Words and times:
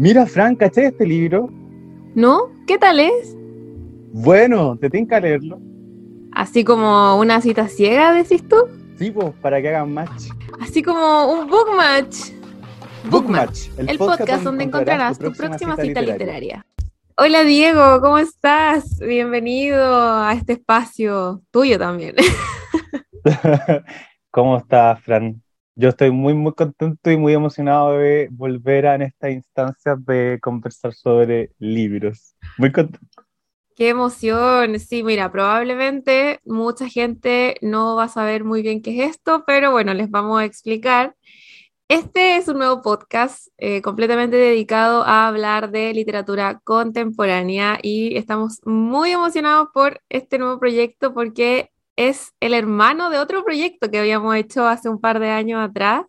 Mira, 0.00 0.26
Fran, 0.26 0.54
¿caché 0.54 0.86
este 0.86 1.04
libro? 1.04 1.50
¿No? 2.14 2.52
¿Qué 2.68 2.78
tal 2.78 3.00
es? 3.00 3.34
Bueno, 4.12 4.76
te 4.76 4.88
tengo 4.88 5.08
que 5.08 5.20
leerlo. 5.20 5.60
Así 6.30 6.62
como 6.62 7.18
una 7.18 7.40
cita 7.40 7.66
ciega, 7.66 8.12
decís 8.12 8.46
tú. 8.46 8.58
Sí, 8.96 9.10
pues, 9.10 9.34
para 9.42 9.60
que 9.60 9.70
hagan 9.70 9.92
match. 9.92 10.28
Así 10.60 10.84
como 10.84 11.32
un 11.32 11.48
book 11.48 11.70
match. 11.76 12.30
Book 13.10 13.28
Match, 13.28 13.70
el, 13.76 13.98
podcast, 13.98 14.44
donde 14.44 14.64
encontrarás 14.64 15.18
tu 15.18 15.32
próxima, 15.32 15.76
cita, 15.76 16.00
literaria. 16.00 16.64
Hola 17.16 17.42
Diego, 17.42 18.00
¿cómo 18.00 18.18
estás? 18.18 18.98
Bienvenido 19.00 20.22
a 20.22 20.32
este 20.34 20.54
espacio 20.54 21.42
tuyo 21.50 21.78
también. 21.78 22.14
¿Cómo 24.30 24.58
estás, 24.58 25.00
Fran? 25.00 25.42
Yo 25.80 25.90
estoy 25.90 26.10
muy, 26.10 26.34
muy 26.34 26.54
contento 26.54 27.08
y 27.08 27.16
muy 27.16 27.34
emocionado 27.34 27.98
de 27.98 28.26
volver 28.32 28.84
a 28.84 28.96
en 28.96 29.02
esta 29.02 29.30
instancia 29.30 29.94
de 29.94 30.40
conversar 30.42 30.92
sobre 30.92 31.52
libros. 31.60 32.34
Muy 32.56 32.72
contento. 32.72 33.22
Qué 33.76 33.90
emoción. 33.90 34.80
Sí, 34.80 35.04
mira, 35.04 35.30
probablemente 35.30 36.40
mucha 36.44 36.88
gente 36.88 37.58
no 37.62 37.94
va 37.94 38.04
a 38.04 38.08
saber 38.08 38.42
muy 38.42 38.60
bien 38.60 38.82
qué 38.82 39.04
es 39.04 39.10
esto, 39.10 39.44
pero 39.46 39.70
bueno, 39.70 39.94
les 39.94 40.10
vamos 40.10 40.40
a 40.40 40.44
explicar. 40.44 41.14
Este 41.86 42.38
es 42.38 42.48
un 42.48 42.58
nuevo 42.58 42.82
podcast 42.82 43.46
eh, 43.56 43.80
completamente 43.80 44.36
dedicado 44.36 45.04
a 45.04 45.28
hablar 45.28 45.70
de 45.70 45.94
literatura 45.94 46.60
contemporánea 46.64 47.78
y 47.80 48.16
estamos 48.16 48.58
muy 48.64 49.12
emocionados 49.12 49.68
por 49.72 50.02
este 50.08 50.40
nuevo 50.40 50.58
proyecto 50.58 51.14
porque 51.14 51.70
es 51.98 52.32
el 52.38 52.54
hermano 52.54 53.10
de 53.10 53.18
otro 53.18 53.44
proyecto 53.44 53.90
que 53.90 53.98
habíamos 53.98 54.36
hecho 54.36 54.68
hace 54.68 54.88
un 54.88 55.00
par 55.00 55.18
de 55.18 55.30
años 55.30 55.60
atrás. 55.60 56.02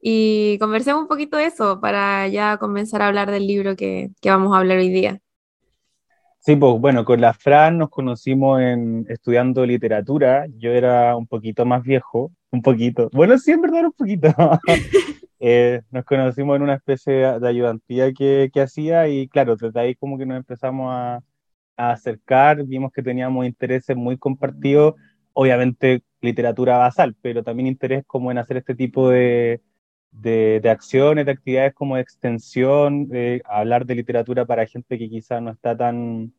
Y 0.00 0.58
conversemos 0.58 1.02
un 1.02 1.06
poquito 1.06 1.36
de 1.36 1.46
eso 1.46 1.80
para 1.80 2.26
ya 2.26 2.56
comenzar 2.56 3.02
a 3.02 3.06
hablar 3.06 3.30
del 3.30 3.46
libro 3.46 3.76
que, 3.76 4.10
que 4.20 4.30
vamos 4.30 4.52
a 4.52 4.58
hablar 4.58 4.78
hoy 4.78 4.88
día. 4.88 5.20
Sí, 6.40 6.56
pues 6.56 6.80
bueno, 6.80 7.04
con 7.04 7.20
la 7.20 7.32
Fran 7.34 7.78
nos 7.78 7.88
conocimos 7.88 8.60
en, 8.60 9.06
estudiando 9.08 9.64
literatura. 9.64 10.46
Yo 10.58 10.72
era 10.72 11.14
un 11.14 11.28
poquito 11.28 11.64
más 11.64 11.84
viejo, 11.84 12.32
un 12.50 12.60
poquito. 12.60 13.08
Bueno, 13.12 13.38
sí, 13.38 13.52
en 13.52 13.60
verdad 13.60 13.84
un 13.84 13.92
poquito. 13.92 14.28
Eh, 15.44 15.82
nos 15.90 16.04
conocimos 16.04 16.54
en 16.54 16.62
una 16.62 16.74
especie 16.74 17.12
de 17.14 17.48
ayudantía 17.48 18.12
que, 18.12 18.48
que, 18.54 18.60
hacía 18.60 19.08
y 19.08 19.26
claro, 19.26 19.56
desde 19.56 19.80
ahí 19.80 19.96
como 19.96 20.16
que 20.16 20.24
nos 20.24 20.36
empezamos 20.36 20.86
a, 20.92 21.20
a 21.76 21.90
acercar, 21.90 22.62
vimos 22.64 22.92
que 22.92 23.02
teníamos 23.02 23.44
intereses 23.44 23.96
muy 23.96 24.16
compartidos 24.16 24.94
obviamente 25.34 26.02
literatura 26.20 26.78
basal, 26.78 27.16
pero 27.20 27.42
también 27.42 27.66
interés 27.66 28.04
como 28.06 28.30
en 28.30 28.38
hacer 28.38 28.58
este 28.58 28.74
tipo 28.74 29.10
de, 29.10 29.60
de, 30.12 30.60
acciones, 30.70 31.26
de 31.26 31.32
actividades 31.32 31.74
como 31.74 31.96
de 31.96 32.02
extensión, 32.02 33.08
hablar 33.44 33.86
de 33.86 33.96
literatura 33.96 34.46
para 34.46 34.66
gente 34.66 34.98
que 34.98 35.08
quizás 35.08 35.42
no 35.42 35.50
está 35.50 35.76
tan 35.76 36.32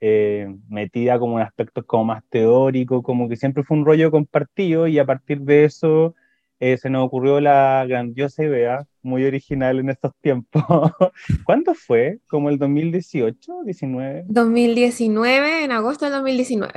eh, 0.00 0.54
metida 0.68 1.18
como 1.18 1.40
en 1.40 1.46
aspectos 1.46 1.84
como 1.84 2.04
más 2.06 2.22
teóricos, 2.28 3.02
como 3.02 3.28
que 3.28 3.36
siempre 3.36 3.64
fue 3.64 3.76
un 3.76 3.84
rollo 3.84 4.10
compartido 4.10 4.86
y 4.86 4.98
a 4.98 5.04
partir 5.04 5.40
de 5.40 5.64
eso 5.64 6.14
eh, 6.60 6.76
se 6.76 6.90
nos 6.90 7.04
ocurrió 7.04 7.40
la 7.40 7.84
grandiosa 7.88 8.44
idea, 8.44 8.86
muy 9.02 9.24
original 9.24 9.78
en 9.78 9.90
estos 9.90 10.12
tiempos. 10.20 10.62
¿Cuándo 11.44 11.74
fue? 11.74 12.18
¿Como 12.28 12.48
el 12.48 12.58
2018, 12.58 13.62
19? 13.64 14.24
2019, 14.28 15.64
en 15.64 15.72
agosto 15.72 16.04
del 16.04 16.14
2019. 16.14 16.72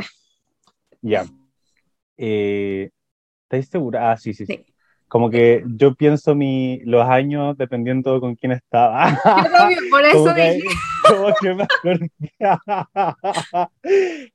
Ya. 1.02 1.26
Eh, 2.24 2.92
¿Estáis 3.46 3.68
segura? 3.68 4.12
Ah, 4.12 4.18
sí, 4.18 4.36
sí, 4.36 4.46
sí. 4.46 4.64
Como 5.08 5.32
que 5.32 5.64
yo 5.66 5.96
pienso 5.96 6.36
mi, 6.36 6.80
los 6.86 7.04
años 7.04 7.58
dependiendo 7.58 8.22
con 8.22 8.36
quién 8.36 8.52
estaba. 8.52 9.20
por 9.90 10.06
eso 10.06 10.32
dije. 10.36 10.62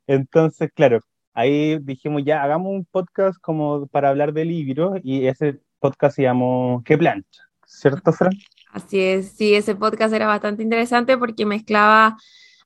Entonces, 0.09 0.71
claro, 0.75 0.99
ahí 1.33 1.79
dijimos 1.79 2.23
ya, 2.25 2.43
hagamos 2.43 2.73
un 2.73 2.85
podcast 2.85 3.39
como 3.41 3.87
para 3.87 4.09
hablar 4.09 4.33
de 4.33 4.45
libros 4.45 4.99
y 5.05 5.29
ese 5.29 5.61
podcast 5.79 6.17
se 6.17 6.23
llamó 6.23 6.83
¿Qué 6.85 6.99
plancha? 6.99 7.43
¿Cierto, 7.65 8.13
Fran? 8.13 8.33
Así 8.73 9.01
es, 9.01 9.31
sí, 9.31 9.55
ese 9.55 9.77
podcast 9.77 10.13
era 10.13 10.27
bastante 10.27 10.65
interesante 10.65 11.17
porque 11.17 11.47
mezclaba, 11.47 12.17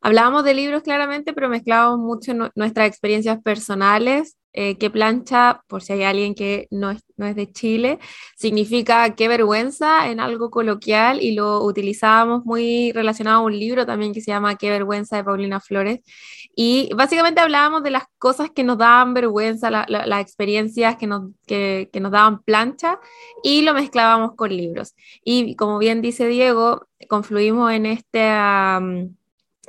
hablábamos 0.00 0.44
de 0.44 0.54
libros 0.54 0.82
claramente, 0.82 1.34
pero 1.34 1.50
mezclábamos 1.50 2.00
mucho 2.00 2.32
nuestras 2.54 2.88
experiencias 2.88 3.38
personales 3.42 4.38
eh, 4.52 4.76
qué 4.78 4.90
plancha, 4.90 5.62
por 5.68 5.82
si 5.82 5.92
hay 5.92 6.02
alguien 6.02 6.34
que 6.34 6.66
no 6.70 6.90
es, 6.90 7.02
no 7.16 7.26
es 7.26 7.36
de 7.36 7.52
Chile, 7.52 7.98
significa 8.36 9.14
qué 9.14 9.28
vergüenza 9.28 10.10
en 10.10 10.18
algo 10.18 10.50
coloquial 10.50 11.22
y 11.22 11.32
lo 11.34 11.62
utilizábamos 11.64 12.44
muy 12.44 12.90
relacionado 12.92 13.38
a 13.40 13.44
un 13.44 13.58
libro 13.58 13.86
también 13.86 14.12
que 14.12 14.20
se 14.20 14.32
llama 14.32 14.56
Qué 14.56 14.68
vergüenza 14.70 15.16
de 15.16 15.24
Paulina 15.24 15.60
Flores. 15.60 16.00
Y 16.56 16.90
básicamente 16.96 17.40
hablábamos 17.40 17.84
de 17.84 17.90
las 17.90 18.04
cosas 18.18 18.50
que 18.50 18.64
nos 18.64 18.76
daban 18.78 19.14
vergüenza, 19.14 19.70
las 19.70 20.20
experiencias 20.20 20.96
que 20.96 21.06
nos, 21.06 21.30
que, 21.46 21.88
que 21.92 22.00
nos 22.00 22.10
daban 22.12 22.42
plancha 22.42 22.98
y 23.44 23.62
lo 23.62 23.72
mezclábamos 23.72 24.34
con 24.34 24.50
libros. 24.50 24.94
Y 25.24 25.54
como 25.56 25.78
bien 25.78 26.02
dice 26.02 26.26
Diego, 26.26 26.88
confluimos 27.08 27.72
en 27.72 27.86
este... 27.86 28.28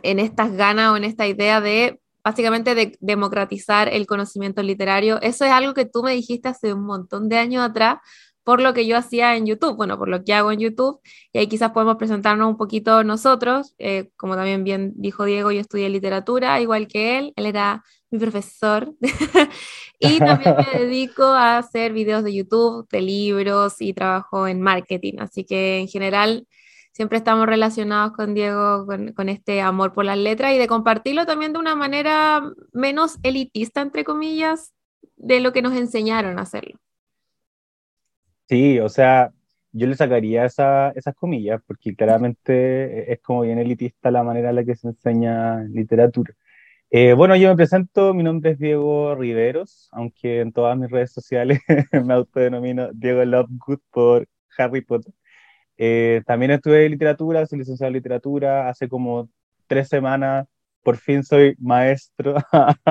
en 0.04 0.20
estas 0.20 0.54
ganas 0.54 0.92
o 0.92 0.98
en 0.98 1.04
esta 1.04 1.28
idea 1.28 1.62
de 1.62 2.01
básicamente 2.24 2.76
de 2.76 2.98
democratizar 3.00 3.90
el 3.90 4.06
conocimiento 4.06 4.62
literario. 4.64 5.22
Eso 5.22 5.46
es 5.46 5.52
algo 5.52 5.74
que 5.74 5.86
tú 5.86 6.04
me 6.04 6.14
dijiste 6.14 6.50
hace 6.50 6.74
un 6.74 6.86
montón 6.86 7.30
de 7.30 7.38
años 7.38 7.64
atrás 7.64 7.98
por 8.44 8.62
lo 8.62 8.74
que 8.74 8.88
yo 8.88 8.98
hacía 8.98 9.36
en 9.36 9.46
YouTube, 9.46 9.76
bueno, 9.76 9.98
por 9.98 10.10
lo 10.10 10.24
que 10.24 10.34
hago 10.34 10.52
en 10.52 10.60
YouTube, 10.60 11.00
y 11.32 11.40
ahí 11.40 11.48
quizás 11.48 11.72
podemos 11.72 11.98
presentarnos 11.98 12.50
un 12.50 12.58
poquito 12.58 13.04
nosotros, 13.04 13.76
eh, 13.78 14.10
como 14.18 14.36
también 14.36 14.64
bien 14.64 14.94
dijo 14.96 15.26
Diego, 15.26 15.52
yo 15.52 15.62
estudié 15.62 15.90
literatura, 15.90 16.60
igual 16.60 16.88
que 16.88 17.20
él, 17.20 17.34
él 17.36 17.46
era 17.46 17.84
mi 18.10 18.20
profesor, 18.20 18.94
y 20.00 20.20
también 20.20 20.56
me 20.58 20.80
dedico 20.80 21.24
a 21.24 21.60
hacer 21.60 21.94
videos 21.94 22.24
de 22.24 22.34
YouTube, 22.34 22.88
de 22.90 23.02
libros, 23.02 23.80
y 23.80 23.94
trabajo 23.94 24.48
en 24.48 24.62
marketing, 24.62 25.16
así 25.20 25.44
que 25.44 25.80
en 25.80 25.88
general 25.88 26.48
siempre 26.92 27.18
estamos 27.18 27.46
relacionados 27.46 28.14
con 28.14 28.34
Diego 28.34 28.86
con, 28.86 29.30
este 29.30 29.62
amor 29.62 29.94
por 29.94 30.06
las 30.06 30.18
letras 30.18 30.54
y 30.54 30.58
de 30.58 30.68
compartirlo 30.68 31.26
también 31.26 31.54
de 31.54 31.60
una 31.60 31.76
manera 31.76 32.42
menos 32.74 33.18
elitista, 33.24 33.82
entre 33.82 34.04
comillas, 34.04 34.74
de 35.16 35.40
lo 35.40 35.54
que 35.54 35.62
nos 35.62 35.74
enseñaron 35.76 36.40
a 36.40 36.44
hacerlo. 36.44 36.80
Sí, 38.48 38.80
o 38.80 38.90
sea, 38.90 39.32
yo 39.72 39.88
le 39.88 39.96
sacaría 39.96 40.46
esas 40.46 41.16
comillas 41.16 41.62
porque 41.66 41.96
claramente 41.96 43.12
es 43.12 43.22
como 43.22 43.42
bien 43.42 43.60
elitista 43.60 44.12
la 44.12 44.24
manera 44.24 44.50
en 44.50 44.58
la 44.58 44.66
que 44.66 44.76
se 44.76 44.90
enseña 44.90 45.64
literatura. 45.64 46.34
Eh, 46.90 47.14
bueno, 47.14 47.38
yo 47.38 47.48
me 47.48 47.56
presento, 47.56 48.14
mi 48.14 48.22
nombre 48.22 48.52
es 48.52 48.60
Diego 48.60 49.16
Riveros, 49.16 49.88
aunque 49.94 50.42
en 50.42 50.52
todas 50.52 50.78
mis 50.78 50.92
redes 50.92 51.14
sociales 51.14 51.62
me 52.06 52.14
autodenomino 52.14 52.90
Diego 52.94 53.24
Lovegood 53.24 53.80
por 53.92 54.28
Harry 54.58 54.82
Potter. 54.82 55.14
Eh, 55.84 56.22
también 56.28 56.52
estudié 56.52 56.88
literatura, 56.88 57.44
soy 57.48 57.58
licenciado 57.58 57.88
en 57.88 57.96
literatura, 57.96 58.70
hace 58.70 58.88
como 58.88 59.30
tres 59.66 59.88
semanas 59.88 60.46
por 60.84 60.98
fin 60.98 61.24
soy 61.24 61.56
maestro. 61.58 62.36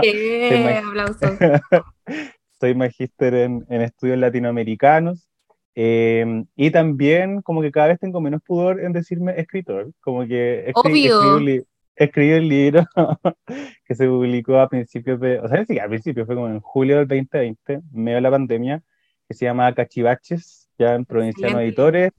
¡Eh! 0.02 0.82
soy 2.60 2.74
magíster 2.74 3.34
en, 3.34 3.64
en, 3.68 3.82
estudios 3.82 4.18
latinoamericanos. 4.18 5.28
Eh, 5.76 6.44
y 6.56 6.72
también 6.72 7.42
como 7.42 7.62
que 7.62 7.70
cada 7.70 7.86
vez 7.86 8.00
tengo 8.00 8.20
menos 8.20 8.42
pudor 8.42 8.80
en 8.80 8.92
decirme 8.92 9.38
escritor, 9.38 9.92
como 10.00 10.26
que 10.26 10.68
escribí, 10.68 11.64
escribí, 11.94 12.30
el 12.32 12.48
libro 12.48 12.84
que 13.84 13.94
se 13.94 14.08
publicó 14.08 14.58
a 14.58 14.68
principios 14.68 15.20
de, 15.20 15.38
o 15.38 15.46
sea, 15.46 15.64
sí, 15.64 15.78
a 15.78 15.86
principios 15.86 16.26
fue 16.26 16.34
como 16.34 16.48
en 16.48 16.58
julio 16.58 16.98
del 16.98 17.06
2020, 17.06 17.82
medio 17.92 18.16
de 18.16 18.20
la 18.20 18.30
pandemia, 18.32 18.82
que 19.28 19.34
se 19.34 19.44
llama 19.44 19.72
Cachivaches, 19.72 20.68
ya 20.76 20.96
en 20.96 21.04
Provinciano 21.04 21.60
Editores, 21.60 22.10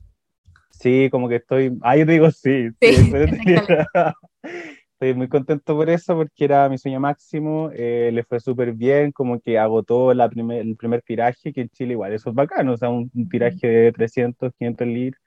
Sí, 0.81 1.09
como 1.11 1.29
que 1.29 1.35
estoy. 1.35 1.77
Ah, 1.81 1.95
yo 1.95 2.05
te 2.05 2.13
digo 2.13 2.31
sí. 2.31 2.69
estoy 5.01 5.15
muy 5.15 5.27
contento 5.29 5.75
por 5.75 5.89
eso, 5.89 6.15
porque 6.15 6.45
era 6.45 6.69
mi 6.69 6.77
sueño 6.77 6.99
máximo. 6.99 7.71
Eh, 7.73 8.11
le 8.13 8.23
fue 8.23 8.39
súper 8.39 8.73
bien, 8.73 9.11
como 9.11 9.39
que 9.39 9.57
agotó 9.59 10.13
la 10.13 10.29
primer, 10.29 10.61
el 10.61 10.75
primer 10.75 11.01
tiraje, 11.03 11.53
que 11.53 11.61
en 11.61 11.69
Chile 11.69 11.93
igual 11.93 12.13
eso 12.13 12.29
es 12.29 12.35
bacano, 12.35 12.73
o 12.73 12.77
sea, 12.77 12.89
un, 12.89 13.09
tiraje 13.29 13.67
de 13.67 13.91
300, 13.91 14.53
500 14.57 14.87
litros. 14.87 15.21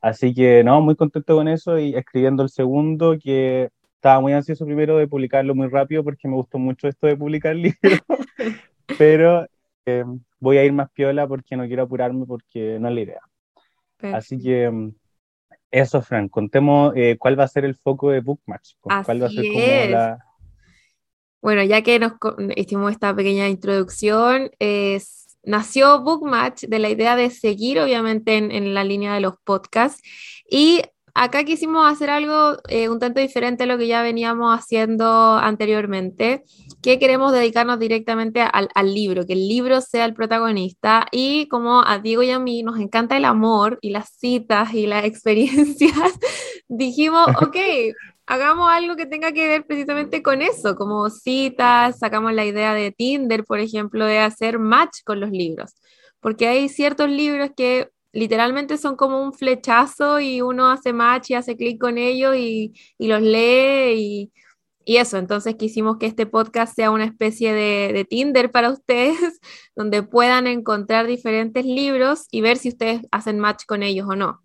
Así 0.00 0.34
que, 0.34 0.64
no, 0.64 0.80
muy 0.82 0.96
contento 0.96 1.36
con 1.36 1.48
eso 1.48 1.78
y 1.78 1.94
escribiendo 1.94 2.42
el 2.42 2.50
segundo, 2.50 3.16
que 3.22 3.70
estaba 3.96 4.20
muy 4.20 4.32
ansioso 4.32 4.64
primero 4.66 4.96
de 4.98 5.08
publicarlo 5.08 5.54
muy 5.54 5.68
rápido, 5.68 6.04
porque 6.04 6.28
me 6.28 6.34
gustó 6.34 6.58
mucho 6.58 6.88
esto 6.88 7.06
de 7.06 7.16
publicar 7.16 7.56
libros. 7.56 8.00
Pero 8.98 9.46
eh, 9.86 10.04
voy 10.38 10.58
a 10.58 10.64
ir 10.64 10.72
más 10.72 10.90
piola 10.92 11.26
porque 11.28 11.56
no 11.56 11.66
quiero 11.66 11.84
apurarme, 11.84 12.26
porque 12.26 12.78
no 12.80 12.88
es 12.88 12.94
la 12.94 13.00
idea. 13.00 13.20
Así 14.02 14.38
que 14.38 14.70
mm, 14.70 14.94
eso, 15.70 16.02
Fran, 16.02 16.28
contemos 16.28 16.92
eh, 16.96 17.16
cuál 17.18 17.38
va 17.38 17.44
a 17.44 17.48
ser 17.48 17.64
el 17.64 17.76
foco 17.76 18.10
de 18.10 18.20
Bookmatch. 18.20 18.74
¿Cuál 18.80 19.22
va 19.22 19.26
a 19.26 19.30
ser 19.30 19.46
como 19.46 19.90
la... 19.90 20.18
Bueno, 21.42 21.62
ya 21.62 21.80
que 21.82 21.98
nos 21.98 22.12
hicimos 22.54 22.92
esta 22.92 23.14
pequeña 23.14 23.48
introducción, 23.48 24.50
es, 24.58 25.38
nació 25.42 26.02
Bookmatch 26.02 26.64
de 26.64 26.78
la 26.78 26.90
idea 26.90 27.16
de 27.16 27.30
seguir, 27.30 27.80
obviamente, 27.80 28.36
en, 28.36 28.50
en 28.50 28.74
la 28.74 28.84
línea 28.84 29.14
de 29.14 29.20
los 29.20 29.34
podcasts 29.44 30.02
y 30.50 30.82
acá 31.14 31.44
quisimos 31.44 31.90
hacer 31.90 32.10
algo 32.10 32.58
eh, 32.68 32.88
un 32.88 32.98
tanto 32.98 33.20
diferente 33.20 33.64
a 33.64 33.66
lo 33.66 33.78
que 33.78 33.86
ya 33.86 34.02
veníamos 34.02 34.58
haciendo 34.58 35.34
anteriormente, 35.36 36.44
que 36.82 36.98
queremos 36.98 37.32
dedicarnos 37.32 37.78
directamente 37.78 38.40
al, 38.40 38.68
al, 38.74 38.94
libro, 38.94 39.26
que 39.26 39.34
el 39.34 39.48
libro 39.48 39.80
sea 39.80 40.04
el 40.04 40.14
protagonista. 40.14 41.06
Y 41.12 41.48
como 41.48 41.82
a 41.86 41.98
Diego 41.98 42.22
y 42.22 42.30
a 42.30 42.38
mí 42.38 42.62
nos 42.62 42.78
encanta 42.78 43.16
el 43.16 43.24
amor 43.24 43.78
y 43.80 43.90
las 43.90 44.10
citas 44.10 44.72
y 44.74 44.86
las 44.86 45.04
experiencias, 45.10 46.18
dijimos, 46.68 47.26
ok, 47.42 47.56
hagamos 48.26 48.70
algo 48.70 48.94
que 48.94 49.06
tenga 49.06 49.32
que 49.32 49.46
ver 49.48 49.66
precisamente 49.66 50.22
con 50.22 50.40
eso, 50.40 50.76
como 50.76 51.10
citas, 51.10 51.98
sacamos 51.98 52.32
la 52.32 52.44
idea 52.44 52.74
de 52.74 52.92
Tinder, 52.92 53.44
por 53.44 53.58
ejemplo, 53.58 54.06
de 54.06 54.20
hacer 54.20 54.58
match 54.60 55.02
con 55.04 55.18
los 55.18 55.30
libros, 55.30 55.74
porque 56.20 56.46
hay 56.46 56.68
ciertos 56.68 57.10
libros 57.10 57.50
que 57.56 57.90
literalmente 58.12 58.76
son 58.76 58.96
como 58.96 59.22
un 59.22 59.32
flechazo 59.32 60.20
y 60.20 60.40
uno 60.40 60.70
hace 60.70 60.92
match 60.92 61.30
y 61.30 61.34
hace 61.34 61.56
clic 61.56 61.80
con 61.80 61.98
ellos 61.98 62.36
y, 62.36 62.74
y 62.98 63.08
los 63.08 63.22
lee 63.22 63.94
y, 63.96 64.32
y, 64.84 64.96
eso. 64.96 65.18
Entonces 65.18 65.54
quisimos 65.54 65.98
que 65.98 66.06
este 66.06 66.26
podcast 66.26 66.74
sea 66.74 66.90
una 66.90 67.04
especie 67.04 67.52
de, 67.52 67.92
de, 67.92 68.04
Tinder 68.04 68.50
para 68.50 68.70
ustedes, 68.72 69.40
donde 69.76 70.02
puedan 70.02 70.46
encontrar 70.46 71.06
diferentes 71.06 71.64
libros 71.64 72.26
y 72.30 72.40
ver 72.40 72.56
si 72.56 72.68
ustedes 72.70 73.02
hacen 73.10 73.38
match 73.38 73.64
con 73.66 73.82
ellos 73.82 74.06
o 74.08 74.16
no. 74.16 74.40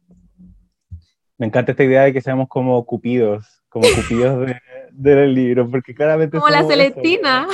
Me 1.38 1.48
encanta 1.48 1.72
esta 1.72 1.84
idea 1.84 2.04
de 2.04 2.14
que 2.14 2.22
seamos 2.22 2.48
como 2.48 2.86
cupidos, 2.86 3.62
como 3.68 3.86
cupidos 3.94 4.48
de, 4.48 4.56
del 4.92 5.34
libro, 5.34 5.70
porque 5.70 5.94
claramente... 5.94 6.38
Como 6.38 6.50
la 6.50 6.64
Celestina. 6.64 7.48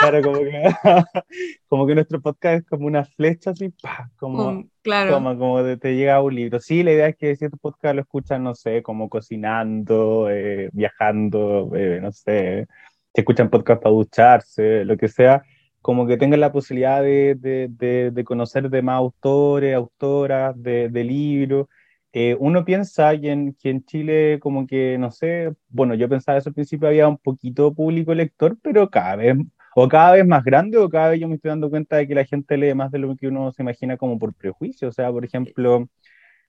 Claro, 0.00 0.22
como 0.22 0.38
que, 0.38 0.62
como 1.68 1.86
que 1.86 1.94
nuestro 1.94 2.20
podcast 2.20 2.62
es 2.62 2.66
como 2.66 2.86
una 2.86 3.04
flecha 3.04 3.50
así, 3.50 3.72
como, 4.16 4.64
claro. 4.82 5.12
como, 5.12 5.38
como 5.38 5.78
te 5.78 5.94
llega 5.94 6.22
un 6.22 6.34
libro. 6.34 6.60
Sí, 6.60 6.82
la 6.82 6.92
idea 6.92 7.08
es 7.08 7.16
que 7.16 7.36
cierto 7.36 7.56
podcast 7.58 7.94
lo 7.94 8.02
escuchan, 8.02 8.42
no 8.42 8.54
sé, 8.54 8.82
como 8.82 9.08
cocinando, 9.08 10.28
eh, 10.30 10.70
viajando, 10.72 11.70
eh, 11.74 12.00
no 12.00 12.12
sé, 12.12 12.66
se 13.14 13.20
escuchan 13.20 13.50
podcast 13.50 13.82
para 13.82 13.94
ducharse, 13.94 14.84
lo 14.84 14.96
que 14.96 15.08
sea, 15.08 15.42
como 15.82 16.06
que 16.06 16.16
tengan 16.16 16.40
la 16.40 16.52
posibilidad 16.52 17.02
de, 17.02 17.34
de, 17.36 17.68
de, 17.70 18.10
de 18.10 18.24
conocer 18.24 18.70
de 18.70 18.82
más 18.82 18.96
autores, 18.96 19.74
autoras, 19.74 20.54
de, 20.60 20.88
de 20.88 21.04
libros. 21.04 21.66
Eh, 22.12 22.36
uno 22.40 22.64
piensa 22.64 23.16
que 23.18 23.30
en, 23.30 23.54
que 23.54 23.70
en 23.70 23.84
Chile 23.84 24.38
como 24.40 24.66
que, 24.66 24.98
no 24.98 25.10
sé, 25.10 25.52
bueno, 25.68 25.94
yo 25.94 26.08
pensaba 26.08 26.38
eso 26.38 26.50
al 26.50 26.54
principio 26.54 26.88
había 26.88 27.06
un 27.08 27.18
poquito 27.18 27.72
público 27.72 28.14
lector, 28.14 28.56
pero 28.62 28.90
cada 28.90 29.16
vez 29.16 29.36
o 29.74 29.88
cada 29.88 30.12
vez 30.12 30.26
más 30.26 30.44
grande 30.44 30.78
o 30.78 30.88
cada 30.88 31.10
vez 31.10 31.20
yo 31.20 31.28
me 31.28 31.36
estoy 31.36 31.50
dando 31.50 31.70
cuenta 31.70 31.96
de 31.96 32.08
que 32.08 32.14
la 32.14 32.24
gente 32.24 32.56
lee 32.56 32.74
más 32.74 32.90
de 32.90 32.98
lo 32.98 33.14
que 33.16 33.28
uno 33.28 33.52
se 33.52 33.62
imagina 33.62 33.96
como 33.96 34.18
por 34.18 34.34
prejuicio. 34.34 34.88
O 34.88 34.92
sea, 34.92 35.10
por 35.12 35.24
ejemplo, 35.24 35.88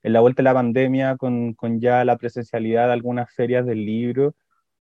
en 0.02 0.12
la 0.12 0.20
vuelta 0.20 0.42
de 0.42 0.44
la 0.44 0.54
pandemia, 0.54 1.16
con, 1.16 1.54
con 1.54 1.80
ya 1.80 2.04
la 2.04 2.16
presencialidad 2.18 2.88
de 2.88 2.94
algunas 2.94 3.32
ferias 3.34 3.66
del 3.66 3.84
libro, 3.86 4.34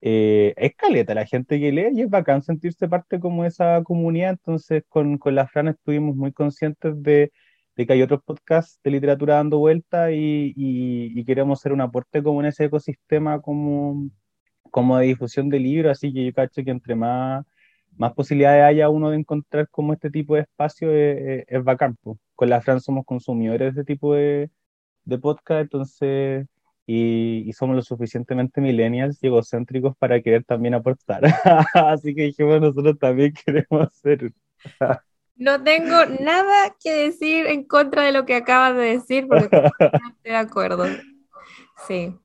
eh, 0.01 0.53
es 0.57 0.75
caleta 0.75 1.13
la 1.13 1.25
gente 1.25 1.59
que 1.59 1.71
lee 1.71 1.89
y 1.93 2.01
es 2.03 2.09
bacán 2.09 2.41
sentirse 2.41 2.87
parte 2.87 3.19
como 3.19 3.45
esa 3.45 3.83
comunidad. 3.83 4.31
Entonces, 4.31 4.83
con, 4.87 5.17
con 5.17 5.35
la 5.35 5.47
Fran 5.47 5.67
estuvimos 5.67 6.15
muy 6.15 6.31
conscientes 6.31 7.01
de, 7.03 7.31
de 7.75 7.85
que 7.87 7.93
hay 7.93 8.01
otros 8.01 8.21
podcasts 8.23 8.79
de 8.83 8.91
literatura 8.91 9.35
dando 9.35 9.59
vuelta 9.59 10.11
y, 10.11 10.53
y, 10.55 11.19
y, 11.19 11.25
queremos 11.25 11.59
hacer 11.59 11.73
un 11.73 11.81
aporte 11.81 12.23
como 12.23 12.41
en 12.41 12.47
ese 12.47 12.65
ecosistema 12.65 13.41
como, 13.41 14.09
como 14.71 14.97
de 14.97 15.07
difusión 15.07 15.49
de 15.49 15.59
libros. 15.59 15.91
Así 15.91 16.13
que 16.13 16.25
yo 16.25 16.33
cacho 16.33 16.63
que 16.63 16.71
entre 16.71 16.95
más 16.95 17.45
más 17.99 18.13
posibilidades 18.13 18.63
haya 18.63 18.89
uno 18.89 19.09
de 19.09 19.17
encontrar 19.17 19.67
como 19.69 19.91
este 19.91 20.09
tipo 20.09 20.35
de 20.35 20.41
espacio 20.41 20.89
es, 20.91 21.43
es, 21.47 21.63
bacán. 21.63 21.97
Con 22.33 22.49
la 22.49 22.61
Fran 22.61 22.79
somos 22.79 23.05
consumidores 23.05 23.75
de 23.75 23.81
este 23.81 23.93
tipo 23.93 24.15
de, 24.15 24.49
de 25.03 25.17
podcast, 25.17 25.63
entonces, 25.63 26.47
y, 26.87 27.43
y, 27.45 27.53
somos 27.53 27.75
lo 27.75 27.81
suficientemente 27.81 28.61
millennials 28.61 29.21
y 29.21 29.27
egocéntricos 29.27 29.97
para 29.97 30.21
querer 30.21 30.45
también 30.45 30.75
aportar. 30.75 31.21
Así 31.73 32.15
que 32.15 32.23
dijimos, 32.23 32.61
nosotros 32.61 32.97
también 32.97 33.33
queremos 33.45 33.87
hacer. 33.87 34.31
no 35.35 35.61
tengo 35.61 36.05
nada 36.21 36.73
que 36.81 36.93
decir 36.93 37.47
en 37.47 37.65
contra 37.65 38.03
de 38.03 38.13
lo 38.13 38.25
que 38.25 38.35
acabas 38.35 38.77
de 38.77 38.97
decir, 38.97 39.27
porque 39.27 39.57
estoy 39.57 39.99
de 40.23 40.35
acuerdo. 40.35 40.85
Sí. 41.85 42.15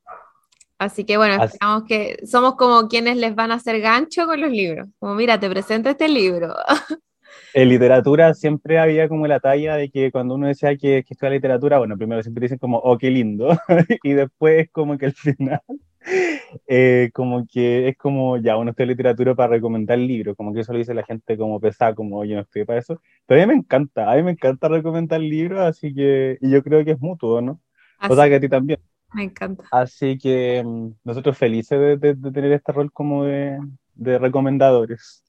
Así 0.79 1.05
que 1.05 1.17
bueno, 1.17 1.43
esperamos 1.43 1.85
que 1.85 2.19
somos 2.27 2.57
como 2.57 2.89
quienes 2.89 3.17
les 3.17 3.35
van 3.35 3.53
a 3.53 3.55
hacer 3.55 3.81
gancho 3.81 4.27
con 4.27 4.41
los 4.41 4.51
libros. 4.51 4.89
Como, 4.99 5.15
mira, 5.15 5.39
te 5.39 5.49
presento 5.49 5.89
este 5.89 6.09
libro. 6.09 6.55
En 7.53 7.69
literatura 7.69 8.35
siempre 8.35 8.81
había 8.81 9.09
como 9.09 9.29
la 9.29 9.39
talla 9.39 9.77
de 9.77 9.89
que 9.89 10.11
cuando 10.11 10.35
uno 10.35 10.49
decía 10.49 10.77
que, 10.77 11.05
que 11.05 11.15
estudia 11.15 11.31
literatura, 11.31 11.79
bueno, 11.79 11.97
primero 11.97 12.21
siempre 12.21 12.43
dicen 12.43 12.59
como, 12.59 12.79
oh, 12.79 12.99
qué 12.99 13.11
lindo, 13.11 13.49
y 14.03 14.13
después 14.13 14.69
como 14.73 14.99
que 14.99 15.07
al 15.07 15.13
final, 15.13 15.61
eh, 16.67 17.11
como 17.15 17.47
que 17.47 17.89
es 17.89 17.97
como, 17.97 18.39
ya, 18.39 18.57
uno 18.57 18.71
estudia 18.71 18.89
literatura 18.89 19.37
para 19.37 19.53
recomendar 19.53 19.99
libros, 19.99 20.37
como 20.37 20.53
que 20.53 20.61
eso 20.61 20.73
lo 20.73 20.79
dice 20.79 20.95
la 20.95 21.05
gente 21.05 21.37
como 21.37 21.61
pesada, 21.61 21.95
como 21.95 22.25
yo 22.25 22.35
no 22.35 22.43
estoy 22.43 22.65
para 22.65 22.81
eso, 22.81 23.01
pero 23.25 23.41
a 23.41 23.47
mí 23.47 23.53
me 23.53 23.59
encanta, 23.59 24.11
a 24.11 24.17
mí 24.17 24.25
me 24.25 24.33
encanta 24.33 24.69
recomendar 24.69 25.21
libros, 25.21 25.61
así 25.61 25.95
que, 25.95 26.39
y 26.41 26.51
yo 26.51 26.63
creo 26.63 26.85
que 26.85 26.93
es 26.93 27.01
mutuo, 27.01 27.41
¿no? 27.41 27.61
Así. 27.99 28.13
O 28.13 28.17
sea, 28.17 28.29
que 28.29 28.35
a 28.35 28.41
ti 28.41 28.49
también. 28.49 28.81
Me 29.15 29.25
encanta. 29.25 29.65
Así 29.71 30.19
que 30.19 30.63
mm, 30.65 30.89
nosotros 31.05 31.39
felices 31.39 31.79
de, 31.79 31.97
de, 31.97 32.15
de 32.15 32.33
tener 32.33 32.53
este 32.53 32.73
rol 32.73 32.93
como 32.93 33.25
de, 33.25 33.59
de 33.95 34.19
recomendadores. 34.19 35.23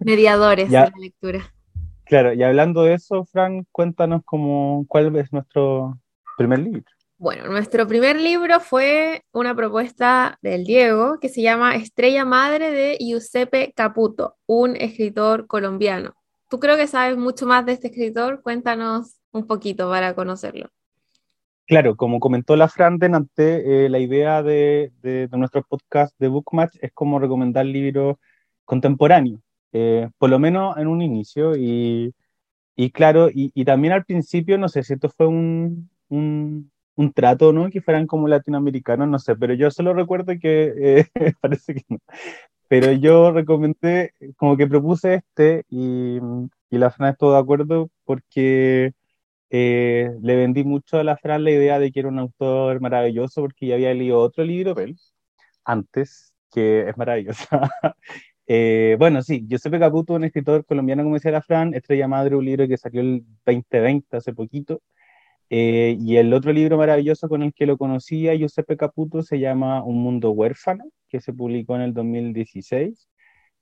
Mediadores 0.00 0.70
de 0.70 0.76
la 0.76 0.92
lectura. 0.98 1.52
Claro, 2.04 2.32
y 2.32 2.42
hablando 2.42 2.82
de 2.82 2.94
eso, 2.94 3.24
Fran, 3.24 3.66
cuéntanos 3.72 4.22
cómo, 4.24 4.84
cuál 4.88 5.14
es 5.16 5.32
nuestro 5.32 5.98
primer 6.38 6.60
libro. 6.60 6.84
Bueno, 7.18 7.48
nuestro 7.48 7.86
primer 7.88 8.20
libro 8.20 8.60
fue 8.60 9.24
una 9.32 9.54
propuesta 9.54 10.38
del 10.42 10.64
Diego 10.64 11.18
que 11.18 11.28
se 11.30 11.42
llama 11.42 11.74
Estrella 11.74 12.24
Madre 12.24 12.70
de 12.70 12.98
Giuseppe 13.00 13.72
Caputo, 13.74 14.36
un 14.46 14.76
escritor 14.76 15.46
colombiano. 15.46 16.14
Tú 16.48 16.60
creo 16.60 16.76
que 16.76 16.86
sabes 16.86 17.16
mucho 17.16 17.46
más 17.46 17.64
de 17.66 17.72
este 17.72 17.88
escritor, 17.88 18.42
cuéntanos 18.42 19.16
un 19.32 19.46
poquito 19.46 19.88
para 19.88 20.14
conocerlo. 20.14 20.68
Claro, 21.66 21.96
como 21.96 22.20
comentó 22.20 22.54
la 22.54 22.68
Fran 22.68 22.98
delante, 22.98 23.86
eh, 23.86 23.88
la 23.88 23.98
idea 23.98 24.40
de, 24.42 24.92
de, 25.02 25.28
nuestro 25.32 25.64
podcast 25.64 26.14
de 26.20 26.28
Bookmatch 26.28 26.76
es 26.80 26.92
como 26.92 27.18
recomendar 27.18 27.66
libros 27.66 28.18
contemporáneos, 28.64 29.40
eh, 29.72 30.08
por 30.18 30.30
lo 30.30 30.38
menos 30.38 30.76
en 30.76 30.86
un 30.86 31.02
inicio. 31.02 31.56
Y, 31.56 32.14
y 32.76 32.90
claro, 32.92 33.30
y, 33.30 33.50
y, 33.54 33.64
también 33.64 33.94
al 33.94 34.04
principio, 34.04 34.58
no 34.58 34.68
sé 34.68 34.84
si 34.84 34.94
esto 34.94 35.10
fue 35.10 35.26
un, 35.26 35.90
un, 36.08 36.70
un, 36.94 37.12
trato, 37.12 37.52
¿no? 37.52 37.68
Que 37.70 37.80
fueran 37.80 38.06
como 38.06 38.28
latinoamericanos, 38.28 39.08
no 39.08 39.18
sé, 39.18 39.34
pero 39.36 39.54
yo 39.54 39.70
solo 39.72 39.92
recuerdo 39.94 40.34
que, 40.40 40.72
eh, 40.76 41.06
parece 41.40 41.74
que 41.74 41.84
no, 41.88 41.98
pero 42.68 42.92
yo 42.92 43.32
recomendé, 43.32 44.12
como 44.36 44.56
que 44.56 44.66
propuse 44.68 45.14
este 45.16 45.64
y, 45.70 46.18
y 46.70 46.78
la 46.78 46.90
Fran 46.90 47.12
estuvo 47.12 47.32
de 47.32 47.38
acuerdo 47.38 47.90
porque 48.04 48.92
eh, 49.50 50.10
le 50.22 50.36
vendí 50.36 50.64
mucho 50.64 50.98
a 50.98 51.04
la 51.04 51.16
Fran 51.16 51.44
la 51.44 51.50
idea 51.50 51.78
de 51.78 51.92
que 51.92 52.00
era 52.00 52.08
un 52.08 52.18
autor 52.18 52.80
maravilloso 52.80 53.42
porque 53.42 53.66
ya 53.68 53.74
había 53.76 53.94
leído 53.94 54.18
otro 54.18 54.44
libro 54.44 54.74
de 54.74 54.84
él 54.84 54.96
antes, 55.64 56.34
que 56.52 56.88
es 56.88 56.96
maravilloso. 56.96 57.46
eh, 58.46 58.96
bueno, 58.98 59.22
sí, 59.22 59.44
Giuseppe 59.48 59.78
Caputo, 59.78 60.14
un 60.14 60.24
escritor 60.24 60.64
colombiano, 60.64 61.02
como 61.04 61.16
decía 61.16 61.32
la 61.32 61.42
Fran, 61.42 61.74
Estrella 61.74 62.08
Madre, 62.08 62.36
un 62.36 62.44
libro 62.44 62.68
que 62.68 62.76
salió 62.78 63.00
el 63.00 63.24
2020, 63.46 64.16
hace 64.16 64.32
poquito. 64.32 64.82
Eh, 65.50 65.96
y 66.00 66.16
el 66.16 66.32
otro 66.34 66.52
libro 66.52 66.76
maravilloso 66.78 67.28
con 67.28 67.42
el 67.42 67.52
que 67.54 67.66
lo 67.66 67.78
conocía, 67.78 68.34
Giuseppe 68.34 68.76
Caputo, 68.76 69.22
se 69.22 69.38
llama 69.40 69.82
Un 69.84 70.02
Mundo 70.02 70.32
Huérfano, 70.32 70.84
que 71.08 71.20
se 71.20 71.32
publicó 71.32 71.76
en 71.76 71.82
el 71.82 71.94
2016 71.94 73.08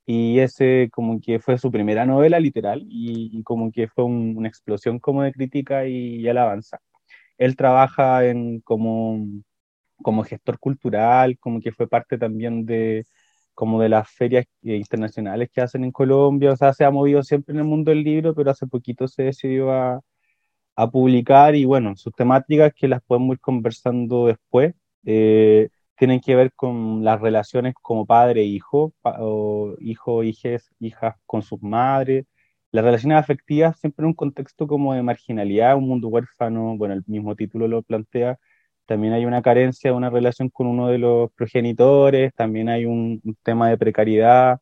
y 0.05 0.39
ese 0.39 0.89
como 0.93 1.19
que 1.19 1.39
fue 1.39 1.57
su 1.57 1.71
primera 1.71 2.05
novela 2.05 2.39
literal 2.39 2.81
y, 2.89 3.31
y 3.39 3.43
como 3.43 3.71
que 3.71 3.87
fue 3.87 4.05
un, 4.05 4.35
una 4.37 4.47
explosión 4.47 4.99
como 4.99 5.23
de 5.23 5.33
crítica 5.33 5.87
y, 5.87 6.17
y 6.21 6.27
alabanza. 6.27 6.79
Él 7.37 7.55
trabaja 7.55 8.25
en 8.25 8.61
como, 8.61 9.25
como 10.01 10.23
gestor 10.23 10.59
cultural, 10.59 11.37
como 11.39 11.59
que 11.61 11.71
fue 11.71 11.87
parte 11.87 12.17
también 12.17 12.65
de 12.65 13.05
como 13.53 13.81
de 13.81 13.89
las 13.89 14.09
ferias 14.11 14.45
internacionales 14.63 15.49
que 15.53 15.61
hacen 15.61 15.83
en 15.85 15.91
Colombia, 15.91 16.51
o 16.51 16.57
sea, 16.57 16.73
se 16.73 16.83
ha 16.85 16.91
movido 16.91 17.23
siempre 17.23 17.53
en 17.53 17.59
el 17.59 17.65
mundo 17.65 17.91
del 17.91 18.03
libro, 18.03 18.35
pero 18.35 18.51
hace 18.51 18.67
poquito 18.67 19.07
se 19.07 19.23
decidió 19.23 19.71
a, 19.71 20.01
a 20.75 20.91
publicar 20.91 21.55
y 21.55 21.65
bueno, 21.65 21.95
sus 21.95 22.13
temáticas 22.13 22.73
que 22.75 22.87
las 22.87 23.01
podemos 23.03 23.35
ir 23.35 23.39
conversando 23.39 24.27
después. 24.27 24.73
Eh, 25.05 25.69
tienen 25.97 26.21
que 26.21 26.35
ver 26.35 26.53
con 26.53 27.03
las 27.03 27.21
relaciones 27.21 27.73
como 27.81 28.05
padre-hijo, 28.05 28.93
pa 29.01 29.17
o 29.19 29.75
hijo, 29.79 30.23
hijes, 30.23 30.69
hijas 30.79 31.15
con 31.25 31.41
sus 31.41 31.61
madres, 31.61 32.25
las 32.71 32.83
relaciones 32.85 33.17
afectivas 33.17 33.79
siempre 33.79 34.03
en 34.03 34.07
un 34.07 34.13
contexto 34.13 34.67
como 34.67 34.93
de 34.93 35.03
marginalidad, 35.03 35.77
un 35.77 35.87
mundo 35.87 36.09
huérfano, 36.09 36.77
bueno, 36.77 36.93
el 36.95 37.03
mismo 37.07 37.35
título 37.35 37.67
lo 37.67 37.83
plantea, 37.83 38.37
también 38.85 39.13
hay 39.13 39.25
una 39.25 39.41
carencia 39.41 39.91
de 39.91 39.97
una 39.97 40.09
relación 40.09 40.49
con 40.49 40.67
uno 40.67 40.89
de 40.89 40.99
los 40.99 41.31
progenitores, 41.33 42.33
también 42.35 42.69
hay 42.69 42.85
un, 42.85 43.21
un 43.23 43.37
tema 43.43 43.69
de 43.69 43.77
precariedad, 43.77 44.59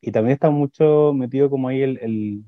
y 0.00 0.12
también 0.12 0.34
está 0.34 0.50
mucho 0.50 1.12
metido 1.14 1.48
como 1.50 1.68
ahí 1.68 1.82
el, 1.82 1.98
el 2.02 2.44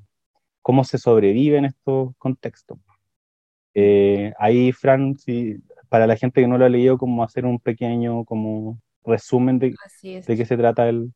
cómo 0.61 0.83
se 0.83 0.97
sobrevive 0.97 1.57
en 1.57 1.65
estos 1.65 2.11
contextos. 2.17 2.77
Eh, 3.73 4.33
ahí, 4.37 4.71
Fran, 4.71 5.17
si 5.17 5.57
para 5.89 6.07
la 6.07 6.17
gente 6.17 6.41
que 6.41 6.47
no 6.47 6.57
lo 6.57 6.65
ha 6.65 6.69
leído, 6.69 6.97
como 6.97 7.23
hacer 7.23 7.45
un 7.45 7.59
pequeño 7.59 8.25
como 8.25 8.79
resumen 9.03 9.59
de, 9.59 9.75
de 10.01 10.37
qué 10.37 10.45
se 10.45 10.57
trata 10.57 10.87
el... 10.89 11.11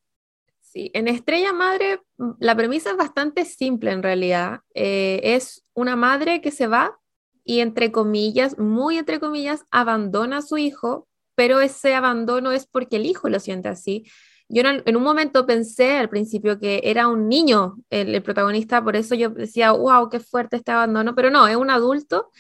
Sí, 0.62 0.90
en 0.94 1.10
Estrella 1.10 1.52
Madre 1.52 2.00
mm, 2.18 2.32
la 2.40 2.56
premisa 2.56 2.92
es 2.92 2.98
bastante 2.98 3.46
simple 3.46 3.92
en 3.92 4.04
realidad. 4.04 4.62
Eh, 4.74 5.20
es 5.24 5.64
una 5.74 5.96
madre 5.96 6.42
que 6.42 6.52
se 6.52 6.68
va 6.68 6.98
y 7.44 7.60
entre 7.60 7.92
comillas, 7.92 8.58
muy 8.58 8.98
entre 8.98 9.20
comillas, 9.20 9.66
abandona 9.72 10.38
a 10.38 10.42
su 10.42 10.58
hijo, 10.58 11.08
pero 11.36 11.60
ese 11.60 11.96
abandono 11.96 12.52
es 12.52 12.68
porque 12.68 12.98
el 12.98 13.06
hijo 13.06 13.30
lo 13.30 13.40
siente 13.40 13.68
así. 13.68 14.06
Yo 14.48 14.64
en, 14.64 14.96
un 14.98 15.04
momento 15.04 15.46
pensé 15.46 15.98
al 15.98 16.10
principio 16.10 16.60
que 16.60 16.82
era 16.84 17.08
un 17.08 17.30
niño 17.30 17.78
el, 17.90 18.22
protagonista, 18.22 18.84
por 18.84 18.98
eso 18.98 19.16
yo 19.16 19.30
decía, 19.30 19.72
wow, 19.72 20.10
qué 20.10 20.20
fuerte 20.20 20.58
este 20.58 20.72
abandono, 20.72 21.16
pero 21.16 21.30
no, 21.30 21.48
es 21.48 21.56
un 21.56 21.70
adulto 21.70 22.32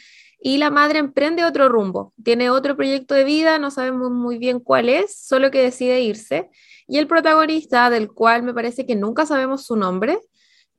y 0.43 0.57
la 0.57 0.71
madre 0.71 0.97
emprende 0.97 1.45
otro 1.45 1.69
rumbo, 1.69 2.13
tiene 2.23 2.49
otro 2.49 2.75
proyecto 2.75 3.13
de 3.13 3.23
vida, 3.23 3.59
no 3.59 3.69
sabemos 3.69 4.09
muy 4.09 4.39
bien 4.39 4.59
cuál 4.59 4.89
es, 4.89 5.15
solo 5.15 5.51
que 5.51 5.61
decide 5.61 6.01
irse. 6.01 6.49
Y 6.87 6.97
el 6.97 7.07
protagonista, 7.07 7.91
del 7.91 8.11
cual 8.11 8.41
me 8.41 8.53
parece 8.53 8.87
que 8.87 8.95
nunca 8.95 9.27
sabemos 9.27 9.65
su 9.65 9.75
nombre, 9.75 10.19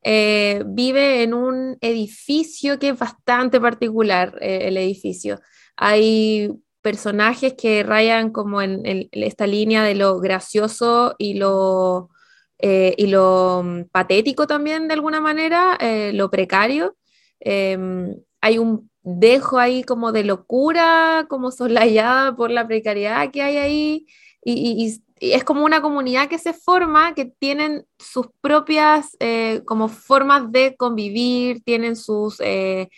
eh, 0.02 0.64
vive 0.66 1.22
en 1.22 1.32
un 1.32 1.78
edificio 1.80 2.80
que 2.80 2.88
es 2.88 2.98
bastante 2.98 3.60
particular, 3.60 4.36
eh, 4.40 4.62
el 4.64 4.76
edificio. 4.76 5.40
Hay 5.76 6.50
personajes 6.80 7.54
que 7.54 7.84
rayan 7.84 8.30
como 8.32 8.60
en, 8.62 9.08
esta 9.12 9.46
línea 9.46 9.84
de 9.84 9.94
lo 9.94 10.18
gracioso 10.18 11.14
y 11.18 11.34
lo, 11.34 12.10
eh, 12.58 12.94
y 12.98 13.06
lo 13.06 13.62
mm, 13.64 13.84
patético 13.92 14.48
también 14.48 14.88
de 14.88 14.94
alguna 14.94 15.20
manera, 15.20 15.78
lo 16.12 16.30
precario. 16.30 16.96
Em, 17.38 18.16
hay 18.40 18.58
un 18.58 18.90
dejo 19.02 19.58
ahí 19.58 19.84
como 19.84 20.12
de 20.12 20.24
locura, 20.24 21.26
como 21.28 21.50
soslayada 21.50 22.36
por 22.36 22.50
la 22.50 22.66
precariedad 22.66 23.30
que 23.30 23.42
hay 23.42 23.56
ahí. 23.56 24.06
y, 24.44 25.02
es 25.22 25.44
como 25.44 25.64
una 25.64 25.80
comunidad 25.80 26.28
que 26.28 26.38
se 26.38 26.52
forma, 26.52 27.14
que 27.14 27.26
tienen 27.26 27.86
sus 27.98 28.26
propias 28.40 29.16
eh, 29.20 29.62
como 29.64 29.88
formas 29.88 30.50
de 30.50 30.76
convivir, 30.76 31.62
tienen 31.62 31.94
sus, 31.94 32.40
eh, 32.40 32.88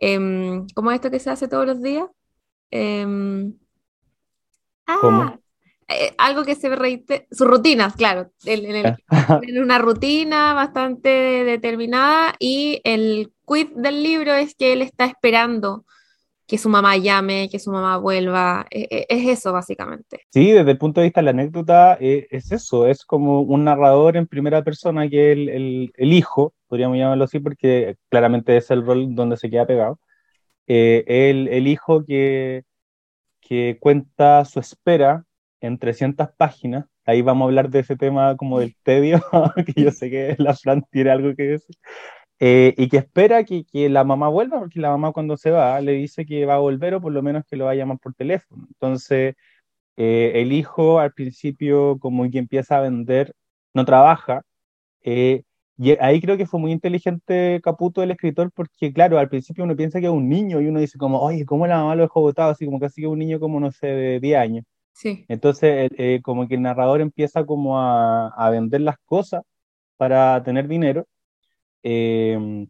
em, 0.00 0.66
¿cómo 0.74 0.90
es 0.90 0.96
esto 0.96 1.10
que 1.10 1.18
se 1.18 1.28
hace 1.28 1.48
todos 1.48 1.66
los 1.66 1.82
días? 1.82 2.06
Em, 2.70 3.52
ah, 4.86 5.38
eh, 5.88 6.14
algo 6.18 6.44
que 6.44 6.56
se 6.56 6.74
reite, 6.74 7.28
sus 7.30 7.46
rutinas, 7.46 7.94
claro, 7.94 8.32
en, 8.44 9.62
una 9.62 9.78
rutina 9.78 10.52
bastante 10.52 11.08
determinada 11.08 12.34
y 12.40 12.80
el 12.82 13.32
quid 13.46 13.68
del 13.76 14.02
libro 14.02 14.34
es 14.34 14.54
que 14.56 14.72
él 14.72 14.82
está 14.82 15.04
esperando 15.04 15.84
que 16.46 16.58
su 16.58 16.68
mamá 16.68 16.96
llame, 16.96 17.48
que 17.48 17.58
su 17.58 17.70
mamá 17.70 17.98
vuelva. 17.98 18.66
E, 18.70 18.86
e, 18.90 19.06
es, 19.08 19.38
eso, 19.38 19.52
básicamente. 19.52 20.22
Sí, 20.32 20.52
desde 20.52 20.70
el 20.70 20.78
punto 20.78 21.00
de 21.00 21.06
vista 21.06 21.20
de 21.20 21.24
la 21.24 21.30
anécdota, 21.30 21.98
eh, 22.00 22.26
es 22.30 22.52
eso, 22.52 22.86
es 22.86 23.04
como 23.04 23.42
un 23.42 23.64
narrador 23.64 24.16
en 24.16 24.26
primera 24.26 24.62
persona 24.62 25.08
que 25.08 25.32
el, 25.32 25.48
el, 25.48 25.92
el, 25.96 26.12
hijo, 26.12 26.54
podríamos 26.68 26.98
llamarlo 26.98 27.24
así, 27.24 27.40
porque 27.40 27.96
claramente 28.08 28.56
es 28.56 28.70
el 28.70 28.84
rol 28.86 29.14
donde 29.14 29.36
se 29.36 29.50
queda 29.50 29.66
pegado. 29.66 29.98
Eh, 30.68 31.04
el, 31.06 31.48
el, 31.48 31.66
hijo 31.68 32.04
que, 32.04 32.64
que 33.40 33.78
cuenta 33.80 34.44
su 34.44 34.60
espera 34.60 35.25
en 35.60 35.78
300 35.78 36.28
páginas. 36.36 36.86
Ahí 37.04 37.22
vamos 37.22 37.46
a 37.46 37.48
hablar 37.48 37.70
de 37.70 37.80
ese 37.80 37.96
tema 37.96 38.36
como 38.36 38.60
del 38.60 38.74
tedio, 38.82 39.20
que 39.66 39.82
yo 39.82 39.90
sé 39.92 40.10
que 40.10 40.36
la 40.38 40.54
Fran 40.54 40.84
tiene 40.90 41.10
algo 41.10 41.34
que 41.34 41.42
decir. 41.44 41.76
Eh, 42.38 42.74
y 42.76 42.88
que 42.88 42.98
espera 42.98 43.44
que, 43.44 43.64
que, 43.64 43.88
la 43.88 44.04
mamá 44.04 44.28
vuelva, 44.28 44.58
porque 44.60 44.80
la 44.80 44.90
mamá 44.90 45.12
cuando 45.12 45.36
se 45.38 45.50
va 45.50 45.80
le 45.80 45.92
dice 45.92 46.26
que 46.26 46.44
va 46.46 46.56
a 46.56 46.58
volver 46.58 46.94
o 46.94 47.00
por 47.00 47.12
lo 47.12 47.22
menos 47.22 47.44
que 47.46 47.56
lo 47.56 47.64
va 47.66 47.72
a 47.72 47.74
llamar 47.74 47.98
por 47.98 48.14
teléfono. 48.14 48.66
Entonces, 48.68 49.34
eh, 49.96 50.32
el 50.36 50.52
hijo 50.52 50.98
al 51.00 51.12
principio 51.12 51.98
como 51.98 52.30
que 52.30 52.38
empieza 52.38 52.78
a 52.78 52.80
vender, 52.82 53.34
no 53.74 53.84
trabaja, 53.84 54.42
eh, 55.02 55.44
y 55.78 55.92
ahí 56.00 56.20
creo 56.20 56.36
que 56.38 56.46
fue 56.46 56.60
muy 56.60 56.72
inteligente 56.72 57.60
Caputo, 57.62 58.02
el 58.02 58.10
escritor, 58.10 58.50
porque 58.52 58.92
claro, 58.92 59.18
al 59.18 59.28
principio 59.28 59.64
uno 59.64 59.76
piensa 59.76 60.00
que 60.00 60.06
es 60.06 60.12
un 60.12 60.28
niño 60.28 60.60
y 60.60 60.66
uno 60.68 60.80
dice 60.80 60.98
como, 60.98 61.20
oye, 61.20 61.44
¿cómo 61.44 61.66
la 61.66 61.78
mamá 61.78 61.94
lo 61.94 62.02
dejó 62.04 62.20
botado? 62.22 62.50
Así 62.50 62.64
como 62.64 62.80
casi 62.80 63.02
que 63.02 63.06
un 63.08 63.18
niño 63.18 63.38
como, 63.40 63.60
no 63.60 63.70
sé, 63.72 63.86
de 63.88 64.20
10 64.20 64.38
años. 64.38 64.64
Sí. 64.96 65.24
Entonces, 65.28 65.90
como 66.22 66.48
que 66.48 66.54
el 66.54 66.62
narrador 66.62 67.00
empieza 67.00 67.44
como 67.44 67.78
a, 67.78 68.28
a 68.28 68.50
vender 68.50 68.80
las 68.80 68.96
cosas 69.04 69.42
para 69.96 70.42
tener 70.44 70.68
dinero 70.68 71.06
Em, 71.82 72.68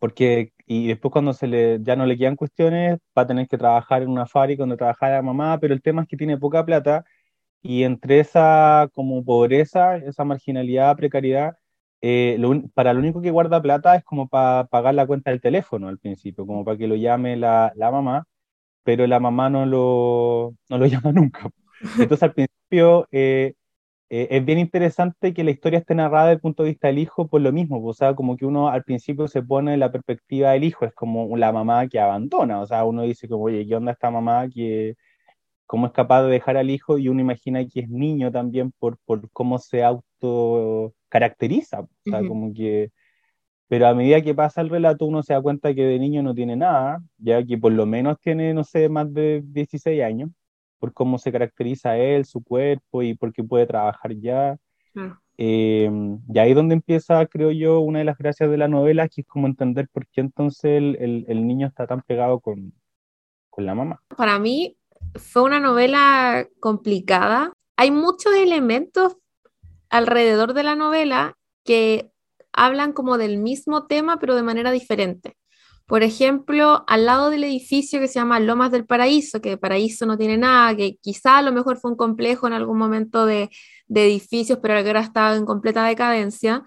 porque, 0.00 0.52
y 0.66 0.88
después 0.88 1.12
cuando 1.12 1.32
se 1.32 1.46
le, 1.46 1.78
ya 1.82 1.96
no 1.96 2.06
le 2.06 2.18
quedan 2.18 2.36
cuestiones, 2.36 2.98
va 3.16 3.22
a 3.22 3.26
tener 3.26 3.48
que 3.48 3.58
trabajar 3.58 4.02
en 4.02 4.10
una 4.10 4.26
fábrica 4.26 4.62
donde 4.62 4.76
trabaja 4.76 5.10
la 5.10 5.22
mamá, 5.22 5.58
pero 5.60 5.74
el 5.74 5.82
tema 5.82 6.02
es 6.02 6.08
que 6.08 6.16
tiene 6.16 6.38
poca 6.38 6.64
plata 6.64 7.04
y 7.62 7.84
entre 7.84 8.20
esa 8.20 8.88
como 8.94 9.24
pobreza, 9.24 9.96
esa 9.98 10.24
marginalidad, 10.24 10.96
precariedad, 10.96 11.56
eh, 12.00 12.38
para 12.74 12.92
lo 12.92 13.00
único 13.00 13.20
que 13.22 13.30
guarda 13.30 13.60
plata 13.62 13.96
es 13.96 14.04
como 14.04 14.28
para 14.28 14.64
pagar 14.66 14.94
la 14.94 15.06
cuenta 15.06 15.30
del 15.30 15.40
teléfono 15.40 15.88
al 15.88 15.98
principio, 15.98 16.46
como 16.46 16.64
para 16.64 16.78
que 16.78 16.88
lo 16.88 16.96
llame 16.96 17.36
la, 17.36 17.72
la 17.76 17.90
mamá, 17.90 18.24
pero 18.84 19.06
la 19.06 19.20
mamá 19.20 19.50
no 19.50 19.66
lo, 19.66 20.54
no 20.68 20.78
lo 20.78 20.86
llama 20.86 21.12
nunca. 21.12 21.50
Entonces 21.98 22.22
al 22.22 22.34
principio 22.34 23.06
eh, 23.12 23.54
eh, 24.10 24.28
es 24.30 24.44
bien 24.44 24.58
interesante 24.58 25.34
que 25.34 25.44
la 25.44 25.50
historia 25.50 25.80
esté 25.80 25.94
narrada 25.94 26.26
desde 26.26 26.36
el 26.36 26.40
punto 26.40 26.62
de 26.62 26.70
vista 26.70 26.88
del 26.88 26.98
hijo 26.98 27.28
por 27.28 27.42
lo 27.42 27.52
mismo, 27.52 27.84
o 27.84 27.92
sea, 27.92 28.14
como 28.14 28.36
que 28.36 28.46
uno 28.46 28.68
al 28.68 28.82
principio 28.84 29.28
se 29.28 29.42
pone 29.42 29.74
en 29.74 29.80
la 29.80 29.92
perspectiva 29.92 30.52
del 30.52 30.64
hijo, 30.64 30.86
es 30.86 30.94
como 30.94 31.36
la 31.36 31.52
mamá 31.52 31.86
que 31.88 32.00
abandona, 32.00 32.60
o 32.60 32.66
sea, 32.66 32.84
uno 32.84 33.02
dice 33.02 33.28
como, 33.28 33.44
oye, 33.44 33.66
¿qué 33.66 33.76
onda 33.76 33.92
esta 33.92 34.10
mamá 34.10 34.48
que, 34.48 34.94
cómo 35.66 35.86
es 35.88 35.92
capaz 35.92 36.22
de 36.24 36.30
dejar 36.30 36.56
al 36.56 36.70
hijo? 36.70 36.98
Y 36.98 37.08
uno 37.08 37.20
imagina 37.20 37.66
que 37.66 37.80
es 37.80 37.90
niño 37.90 38.32
también 38.32 38.72
por, 38.78 38.98
por 39.04 39.30
cómo 39.32 39.58
se 39.58 39.84
auto 39.84 40.94
caracteriza, 41.08 41.80
o 41.80 41.88
sea, 42.04 42.26
como 42.26 42.52
que... 42.54 42.90
Pero 43.68 43.86
a 43.86 43.94
medida 43.94 44.22
que 44.22 44.34
pasa 44.34 44.62
el 44.62 44.70
relato, 44.70 45.04
uno 45.04 45.22
se 45.22 45.34
da 45.34 45.42
cuenta 45.42 45.74
que 45.74 45.84
de 45.84 45.98
niño 45.98 46.22
no 46.22 46.34
tiene 46.34 46.56
nada, 46.56 47.02
ya 47.18 47.44
que 47.44 47.58
por 47.58 47.72
lo 47.72 47.84
menos 47.84 48.18
tiene, 48.18 48.54
no 48.54 48.64
sé, 48.64 48.88
más 48.88 49.12
de 49.12 49.42
16 49.44 50.02
años 50.02 50.30
por 50.78 50.92
cómo 50.92 51.18
se 51.18 51.32
caracteriza 51.32 51.96
él, 51.98 52.24
su 52.24 52.42
cuerpo 52.42 53.02
y 53.02 53.14
por 53.14 53.32
qué 53.32 53.44
puede 53.44 53.66
trabajar 53.66 54.14
ya. 54.14 54.56
Eh, 55.36 55.90
y 56.32 56.38
ahí 56.38 56.50
es 56.50 56.56
donde 56.56 56.74
empieza, 56.74 57.24
creo 57.26 57.50
yo, 57.52 57.80
una 57.80 58.00
de 58.00 58.04
las 58.04 58.18
gracias 58.18 58.50
de 58.50 58.56
la 58.56 58.68
novela, 58.68 59.08
que 59.08 59.20
es 59.20 59.26
como 59.26 59.46
entender 59.46 59.88
por 59.88 60.06
qué 60.08 60.20
entonces 60.20 60.78
el, 60.78 61.24
el, 61.28 61.46
niño 61.46 61.66
está 61.66 61.86
tan 61.86 62.02
pegado 62.02 62.40
con, 62.40 62.72
con 63.50 63.66
la 63.66 63.74
mamá. 63.74 64.02
Para 64.16 64.38
mí 64.38 64.76
fue 65.14 65.42
una 65.42 65.60
novela 65.60 66.48
complicada. 66.60 67.52
Hay 67.76 67.90
muchos 67.90 68.34
elementos 68.34 69.16
alrededor 69.90 70.54
de 70.54 70.62
la 70.64 70.74
novela 70.74 71.34
que 71.64 72.10
hablan 72.64 72.92
como 72.92 73.18
del 73.18 73.38
mismo 73.38 73.86
tema, 73.86 74.18
pero 74.18 74.34
de 74.34 74.42
manera 74.42 74.70
diferente. 74.70 75.36
Por 75.88 76.02
ejemplo, 76.02 76.84
al 76.86 77.06
lado 77.06 77.30
del 77.30 77.44
edificio 77.44 77.98
que 77.98 78.08
se 78.08 78.18
llama 78.18 78.40
Lomas 78.40 78.70
del 78.70 78.84
Paraíso, 78.84 79.40
que 79.40 79.56
Paraíso 79.56 80.04
no 80.04 80.18
tiene 80.18 80.36
nada, 80.36 80.76
que 80.76 80.98
quizá 81.00 81.38
a 81.38 81.42
lo 81.42 81.50
mejor 81.50 81.78
fue 81.78 81.90
un 81.90 81.96
complejo 81.96 82.46
en 82.46 82.52
algún 82.52 82.76
momento 82.76 83.24
de, 83.24 83.48
edificios, 83.88 84.58
pero 84.60 84.76
ahora 84.76 85.00
está 85.00 85.34
en 85.34 85.46
completa 85.46 85.82
decadencia, 85.86 86.62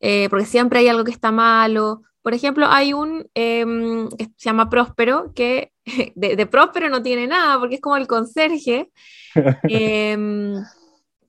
eh, 0.00 0.26
porque 0.28 0.44
siempre 0.44 0.80
hay 0.80 0.88
algo 0.88 1.04
que 1.04 1.12
está 1.12 1.30
malo. 1.30 2.02
Por 2.20 2.34
ejemplo, 2.34 2.66
hay 2.68 2.92
un 2.94 3.28
em, 3.34 4.08
que 4.08 4.24
se 4.36 4.46
llama 4.46 4.68
Próspero, 4.68 5.32
que 5.34 5.72
de, 6.16 6.46
Próspero 6.46 6.88
no 6.88 7.00
tiene 7.00 7.28
nada, 7.28 7.60
porque 7.60 7.76
es 7.76 7.80
como 7.80 7.96
el 7.96 8.08
conserje, 8.08 8.90
em, 9.68 10.54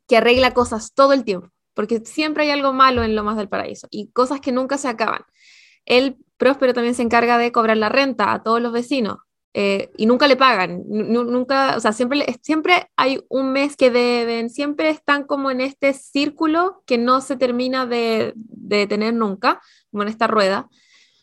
que 0.07 0.17
arregla 0.17 0.55
cosas 0.55 0.93
todo 0.95 1.13
el 1.13 1.23
tiempo, 1.23 1.49
porque 1.75 1.99
siempre 2.05 2.45
hay 2.45 2.49
algo 2.49 2.73
malo 2.73 3.03
en 3.03 3.15
Lomas 3.15 3.37
del 3.37 3.49
Paraíso 3.49 3.87
y 3.91 4.09
cosas 4.11 4.41
que 4.41 4.51
nunca 4.51 4.79
se 4.79 4.87
acaban. 4.87 5.21
Él 5.85 6.17
Próspero 6.37 6.73
también 6.73 6.95
se 6.95 7.03
encarga 7.03 7.37
de 7.37 7.51
cobrar 7.51 7.77
la 7.77 7.89
renta 7.89 8.33
a 8.33 8.43
todos 8.43 8.61
los 8.61 8.73
vecinos 8.73 9.19
eh, 9.53 9.91
y 9.95 10.05
nunca 10.05 10.27
le 10.27 10.35
pagan, 10.35 10.83
nunca, 10.85 11.77
o 11.77 11.79
sea, 11.79 11.93
siempre, 11.93 12.25
siempre 12.41 12.89
hay 12.97 13.21
un 13.29 13.53
mes 13.53 13.77
que 13.77 13.89
deben, 13.89 14.49
siempre 14.49 14.89
están 14.89 15.23
como 15.23 15.49
en 15.49 15.61
este 15.61 15.93
círculo 15.93 16.83
que 16.85 16.97
no 16.97 17.21
se 17.21 17.37
termina 17.37 17.85
de, 17.85 18.33
de 18.35 18.85
tener 18.87 19.13
nunca, 19.13 19.61
como 19.91 20.03
en 20.03 20.09
esta 20.09 20.27
rueda. 20.27 20.67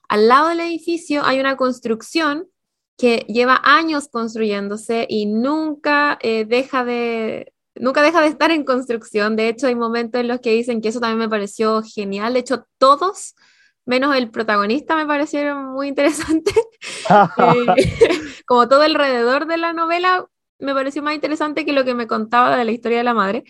Al 0.08 0.28
lado 0.28 0.48
del 0.48 0.60
edificio 0.60 1.22
hay 1.24 1.40
una 1.40 1.58
construcción 1.58 2.48
que 2.96 3.26
lleva 3.28 3.60
años 3.64 4.08
construyéndose 4.08 5.06
y 5.08 5.26
nunca 5.26 6.18
eh, 6.22 6.46
deja 6.46 6.84
de, 6.84 7.52
nunca 7.74 8.02
deja 8.02 8.20
de 8.20 8.28
estar 8.28 8.50
en 8.50 8.64
construcción. 8.64 9.36
De 9.36 9.48
hecho, 9.48 9.66
hay 9.66 9.74
momentos 9.74 10.20
en 10.20 10.28
los 10.28 10.40
que 10.40 10.52
dicen 10.52 10.80
que 10.80 10.88
eso 10.88 11.00
también 11.00 11.18
me 11.18 11.28
pareció 11.28 11.82
genial. 11.82 12.34
De 12.34 12.40
hecho, 12.40 12.66
todos 12.78 13.34
menos 13.84 14.14
el 14.14 14.30
protagonista 14.30 14.96
me 14.96 15.06
parecieron 15.06 15.72
muy 15.72 15.88
interesantes. 15.88 16.54
Eh, 17.38 17.66
como 18.46 18.68
todo 18.68 18.82
alrededor 18.82 19.46
de 19.46 19.56
la 19.56 19.72
novela, 19.72 20.26
me 20.58 20.74
pareció 20.74 21.02
más 21.02 21.14
interesante 21.14 21.64
que 21.64 21.72
lo 21.72 21.84
que 21.84 21.94
me 21.94 22.06
contaba 22.06 22.56
de 22.56 22.64
la 22.64 22.72
historia 22.72 22.98
de 22.98 23.04
la 23.04 23.14
madre. 23.14 23.44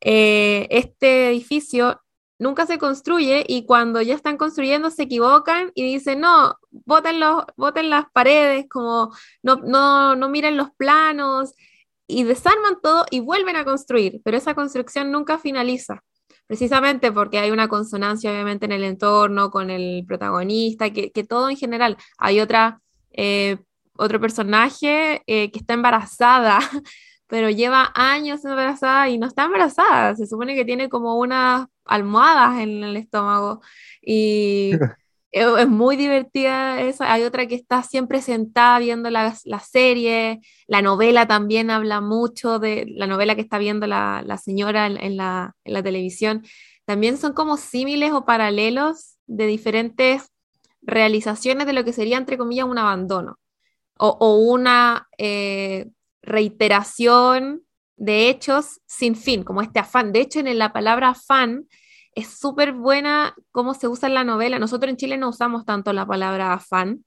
Eh, 0.00 0.66
este 0.70 1.28
edificio 1.28 2.00
nunca 2.38 2.66
se 2.66 2.78
construye 2.78 3.44
y 3.46 3.66
cuando 3.66 4.00
ya 4.02 4.14
están 4.14 4.36
construyendo 4.36 4.90
se 4.90 5.04
equivocan 5.04 5.70
y 5.74 5.82
dicen, 5.82 6.20
no, 6.20 6.56
voten, 6.70 7.20
los, 7.20 7.44
voten 7.56 7.90
las 7.90 8.06
paredes, 8.12 8.66
como 8.68 9.14
no, 9.42 9.56
no, 9.56 10.16
no 10.16 10.28
miren 10.28 10.56
los 10.56 10.70
planos 10.72 11.54
y 12.06 12.24
desarman 12.24 12.78
todo 12.82 13.06
y 13.10 13.20
vuelven 13.20 13.56
a 13.56 13.64
construir, 13.64 14.20
pero 14.24 14.36
esa 14.36 14.54
construcción 14.54 15.10
nunca 15.10 15.38
finaliza, 15.38 16.02
precisamente 16.46 17.12
porque 17.12 17.38
hay 17.38 17.50
una 17.50 17.68
consonancia 17.68 18.30
obviamente 18.30 18.66
en 18.66 18.72
el 18.72 18.84
entorno, 18.84 19.50
con 19.50 19.70
el 19.70 20.04
protagonista, 20.06 20.90
que, 20.90 21.10
que 21.10 21.24
todo 21.24 21.50
en 21.50 21.56
general. 21.56 21.96
Hay 22.18 22.40
otra, 22.40 22.80
eh, 23.12 23.58
otro 23.96 24.20
personaje 24.20 25.22
eh, 25.26 25.50
que 25.50 25.58
está 25.58 25.74
embarazada 25.74 26.58
pero 27.26 27.50
lleva 27.50 27.90
años 27.94 28.44
embarazada 28.44 29.08
y 29.08 29.18
no 29.18 29.26
está 29.26 29.44
embarazada. 29.44 30.14
Se 30.14 30.26
supone 30.26 30.54
que 30.54 30.64
tiene 30.64 30.88
como 30.88 31.16
unas 31.18 31.66
almohadas 31.84 32.60
en 32.60 32.84
el 32.84 32.96
estómago 32.96 33.60
y 34.00 34.72
es, 35.34 35.68
muy 35.68 35.96
divertida 35.96 36.80
esa. 36.80 37.12
Hay 37.12 37.24
otra 37.24 37.46
que 37.46 37.56
está 37.56 37.82
siempre 37.82 38.22
sentada 38.22 38.78
viendo 38.78 39.10
la, 39.10 39.36
la, 39.44 39.58
serie. 39.58 40.40
La 40.66 40.80
novela 40.80 41.26
también 41.26 41.70
habla 41.70 42.00
mucho 42.00 42.58
de 42.58 42.86
la 42.88 43.06
novela 43.06 43.34
que 43.34 43.40
está 43.40 43.58
viendo 43.58 43.86
la, 43.86 44.22
la 44.24 44.38
señora 44.38 44.86
en, 44.86 45.16
la, 45.16 45.54
en 45.64 45.72
la 45.72 45.82
televisión. 45.82 46.44
También 46.84 47.18
son 47.18 47.32
como 47.32 47.56
símiles 47.56 48.12
o 48.12 48.24
paralelos 48.24 49.16
de 49.26 49.46
diferentes 49.46 50.30
realizaciones 50.82 51.66
de 51.66 51.72
lo 51.72 51.84
que 51.84 51.92
sería, 51.92 52.18
entre 52.18 52.38
comillas, 52.38 52.66
un 52.66 52.78
abandono 52.78 53.38
o, 53.98 54.16
o 54.20 54.36
una 54.36 55.08
eh, 55.18 55.90
reiteración 56.22 57.62
de 57.96 58.28
hechos 58.28 58.80
sin 58.86 59.16
fin, 59.16 59.42
como 59.42 59.62
este 59.62 59.80
afán. 59.80 60.12
De 60.12 60.20
hecho, 60.20 60.40
en 60.40 60.58
la 60.58 60.72
palabra 60.72 61.10
afán 61.10 61.66
es 62.14 62.38
súper 62.38 62.72
buena 62.72 63.34
cómo 63.50 63.74
se 63.74 63.88
usa 63.88 64.08
en 64.08 64.14
la 64.14 64.24
novela. 64.24 64.58
Nosotros 64.58 64.90
en 64.90 64.96
Chile 64.96 65.16
no 65.16 65.28
usamos 65.28 65.64
tanto 65.64 65.92
la 65.92 66.06
palabra 66.06 66.52
afán, 66.52 67.04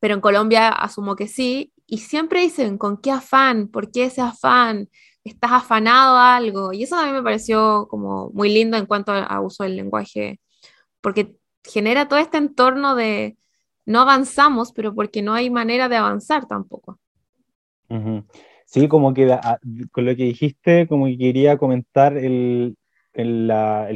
pero 0.00 0.14
en 0.14 0.20
Colombia 0.20 0.68
asumo 0.68 1.16
que 1.16 1.28
sí. 1.28 1.72
Y 1.86 1.98
siempre 1.98 2.42
dicen, 2.42 2.76
¿con 2.76 2.98
qué 2.98 3.10
afán? 3.10 3.68
¿Por 3.68 3.90
qué 3.90 4.04
ese 4.04 4.20
afán? 4.20 4.88
¿Estás 5.24 5.52
afanado 5.52 6.16
a 6.16 6.36
algo? 6.36 6.72
Y 6.72 6.82
eso 6.82 7.02
mí 7.04 7.12
me 7.12 7.22
pareció 7.22 7.86
como 7.88 8.30
muy 8.30 8.52
lindo 8.52 8.76
en 8.76 8.86
cuanto 8.86 9.12
a 9.12 9.40
uso 9.40 9.64
del 9.64 9.76
lenguaje, 9.76 10.40
porque 11.00 11.36
genera 11.64 12.08
todo 12.08 12.18
este 12.18 12.38
entorno 12.38 12.94
de 12.94 13.36
no 13.86 14.00
avanzamos, 14.00 14.72
pero 14.72 14.94
porque 14.94 15.22
no 15.22 15.32
hay 15.32 15.48
manera 15.48 15.88
de 15.88 15.96
avanzar 15.96 16.46
tampoco. 16.46 16.98
Sí, 18.66 18.86
como 18.86 19.14
que 19.14 19.38
con 19.90 20.04
lo 20.04 20.14
que 20.14 20.24
dijiste, 20.24 20.86
como 20.86 21.06
que 21.06 21.16
quería 21.16 21.56
comentar 21.56 22.18
el, 22.18 22.76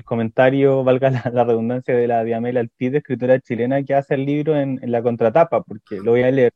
comentario, 0.05 0.85
valga 0.85 1.11
la, 1.11 1.45
redundancia, 1.45 1.95
de 1.95 2.09
la 2.09 2.25
Diamela 2.25 2.61
Altide, 2.61 2.99
escritora 2.99 3.41
chilena, 3.41 3.83
que 3.83 3.95
hace 3.95 4.15
el 4.15 4.27
libro 4.27 4.57
en, 4.57 4.81
la 4.83 5.03
contratapa, 5.03 5.63
porque 5.63 5.97
lo 5.97 6.13
voy 6.13 6.23
a 6.23 6.31
leer. 6.31 6.53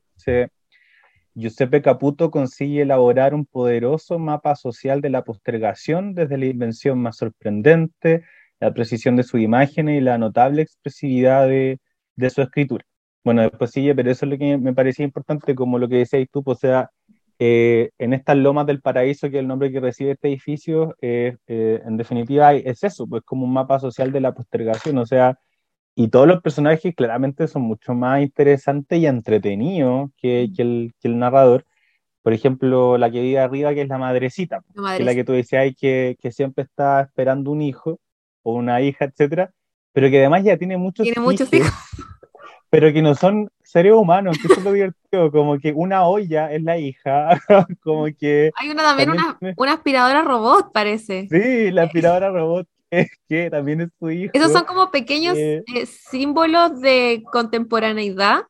Giuseppe 1.35 1.83
Caputo 1.83 2.31
consigue 2.31 2.83
elaborar 2.83 3.35
un 3.35 3.45
poderoso 3.45 4.19
mapa 4.19 4.57
social 4.57 5.03
de 5.03 5.11
la 5.11 5.23
postergación 5.23 6.15
desde 6.15 6.39
la 6.39 6.47
invención 6.47 6.99
más 6.99 7.19
sorprendente, 7.19 8.25
la 8.59 8.73
precisión 8.73 9.17
de 9.17 9.23
su 9.23 9.37
imagen 9.37 9.91
y 9.91 10.01
la 10.01 10.17
notable 10.17 10.63
expresividad 10.63 11.47
de, 11.47 11.79
su 12.31 12.41
escritura. 12.41 12.85
Bueno, 13.23 13.43
después 13.43 13.71
sigue, 13.71 13.95
pero 13.95 14.11
eso 14.11 14.25
es 14.25 14.31
lo 14.33 14.39
que 14.39 14.57
me 14.57 14.73
parecía 14.73 15.05
importante, 15.05 15.55
como 15.55 15.79
lo 15.79 15.89
que 15.89 15.97
decías 15.97 16.27
tú, 16.33 16.43
pues, 16.43 16.57
o 16.57 16.61
sea, 16.61 16.91
eh, 17.38 17.90
en 17.99 18.14
estas 18.14 18.37
lomas 18.37 18.66
del 18.66 18.81
paraíso, 18.81 19.28
que 19.28 19.37
es 19.37 19.40
el 19.40 19.49
nombre 19.49 19.71
que 19.71 19.81
recibe 19.81 20.12
este 20.12 20.28
edificio, 20.28 20.97
eh, 21.02 21.37
eh, 21.47 21.83
en 21.85 21.97
definitiva 21.99 22.55
es 22.55 22.83
eso, 22.83 23.07
pues 23.07 23.23
como 23.25 23.45
un 23.45 23.52
mapa 23.52 23.78
social 23.78 24.11
de 24.12 24.21
la 24.21 24.33
postergación, 24.35 24.97
o 24.99 25.07
sea, 25.07 25.38
y 25.95 26.09
todos 26.09 26.26
los 26.26 26.43
personajes 26.43 26.95
claramente 26.95 27.49
son 27.49 27.62
mucho 27.62 27.95
más 27.95 28.23
interesantes 28.23 28.99
y 28.99 29.07
entretenidos 29.07 30.11
que, 30.16 30.50
que, 30.55 30.62
el, 30.62 30.95
que 31.00 31.09
el, 31.09 31.19
narrador. 31.19 31.66
Por 32.23 32.33
ejemplo, 32.33 32.99
la 32.99 33.11
que 33.11 33.23
vive 33.23 33.38
arriba, 33.38 33.75
que 33.75 33.83
es 33.83 33.88
la 33.88 33.99
madrecita, 33.99 34.62
que 34.75 34.97
es 34.99 35.05
la 35.05 35.14
que 35.14 35.25
tú 35.25 35.33
decías, 35.33 35.73
que, 35.78 36.16
que 36.21 36.33
siempre 36.33 36.64
está 36.64 37.02
esperando 37.02 37.50
un 37.50 37.62
hijo 37.62 38.00
o 38.43 38.55
una 38.55 38.81
hija, 38.83 39.07
etcétera, 39.07 39.52
pero 39.93 40.11
que 40.11 40.19
además 40.19 40.45
ya 40.45 40.56
tiene 40.56 40.76
muchos 40.76 41.04
tiene 41.04 41.21
muchos 41.21 41.52
hijos 41.52 41.71
pero 42.71 42.93
que 42.93 43.02
no 43.02 43.15
son 43.15 43.50
seres 43.63 43.93
humanos, 43.93 44.39
que 44.41 44.52
es 44.52 44.63
lo 44.63 44.73
divertido, 44.73 45.31
como 45.31 45.59
que 45.59 45.73
una 45.73 46.07
olla 46.07 46.52
es 46.52 46.63
la 46.63 46.79
hija, 46.79 47.41
como 47.83 48.07
que... 48.19 48.50
Hay 48.57 48.71
una 48.71 48.83
también, 48.83 49.11
una, 49.11 49.73
aspiradora 49.73 50.23
robot, 50.23 50.73
parece. 50.73 51.29
Sí, 51.31 51.71
la 51.71 51.85
aspiradora 51.85 52.31
robot, 52.31 52.69
que, 52.91 53.09
que 53.29 53.50
también 53.50 53.83
es 53.83 53.89
su 53.99 54.11
hijo. 54.11 54.31
Esos 54.35 54.52
son 54.52 54.65
como 54.65 54.91
pequeños 54.91 55.37
eh, 55.37 55.63
eh, 55.75 55.87
símbolos 55.87 56.81
de 56.81 57.23
contemporaneidad, 57.33 58.45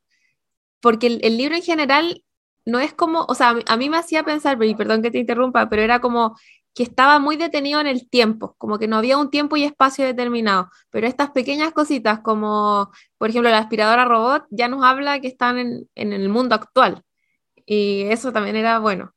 porque 0.81 1.07
el, 1.07 1.37
libro 1.37 1.57
en 1.57 1.63
general 1.63 2.23
no 2.65 2.81
es 2.81 2.93
como, 2.93 3.25
o 3.29 3.35
sea, 3.35 3.55
a 3.67 3.77
mí 3.77 3.89
me 3.89 3.99
hacía 3.99 4.23
pensar, 4.23 4.63
y 4.63 4.75
perdón 4.75 5.03
que 5.03 5.11
te 5.11 5.19
interrumpa, 5.19 5.69
pero 5.69 5.83
era 5.83 6.01
como 6.01 6.37
que 6.77 6.83
estaba 6.83 7.19
muy 7.19 7.37
detenido 7.37 7.81
en 7.81 7.87
el 7.87 8.07
tiempo, 8.07 8.55
como 8.59 8.79
que 8.79 8.87
no 8.87 8.99
había 8.99 9.17
un 9.17 9.31
tiempo 9.31 9.57
y 9.57 9.65
espacio 9.65 10.05
determinado, 10.05 10.69
pero 10.91 11.07
estas 11.07 11.31
pequeñas 11.31 11.73
cositas 11.73 12.21
como, 12.21 12.91
por 13.17 13.31
ejemplo, 13.31 13.51
la 13.51 13.61
aspiradora 13.61 14.05
robot 14.05 14.45
ya 14.51 14.69
nos 14.69 14.85
habla 14.85 15.19
que 15.19 15.29
están 15.29 15.57
en, 15.59 16.13
el 16.13 16.29
mundo 16.29 16.55
actual. 16.55 17.03
Y 17.65 18.03
eso 18.03 18.31
también 18.31 18.57
era 18.57 18.79
bueno. 18.79 19.11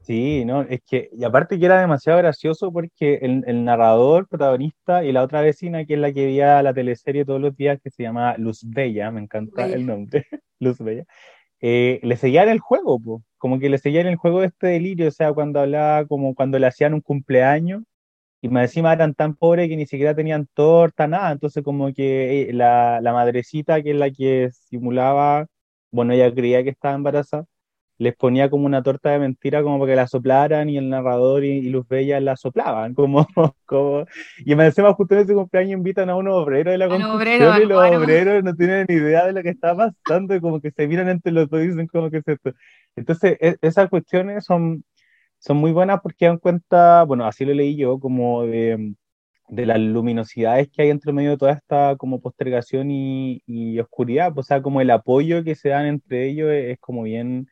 Sí, 0.00 0.44
no, 0.44 0.62
es 0.62 0.80
que, 0.84 1.10
y 1.12 1.22
aparte 1.22 1.60
que 1.60 1.66
era 1.66 1.80
demasiado 1.80 2.18
gracioso 2.18 2.72
porque 2.72 3.20
el, 3.22 3.64
narrador, 3.64 4.26
protagonista 4.26 5.04
y 5.04 5.12
la 5.12 5.22
otra 5.22 5.42
vecina, 5.42 5.84
que 5.84 5.94
es 5.94 6.00
la 6.00 6.12
que 6.12 6.24
veía 6.24 6.60
la 6.64 6.74
teleserie 6.74 7.24
todos 7.24 7.40
los 7.40 7.56
días, 7.56 7.78
que 7.80 7.90
se 7.90 8.02
llama 8.02 8.36
Luz 8.36 8.62
Bella, 8.64 9.12
me 9.12 9.20
encanta 9.20 9.64
el 9.66 9.86
nombre, 9.86 10.26
Luz 10.58 10.78
Bella, 10.78 11.04
eh, 11.60 12.00
le 12.02 12.16
seguían 12.16 12.48
el 12.48 12.60
juego, 12.60 13.00
como 13.38 13.58
que 13.58 13.68
le 13.68 13.78
seguían 13.78 14.06
el 14.06 14.16
juego 14.16 14.40
de 14.40 14.48
este 14.48 14.68
delirio, 14.68 15.08
o 15.08 15.10
sea, 15.10 15.32
cuando 15.32 15.60
hablaba, 15.60 16.06
como 16.06 16.34
cuando 16.34 16.58
le 16.58 16.66
hacían 16.66 16.94
un 16.94 17.00
cumpleaños, 17.00 17.82
y 18.40 18.48
más 18.48 18.64
encima 18.64 18.92
eran 18.92 19.14
tan 19.14 19.34
pobres 19.34 19.68
que 19.68 19.76
ni 19.76 19.86
siquiera 19.86 20.14
tenían 20.14 20.48
torta, 20.54 21.06
nada, 21.08 21.32
entonces 21.32 21.64
como 21.64 21.92
que 21.92 22.50
eh, 22.50 22.52
la, 22.52 23.00
la 23.02 23.12
madrecita, 23.12 23.82
que 23.82 23.92
es 23.92 23.96
la 23.96 24.10
que 24.10 24.50
simulaba, 24.68 25.46
bueno, 25.90 26.12
ella 26.12 26.32
creía 26.34 26.62
que 26.64 26.70
estaba 26.70 26.94
embarazada, 26.94 27.46
les 27.98 28.14
ponía 28.16 28.48
como 28.48 28.64
una 28.66 28.82
torta 28.82 29.10
de 29.10 29.18
mentira 29.18 29.62
como 29.62 29.78
para 29.78 29.92
que 29.92 29.96
la 29.96 30.06
soplaran 30.06 30.70
y 30.70 30.78
el 30.78 30.88
narrador 30.88 31.44
y, 31.44 31.62
Luz 31.68 31.86
Bella 31.88 32.20
la 32.20 32.36
soplaban, 32.36 32.94
como, 32.94 33.26
como 33.66 34.06
y 34.38 34.54
me 34.54 34.64
decía 34.64 34.92
justo 34.92 35.14
en 35.14 35.20
ese 35.20 35.34
cumpleaños 35.34 35.78
invitan 35.78 36.08
a 36.08 36.16
unos 36.16 36.34
obreros 36.34 36.72
de 36.72 36.78
la 36.78 36.88
construcción 36.88 37.62
y 37.62 37.66
los 37.66 37.78
obreros 37.78 38.44
no 38.44 38.54
tienen 38.54 38.86
ni 38.88 38.94
idea 38.94 39.26
de 39.26 39.32
lo 39.32 39.42
que 39.42 39.50
está 39.50 39.76
pasando 39.76 40.34
y 40.34 40.40
como 40.40 40.60
que 40.60 40.70
se 40.70 40.86
miran 40.86 41.08
entre 41.08 41.32
los 41.32 41.48
dos 41.48 41.60
y 41.62 41.68
dicen 41.68 41.88
como 41.88 42.10
que 42.10 42.18
es 42.18 42.28
esto. 42.28 42.52
Entonces, 42.96 43.36
e, 43.40 43.56
esas 43.62 43.88
cuestiones 43.88 44.44
son, 44.44 44.84
son 45.38 45.56
muy 45.58 45.72
buenas 45.72 46.00
porque 46.00 46.26
dan 46.26 46.38
cuenta, 46.38 47.04
bueno, 47.04 47.26
así 47.26 47.44
lo 47.44 47.54
leí 47.54 47.76
yo, 47.76 47.98
como 47.98 48.44
de, 48.44 48.94
de 49.48 49.66
las 49.66 49.80
luminosidades 49.80 50.68
que 50.70 50.82
hay 50.82 50.90
entre 50.90 51.12
medio 51.12 51.30
de 51.30 51.38
toda 51.38 51.52
esta 51.52 51.96
como 51.96 52.20
postergación 52.20 52.90
y, 52.90 53.42
y 53.46 53.78
oscuridad, 53.80 54.36
o 54.36 54.42
sea, 54.42 54.62
como 54.62 54.80
el 54.80 54.90
apoyo 54.90 55.44
que 55.44 55.54
se 55.54 55.70
dan 55.70 55.86
entre 55.86 56.28
ellos 56.28 56.50
es 56.52 56.78
como 56.80 57.02
bien 57.02 57.48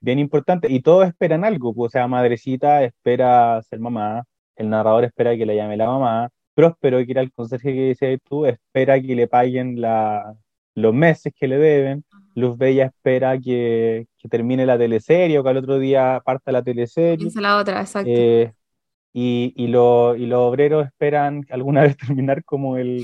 bien 0.00 0.18
importante. 0.18 0.70
Y 0.70 0.80
todos 0.80 1.06
esperan 1.06 1.44
algo, 1.44 1.74
pues, 1.74 1.90
o 1.90 1.92
sea, 1.92 2.08
Madrecita 2.08 2.84
espera 2.84 3.60
ser 3.62 3.80
mamá, 3.80 4.24
el 4.56 4.70
narrador 4.70 5.04
espera 5.04 5.36
que 5.36 5.46
le 5.46 5.56
llame 5.56 5.76
la 5.76 5.86
mamá, 5.86 6.30
Próspero, 6.54 6.98
que 7.04 7.12
era 7.12 7.22
el 7.22 7.32
conserje 7.32 7.72
que 7.72 7.80
decías 7.88 8.20
tú, 8.28 8.46
espera 8.46 9.00
que 9.00 9.14
le 9.14 9.28
paguen 9.28 9.80
la, 9.80 10.34
los 10.74 10.94
meses 10.94 11.32
que 11.36 11.48
le 11.48 11.58
deben. 11.58 12.04
Luz 12.34 12.56
Bella 12.56 12.86
espera 12.86 13.38
que, 13.38 14.06
que, 14.18 14.28
termine 14.28 14.66
la 14.66 14.78
teleserie 14.78 15.38
o 15.38 15.42
que 15.42 15.48
al 15.50 15.56
otro 15.56 15.78
día 15.78 16.20
parta 16.24 16.52
la 16.52 16.62
teleserie. 16.62 17.30
la 17.34 17.56
otra, 17.56 17.80
exacto. 17.80 18.10
Eh, 18.12 18.52
y, 19.12 19.52
y, 19.56 19.66
lo, 19.68 20.14
y, 20.16 20.26
los 20.26 20.40
obreros 20.40 20.86
esperan 20.86 21.44
alguna 21.50 21.82
vez 21.82 21.96
terminar 21.96 22.44
como 22.44 22.76
el, 22.76 23.02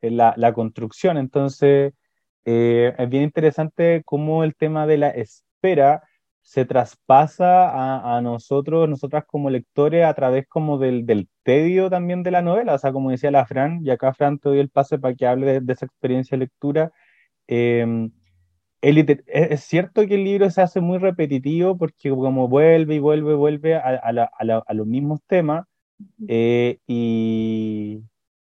la, 0.00 0.34
la 0.36 0.52
construcción. 0.52 1.18
Entonces, 1.18 1.92
eh, 2.44 2.94
es 2.96 3.08
bien 3.08 3.24
interesante 3.24 4.02
cómo 4.04 4.44
el 4.44 4.54
tema 4.54 4.86
de 4.86 4.98
la 4.98 5.08
espera 5.10 6.02
se 6.44 6.66
traspasa 6.66 7.68
a, 7.70 8.16
a, 8.18 8.20
nosotros, 8.22 8.88
nosotras 8.88 9.24
como 9.26 9.50
lectores, 9.50 10.04
a 10.04 10.14
través 10.14 10.46
como 10.46 10.78
del, 10.78 11.06
del, 11.06 11.28
tedio 11.42 11.90
también 11.90 12.22
de 12.22 12.30
la 12.30 12.42
novela, 12.42 12.74
o 12.74 12.78
sea, 12.78 12.92
como 12.92 13.10
decía 13.10 13.30
la 13.30 13.46
Fran, 13.46 13.80
y 13.84 13.90
acá 13.90 14.14
Fran 14.14 14.38
te 14.38 14.48
doy 14.50 14.58
el 14.60 14.70
pase 14.70 14.98
para 14.98 15.14
que 15.14 15.26
hable 15.26 15.60
de, 15.60 15.72
esa 15.72 15.86
experiencia 15.86 16.36
de 16.36 16.44
lectura. 16.44 16.92
Eh, 17.48 18.10
es, 18.82 19.60
cierto 19.64 20.06
que 20.06 20.14
el 20.16 20.24
libro 20.24 20.50
se 20.50 20.62
hace 20.62 20.80
muy 20.80 20.98
repetitivo 20.98 21.76
porque 21.78 22.10
como 22.10 22.48
vuelve 22.48 22.96
y 22.96 22.98
vuelve 22.98 23.32
y 23.32 23.36
vuelve 23.36 23.76
a, 23.76 23.80
a, 23.80 24.30
a 24.66 24.74
los 24.74 24.86
mismos 24.86 25.20
temas, 25.26 25.66
eh, 26.28 26.78
y, 26.86 28.02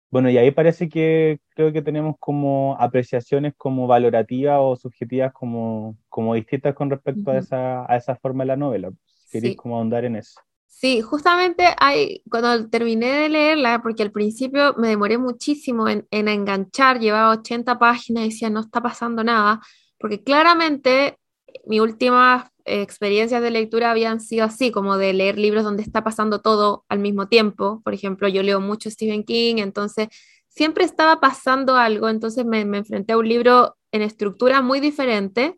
bueno, 0.10 0.30
y 0.30 0.38
ahí 0.38 0.52
parece 0.52 0.88
que 0.88 1.40
creo 1.50 1.74
que 1.74 1.82
tenemos 1.82 2.16
como 2.20 2.78
apreciaciones 2.80 3.54
como 3.58 3.88
valorativas 3.88 4.58
o 4.62 4.76
subjetivas 4.76 5.34
como, 5.34 5.98
como 6.08 6.34
distintas 6.34 6.74
con 6.76 6.90
respecto 6.90 7.32
a, 7.32 7.38
esa, 7.38 7.92
a 7.92 7.98
esa 7.98 8.16
forma 8.16 8.44
de 8.44 8.48
la 8.48 8.56
novela. 8.56 8.92
¿Queréis 9.32 9.58
como 9.58 9.78
ahondar 9.78 10.06
en 10.06 10.16
eso? 10.16 10.40
Sí, 10.68 11.02
justamente 11.02 11.66
hay, 11.80 12.22
cuando 12.30 12.70
terminé 12.70 13.08
de 13.08 13.30
leerla, 13.30 13.82
porque 13.82 14.04
al 14.04 14.12
principio 14.12 14.76
me 14.78 14.90
demoré 14.90 15.18
muchísimo 15.18 15.90
en, 15.90 16.08
en 16.12 16.28
enganchar, 16.28 17.00
llevaba 17.00 17.32
80 17.32 17.80
páginas 17.80 18.24
y 18.24 18.30
decía, 18.30 18.50
no 18.50 18.62
está 18.62 18.80
pasando 18.80 19.24
nada, 19.24 19.60
porque 19.98 20.24
claramente 20.24 21.18
mi 21.66 21.80
última 21.80 22.52
experiencias 22.68 23.42
de 23.42 23.52
lectura 23.52 23.92
habían 23.92 24.20
sido 24.20 24.46
así, 24.46 24.72
como 24.72 24.98
de 24.98 25.14
leer 25.14 25.38
libros 25.38 25.64
donde 25.64 25.84
está 25.84 26.04
pasando 26.04 26.42
todo 26.42 26.86
al 26.90 27.00
mismo 27.00 27.28
tiempo. 27.28 27.82
Por 27.84 27.94
ejemplo, 27.94 28.28
yo 28.28 28.44
leo 28.44 28.60
mucho 28.60 28.90
Stephen 28.92 29.24
King, 29.24 29.56
entonces 29.58 30.10
siempre 30.50 30.84
estaba 30.84 31.20
pasando 31.20 31.76
algo, 31.76 32.10
entonces 32.10 32.46
me, 32.46 32.62
enfrenté 32.62 33.14
a 33.14 33.18
un 33.18 33.28
libro 33.28 33.78
en 33.92 34.02
estructura 34.02 34.62
muy 34.62 34.80
diferente. 34.80 35.56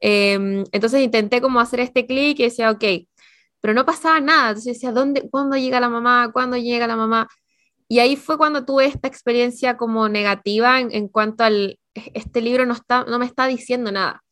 Em, 0.00 0.64
entonces 0.72 1.00
intenté 1.02 1.40
como 1.40 1.60
hacer 1.60 1.80
este 1.80 2.06
clic 2.06 2.38
y 2.40 2.44
decía, 2.44 2.70
ok, 2.70 2.84
pero 3.60 3.74
no 3.74 3.84
pasaba 3.84 4.20
nada. 4.20 4.50
Entonces 4.50 4.74
decía, 4.74 4.92
¿dónde, 4.92 5.28
¿cuándo 5.30 5.56
llega 5.56 5.80
la 5.80 5.88
mamá? 5.88 6.30
¿Cuándo 6.32 6.56
llega 6.56 6.86
la 6.86 6.96
mamá? 6.96 7.28
Y 7.88 8.00
ahí 8.00 8.16
fue 8.16 8.38
cuando 8.38 8.64
tuve 8.64 8.86
esta 8.86 9.08
experiencia 9.08 9.76
como 9.76 10.08
negativa 10.08 10.80
en, 10.80 10.92
en 10.92 11.08
cuanto 11.08 11.44
al, 11.44 11.78
este 11.94 12.40
libro 12.42 12.66
no, 12.66 12.74
está, 12.74 13.04
no 13.04 13.18
me 13.18 13.26
está 13.26 13.46
diciendo 13.46 13.92
nada 13.92 14.22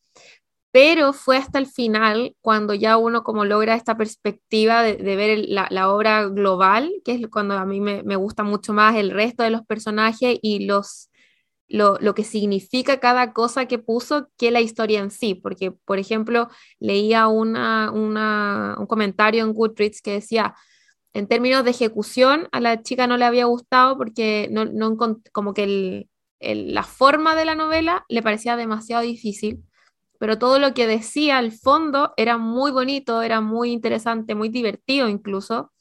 pero 0.75 1.13
fue 1.13 1.37
hasta 1.37 1.57
el 1.57 1.67
final 1.67 2.35
cuando 2.41 2.73
ya 2.73 2.97
uno 2.97 3.23
como 3.23 3.45
logra 3.45 3.75
esta 3.75 3.95
perspectiva 3.95 4.83
de, 4.83 4.97
ver 5.15 5.45
la, 5.47 5.89
obra 5.89 6.25
global, 6.25 6.91
que 7.05 7.13
es 7.13 7.27
cuando 7.29 7.53
a 7.53 7.65
mí 7.65 7.79
me, 7.79 8.15
gusta 8.17 8.43
mucho 8.43 8.73
más 8.73 8.97
el 8.97 9.11
resto 9.11 9.43
de 9.43 9.51
los 9.51 9.65
personajes 9.65 10.37
y 10.41 10.65
los, 10.65 11.09
lo, 11.69 11.97
que 12.13 12.25
significa 12.25 12.99
cada 12.99 13.31
cosa 13.31 13.67
que 13.67 13.79
puso 13.79 14.27
que 14.37 14.51
la 14.51 14.59
historia 14.59 14.99
en 14.99 15.11
sí, 15.11 15.33
porque 15.33 15.71
por 15.71 15.97
ejemplo 15.97 16.49
leía 16.77 17.29
una, 17.29 17.89
un 17.89 18.85
comentario 18.85 19.45
en 19.45 19.53
Goodreads 19.53 20.01
que 20.01 20.11
decía, 20.11 20.55
en 21.13 21.27
términos 21.27 21.63
de 21.63 21.71
ejecución 21.71 22.49
a 22.51 22.59
la 22.59 22.83
chica 22.83 23.07
no 23.07 23.15
le 23.15 23.23
había 23.23 23.45
gustado 23.45 23.97
porque 23.97 24.49
no, 24.51 24.65
no 24.65 24.97
como 25.31 25.53
que 25.53 26.09
la 26.41 26.83
forma 26.83 27.33
de 27.37 27.45
la 27.45 27.55
novela 27.55 28.03
le 28.09 28.21
parecía 28.21 28.57
demasiado 28.57 29.03
difícil 29.03 29.63
pero 30.19 30.39
todo 30.39 30.59
lo 30.59 30.73
que 30.73 30.87
decía 30.87 31.37
al 31.37 31.51
fondo 31.51 32.13
era 32.17 32.37
muy 32.37 32.71
bonito, 32.71 33.21
era 33.21 33.41
muy 33.41 33.71
interesante, 33.71 34.35
muy 34.35 34.49
divertido 34.49 35.07
incluso, 35.09 35.71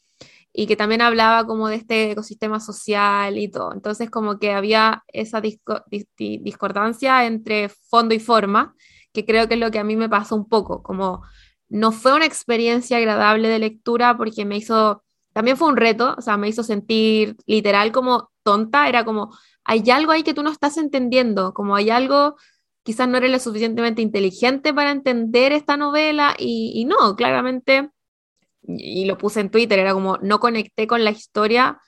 y 0.52 0.66
que 0.66 0.76
también 0.76 1.02
hablaba 1.02 1.46
como 1.46 1.68
de 1.68 1.76
este 1.76 2.12
ecosistema 2.12 2.60
social 2.60 3.38
y 3.38 3.48
todo. 3.48 3.72
Entonces 3.72 4.10
como 4.10 4.38
que 4.38 4.52
había 4.52 5.02
esa 5.12 5.40
discordancia 5.40 7.26
entre 7.26 7.68
fondo 7.68 8.14
y 8.14 8.20
forma, 8.20 8.74
que 9.12 9.24
creo 9.24 9.48
que 9.48 9.54
es 9.54 9.60
lo 9.60 9.70
que 9.70 9.80
a 9.80 9.84
mí 9.84 9.96
me 9.96 10.08
pasó 10.08 10.36
un 10.36 10.48
poco, 10.48 10.82
como 10.82 11.22
no 11.68 11.92
fue 11.92 12.14
una 12.14 12.26
experiencia 12.26 12.98
agradable 12.98 13.48
de 13.48 13.58
lectura 13.58 14.16
porque 14.16 14.44
me 14.44 14.56
hizo, 14.56 15.02
también 15.32 15.56
fue 15.56 15.68
un 15.68 15.76
reto, 15.76 16.14
o 16.16 16.20
sea, 16.20 16.36
me 16.36 16.48
hizo 16.48 16.62
sentir 16.62 17.36
literal 17.46 17.90
como 17.90 18.30
tonta, 18.44 18.88
era 18.88 19.04
como, 19.04 19.36
hay 19.64 19.88
algo 19.90 20.12
ahí 20.12 20.22
que 20.22 20.34
tú 20.34 20.42
no 20.42 20.50
estás 20.50 20.76
entendiendo, 20.76 21.52
como 21.54 21.74
hay 21.74 21.90
algo 21.90 22.36
quizás 22.84 23.08
no 23.08 23.16
eres 23.16 23.32
lo 23.32 23.38
suficientemente 23.40 24.02
inteligente 24.02 24.72
para 24.72 24.92
entender 24.92 25.52
esta 25.52 25.76
novela 25.76 26.36
y, 26.38 26.84
no, 26.84 27.16
claramente, 27.16 27.90
y, 28.62 29.06
lo 29.06 29.18
puse 29.18 29.40
en 29.40 29.50
Twitter, 29.50 29.78
era 29.78 29.94
como, 29.94 30.18
no 30.18 30.38
conecté 30.38 30.86
con 30.86 31.02
la 31.02 31.10
historia, 31.10 31.80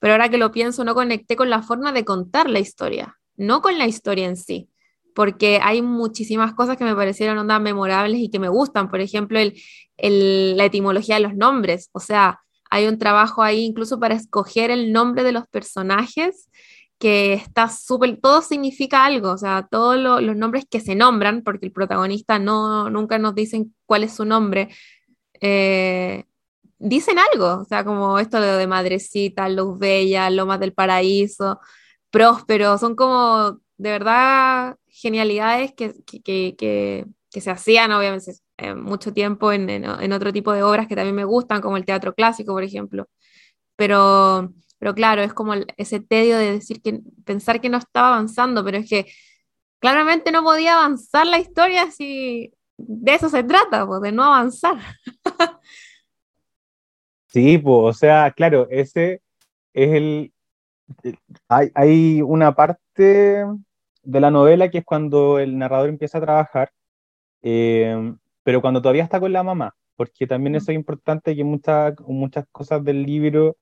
pero 0.00 0.14
ahora 0.14 0.28
que 0.28 0.38
lo 0.38 0.50
pienso, 0.50 0.84
no 0.84 0.94
conecté 0.94 1.36
con 1.36 1.48
la 1.50 1.62
forma 1.62 1.92
de 1.92 2.04
contar 2.04 2.50
la 2.50 2.58
historia, 2.58 3.16
no 3.36 3.62
con 3.62 3.78
la 3.78 3.86
historia 3.86 4.26
en 4.26 4.36
sí, 4.36 4.68
porque 5.14 5.60
hay 5.62 5.82
muchísimas 5.82 6.52
cosas 6.52 6.76
que 6.76 6.84
me 6.84 6.96
parecieron 6.96 7.38
ondas 7.38 7.60
memorables 7.60 8.20
y 8.20 8.28
que 8.28 8.40
me 8.40 8.48
gustan, 8.48 8.90
por 8.90 9.00
ejemplo, 9.00 9.38
el, 9.38 10.56
la 10.56 10.64
etimología 10.64 11.14
de 11.14 11.22
los 11.22 11.36
nombres, 11.36 11.90
o 11.92 12.00
sea, 12.00 12.40
hay 12.72 12.86
un 12.86 12.98
trabajo 12.98 13.42
ahí 13.42 13.64
incluso 13.64 14.00
para 14.00 14.14
escoger 14.14 14.70
el 14.70 14.92
nombre 14.92 15.22
de 15.22 15.32
los 15.32 15.46
personajes 15.48 16.49
que 17.00 17.32
está 17.32 17.68
súper, 17.70 18.20
todo 18.20 18.42
significa 18.42 19.06
algo, 19.06 19.32
o 19.32 19.38
sea, 19.38 19.66
todos 19.70 19.96
los 19.98 20.36
nombres 20.36 20.66
que 20.70 20.80
se 20.80 20.94
nombran, 20.94 21.42
porque 21.42 21.66
el 21.66 21.72
protagonista 21.72 22.38
no, 22.38 22.90
nunca 22.90 23.18
nos 23.18 23.34
dicen 23.34 23.74
cuál 23.86 24.04
es 24.04 24.14
su 24.14 24.26
nombre, 24.26 24.68
eh, 25.40 26.24
dicen 26.78 27.18
algo, 27.18 27.62
o 27.62 27.64
sea, 27.64 27.84
como 27.84 28.18
esto 28.18 28.38
de, 28.40 28.66
Madrecita, 28.66 29.48
Luz 29.48 29.78
Bella, 29.78 30.28
Lomas 30.30 30.60
del 30.60 30.74
Paraíso, 30.74 31.60
Próspero, 32.10 32.76
son 32.78 32.96
como 32.96 33.60
de 33.78 33.90
verdad 33.92 34.76
genialidades 34.88 35.72
que, 35.74 35.94
que, 36.04 36.54
que, 36.56 37.40
se 37.40 37.50
hacían, 37.50 37.92
obviamente, 37.92 38.32
mucho 38.76 39.12
tiempo 39.14 39.52
en, 39.52 39.70
en 39.70 40.12
otro 40.12 40.32
tipo 40.34 40.52
de 40.52 40.62
obras 40.62 40.86
que 40.86 40.96
también 40.96 41.16
me 41.16 41.24
gustan, 41.24 41.62
como 41.62 41.78
el 41.78 41.86
teatro 41.86 42.14
clásico, 42.14 42.52
por 42.52 42.64
ejemplo, 42.64 43.08
pero 43.76 44.52
pero 44.80 44.94
claro, 44.94 45.22
es 45.22 45.34
como 45.34 45.52
ese 45.76 46.00
tedio 46.00 46.38
de 46.38 46.52
decir 46.52 46.80
que 46.80 47.00
pensar 47.26 47.60
que 47.60 47.68
no 47.68 47.76
estaba 47.76 48.08
avanzando, 48.08 48.64
pero 48.64 48.78
es 48.78 48.88
que 48.88 49.06
claramente 49.78 50.32
no 50.32 50.42
podía 50.42 50.78
avanzar 50.78 51.26
la 51.26 51.38
historia 51.38 51.90
si 51.90 52.54
de 52.78 53.14
eso 53.14 53.28
se 53.28 53.44
trata, 53.44 53.86
pues, 53.86 54.00
de 54.00 54.10
no 54.10 54.24
avanzar. 54.24 54.78
Sí, 57.32 57.58
pues, 57.58 57.76
o 57.78 57.92
sea, 57.92 58.32
claro, 58.32 58.66
ese 58.70 59.22
es 59.72 59.94
el... 59.94 60.32
Hay, 61.46 61.70
hay 61.76 62.22
una 62.22 62.56
parte 62.56 63.46
de 64.02 64.20
la 64.20 64.32
novela 64.32 64.68
que 64.68 64.78
es 64.78 64.84
cuando 64.84 65.38
el 65.38 65.56
narrador 65.56 65.90
empieza 65.90 66.18
a 66.18 66.22
trabajar, 66.22 66.72
eh, 67.42 68.14
pero 68.42 68.60
cuando 68.60 68.82
todavía 68.82 69.04
está 69.04 69.20
con 69.20 69.32
la 69.32 69.44
mamá, 69.44 69.76
porque 69.94 70.26
también 70.26 70.56
eso 70.56 70.72
es 70.72 70.76
importante 70.76 71.36
que 71.36 71.44
muchas, 71.44 71.94
muchas 72.00 72.46
cosas 72.50 72.82
del 72.82 73.04
libro 73.04 73.56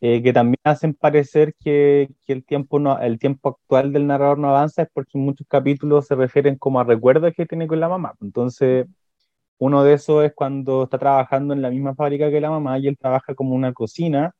eh, 0.00 0.22
que 0.22 0.32
también 0.32 0.58
hacen 0.64 0.94
parecer 0.94 1.54
que, 1.54 2.10
que, 2.26 2.32
el, 2.32 2.44
tiempo 2.44 2.78
no, 2.78 2.98
el 2.98 3.18
tiempo 3.18 3.50
actual 3.50 3.92
del 3.92 4.06
narrador 4.06 4.38
no 4.38 4.48
avanza 4.50 4.82
es 4.82 4.88
porque 4.92 5.18
en 5.18 5.24
muchos 5.24 5.46
capítulos 5.48 6.06
se 6.06 6.14
refieren 6.14 6.56
como 6.56 6.80
a 6.80 6.84
recuerdos 6.84 7.32
que 7.34 7.46
tiene 7.46 7.66
con 7.66 7.80
la 7.80 7.88
mamá. 7.88 8.14
Entonces, 8.20 8.86
uno 9.58 9.84
de 9.84 9.94
esos 9.94 10.24
es 10.24 10.32
cuando 10.34 10.84
está 10.84 10.98
trabajando 10.98 11.54
en 11.54 11.62
la 11.62 11.70
misma 11.70 11.94
fábrica 11.94 12.30
que 12.30 12.40
la 12.40 12.50
mamá 12.50 12.78
y 12.78 12.88
él 12.88 12.98
trabaja 12.98 13.34
como 13.34 13.54
una 13.54 13.72
cocina 13.72 14.34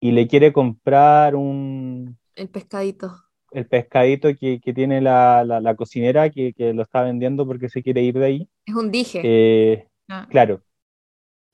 y 0.00 0.12
le 0.12 0.26
quiere 0.26 0.52
comprar 0.52 1.36
un... 1.36 2.18
El 2.34 2.48
pescadito. 2.48 3.14
El 3.52 3.66
pescadito 3.66 4.28
que, 4.34 4.60
que 4.60 4.72
tiene 4.74 5.00
la, 5.00 5.44
la, 5.44 5.74
cocinera 5.74 6.30
que, 6.30 6.52
que, 6.52 6.72
lo 6.74 6.82
está 6.82 7.02
vendiendo 7.02 7.46
porque 7.46 7.68
se 7.68 7.82
quiere 7.82 8.02
ir 8.02 8.18
de 8.18 8.24
ahí. 8.24 8.48
Es 8.66 8.74
un 8.74 8.90
dije. 8.90 9.20
Eh, 9.24 9.88
ah. 10.08 10.26
Claro. 10.28 10.62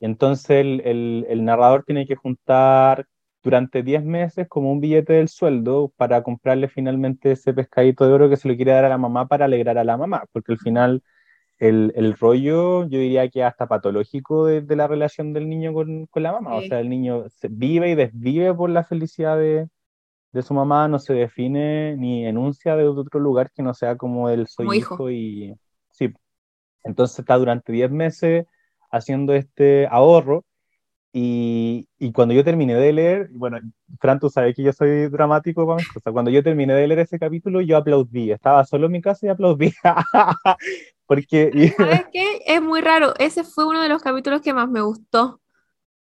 Entonces 0.00 0.50
el, 0.50 0.80
el, 0.84 1.26
el 1.28 1.44
narrador 1.44 1.84
tiene 1.84 2.06
que 2.06 2.16
juntar 2.16 3.06
durante 3.42 3.82
10 3.82 4.04
meses 4.04 4.48
como 4.48 4.70
un 4.72 4.80
billete 4.80 5.14
del 5.14 5.28
sueldo 5.28 5.92
para 5.96 6.22
comprarle 6.22 6.68
finalmente 6.68 7.32
ese 7.32 7.52
pescadito 7.52 8.06
de 8.06 8.12
oro 8.12 8.28
que 8.28 8.36
se 8.36 8.48
lo 8.48 8.56
quiere 8.56 8.72
dar 8.72 8.84
a 8.84 8.88
la 8.88 8.98
mamá 8.98 9.26
para 9.26 9.46
alegrar 9.46 9.78
a 9.78 9.84
la 9.84 9.96
mamá, 9.96 10.24
porque 10.32 10.52
al 10.52 10.58
final 10.58 11.02
el, 11.58 11.92
el 11.96 12.14
rollo 12.14 12.82
yo 12.88 12.98
diría 12.98 13.28
que 13.28 13.44
hasta 13.44 13.66
patológico 13.66 14.46
de, 14.46 14.62
de 14.62 14.76
la 14.76 14.86
relación 14.86 15.32
del 15.32 15.48
niño 15.48 15.72
con, 15.72 16.06
con 16.06 16.22
la 16.22 16.32
mamá, 16.32 16.56
o 16.56 16.62
sea, 16.62 16.80
el 16.80 16.88
niño 16.88 17.24
se 17.28 17.48
vive 17.48 17.90
y 17.90 17.94
desvive 17.94 18.54
por 18.54 18.70
la 18.70 18.84
felicidad 18.84 19.36
de, 19.38 19.68
de, 20.32 20.42
su 20.42 20.54
mamá, 20.54 20.88
no 20.88 20.98
se 20.98 21.14
define 21.14 21.96
ni 21.96 22.26
enuncia 22.26 22.76
de 22.76 22.86
otro 22.86 23.20
lugar 23.20 23.50
que 23.52 23.62
no 23.62 23.74
sea 23.74 23.96
como 23.96 24.28
el 24.28 24.46
soy 24.46 24.78
hijo. 24.78 25.10
y 25.10 25.54
sí, 25.90 26.12
entonces 26.84 27.18
está 27.18 27.36
durante 27.36 27.72
10 27.72 27.90
meses 27.90 28.46
haciendo 28.90 29.32
este 29.34 29.86
ahorro 29.88 30.44
y, 31.14 31.86
y, 31.98 32.10
cuando 32.12 32.32
yo 32.32 32.42
terminé 32.42 32.74
de 32.74 32.90
leer, 32.90 33.28
bueno, 33.32 33.58
Fran, 34.00 34.18
tú 34.18 34.30
sabes 34.30 34.56
que 34.56 34.62
yo 34.62 34.72
soy 34.72 35.08
dramático 35.08 35.66
para 35.66 35.76
mis 35.76 35.88
cosas. 35.88 36.10
Cuando 36.10 36.30
yo 36.30 36.42
terminé 36.42 36.72
de 36.72 36.86
leer 36.86 37.00
ese 37.00 37.18
capítulo, 37.18 37.60
yo 37.60 37.76
aplaudí. 37.76 38.32
Estaba 38.32 38.64
solo 38.64 38.86
en 38.86 38.92
mi 38.92 39.02
casa 39.02 39.26
y 39.26 39.28
aplaudí. 39.28 39.74
Porque. 41.06 41.50
¿Sabes 41.76 42.06
qué? 42.10 42.40
Es 42.46 42.62
muy 42.62 42.80
raro. 42.80 43.12
Ese 43.18 43.44
fue 43.44 43.66
uno 43.66 43.82
de 43.82 43.90
los 43.90 44.02
capítulos 44.02 44.40
que 44.40 44.54
más 44.54 44.70
me 44.70 44.80
gustó. 44.80 45.40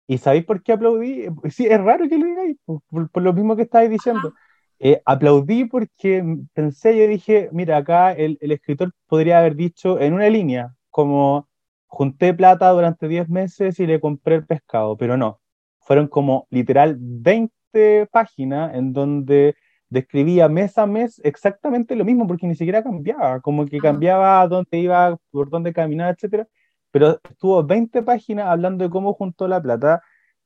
¿Y 0.07 0.19
sabéis 0.19 0.45
por 0.45 0.63
qué 0.63 0.73
aplaudí? 0.73 1.29
Sí, 1.51 1.67
es 1.67 1.81
raro 1.81 2.07
que 2.07 2.19
lo 2.19 2.27
digáis, 2.27 2.57
por, 2.67 3.23
lo 3.23 3.33
mismo 3.33 3.57
que 3.57 3.63
estáis 3.63 3.89
diciendo. 3.89 4.35
Eh, 4.79 5.01
aplaudí 5.07 5.65
porque 5.65 6.23
pensé, 6.53 6.99
yo 6.99 7.07
dije, 7.09 7.49
mira, 7.53 7.79
acá 7.79 8.13
el, 8.13 8.37
el 8.43 8.53
escritor 8.53 8.93
podría 9.07 9.39
haber 9.39 9.55
dicho 9.55 9.99
en 9.99 10.13
una 10.13 10.29
línea, 10.29 10.75
como 10.91 11.50
junté 11.91 12.35
plata 12.35 12.71
durante 12.71 13.09
10 13.09 13.29
meses 13.29 13.81
y 13.81 13.87
le 13.87 14.01
compré 14.01 14.37
el 14.37 14.47
pescado, 14.47 14.97
pero 14.97 15.17
no, 15.17 15.41
fueron 15.81 16.09
como 16.09 16.47
literal 16.51 16.97
20 17.01 18.07
páginas 18.13 18.75
en 18.75 18.93
donde 18.93 19.57
describía 19.91 20.49
mes 20.49 20.79
a 20.79 20.87
mes 20.87 21.21
exactamente 21.25 21.97
lo 21.97 22.05
mismo, 22.05 22.27
porque 22.27 22.47
ni 22.47 22.55
siquiera 22.55 22.83
cambiaba, 22.83 23.41
como 23.41 23.67
que 23.67 23.79
cambiaba 23.79 24.47
dónde 24.49 24.79
iba, 24.79 25.19
por 25.31 25.51
dónde 25.51 25.73
caminaba, 25.73 26.11
etcétera, 26.13 26.47
pero 26.93 27.21
estuvo 27.29 27.65
20 27.65 28.03
páginas 28.03 28.47
hablando 28.47 28.85
de 28.85 28.91
cómo 28.91 29.13
juntó 29.15 29.49
la 29.49 29.61
plata 29.61 30.03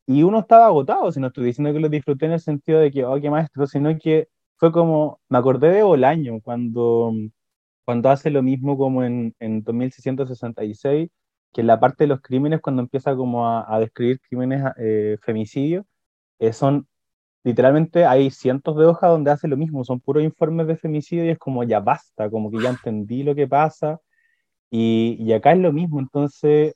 y 0.07 0.23
uno 0.23 0.41
estaba 0.41 0.67
agotado, 0.67 1.13
si 1.13 1.21
no 1.21 1.29
estoy 1.29 1.45
diciendo 1.47 1.73
que 1.73 1.81
lo 1.81 1.89
disfruté 1.91 2.27
en 2.27 2.33
el 2.33 2.41
sentido 2.41 2.81
de 2.81 2.91
que, 2.91 3.05
oh, 3.05 3.21
qué 3.21 3.31
maestro, 3.31 3.67
sino 3.67 3.97
que 3.99 4.29
fue 4.57 4.73
como, 4.73 5.21
me 5.29 5.39
acordé 5.39 5.71
de 5.71 5.83
Bolaño 5.83 6.41
cuando, 6.43 7.13
cuando 7.85 8.11
hace 8.11 8.31
lo 8.31 8.43
mismo 8.43 8.79
como 8.79 9.05
en, 9.05 9.35
en 9.41 9.63
2666 9.63 11.11
que 11.55 11.63
en 11.63 11.69
la 11.69 11.81
parte 11.81 12.05
de 12.05 12.09
los 12.09 12.21
crímenes, 12.21 12.61
cuando 12.61 12.83
empieza 12.83 13.15
como 13.17 13.49
a, 13.49 13.79
describir 13.81 14.21
crímenes, 14.21 14.65
eh, 14.79 15.17
eh, 16.39 16.53
son 16.53 16.87
literalmente 17.45 18.07
hay 18.07 18.31
cientos 18.31 18.77
de 18.77 18.87
hojas 18.87 19.11
donde 19.11 19.31
hace 19.31 19.49
lo 19.49 19.57
mismo, 19.57 19.85
son 19.85 20.01
puros 20.01 20.25
informes 20.25 20.67
de 20.67 20.77
femicidio 20.77 21.25
y 21.27 21.31
es 21.31 21.39
como 21.39 21.63
ya 21.65 21.81
basta, 21.81 22.31
como 22.31 22.51
que 22.51 22.61
ya 22.63 22.71
entendí 22.71 23.23
lo 23.23 23.35
que 23.35 23.47
pasa 23.47 24.01
y, 24.71 25.17
y 25.21 25.33
acá 25.33 25.53
es 25.53 25.59
lo 25.59 25.73
mismo, 25.73 26.01
entonces 26.01 26.75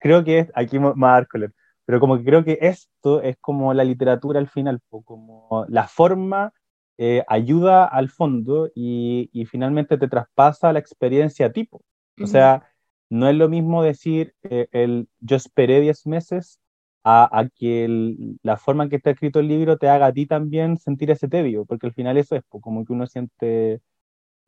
creo 0.00 0.24
que 0.24 0.40
es, 0.40 0.52
aquí 0.54 0.78
color, 0.78 1.52
pero 1.86 2.00
como 2.00 2.18
que 2.18 2.24
creo 2.24 2.44
que 2.44 2.58
esto 2.60 3.22
es 3.22 3.36
como 3.40 3.74
la 3.74 3.84
literatura 3.84 4.40
al 4.40 4.48
final, 4.48 4.80
como 5.04 5.64
la 5.68 5.88
forma 5.88 6.52
eh, 6.98 7.24
ayuda 7.28 7.84
al 7.86 8.08
fondo 8.10 8.70
y, 8.74 9.30
y, 9.32 9.46
finalmente 9.46 9.98
te 9.98 10.08
traspasa 10.08 10.72
la 10.72 10.78
experiencia 10.78 11.52
tipo. 11.52 11.82
O 12.22 12.26
sea, 12.26 12.66
no 13.08 13.28
es 13.28 13.36
lo 13.36 13.48
mismo 13.48 13.82
decir 13.82 14.34
eh, 14.42 14.68
el 14.72 15.08
yo 15.20 15.36
esperé 15.36 15.80
10 15.80 16.06
meses 16.06 16.60
a, 17.08 17.46
que 17.54 18.16
la 18.42 18.56
forma 18.56 18.82
en 18.82 18.90
que 18.90 18.96
está 18.96 19.10
escrito 19.10 19.38
el 19.38 19.46
libro 19.46 19.78
te 19.78 19.88
haga 19.88 20.06
a 20.06 20.12
ti 20.12 20.26
también 20.26 20.76
sentir 20.76 21.08
ese 21.12 21.28
tedio, 21.28 21.64
porque 21.64 21.86
al 21.86 21.92
final 21.92 22.16
eso 22.16 22.34
es 22.34 22.42
como 22.48 22.84
que 22.84 22.92
uno 22.92 23.06
siente, 23.06 23.80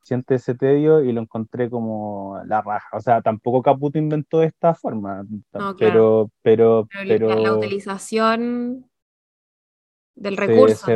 siente 0.03 0.35
ese 0.35 0.57
tedio 0.57 1.05
y 1.05 1.13
lo 1.13 1.21
encontré 1.21 1.71
como 1.71 2.37
la 2.47 2.61
raja. 2.61 2.97
O 2.97 3.01
sea, 3.01 3.23
tampoco 3.23 3.63
Caputo 3.63 3.97
inventó 3.97 4.43
esta 4.43 4.75
forma, 4.75 5.25
pero, 5.79 6.33
pero, 6.43 6.89
pero, 6.93 7.29
La 7.37 7.55
utilización 7.55 8.91
del 10.17 10.37
recurso, 10.37 10.87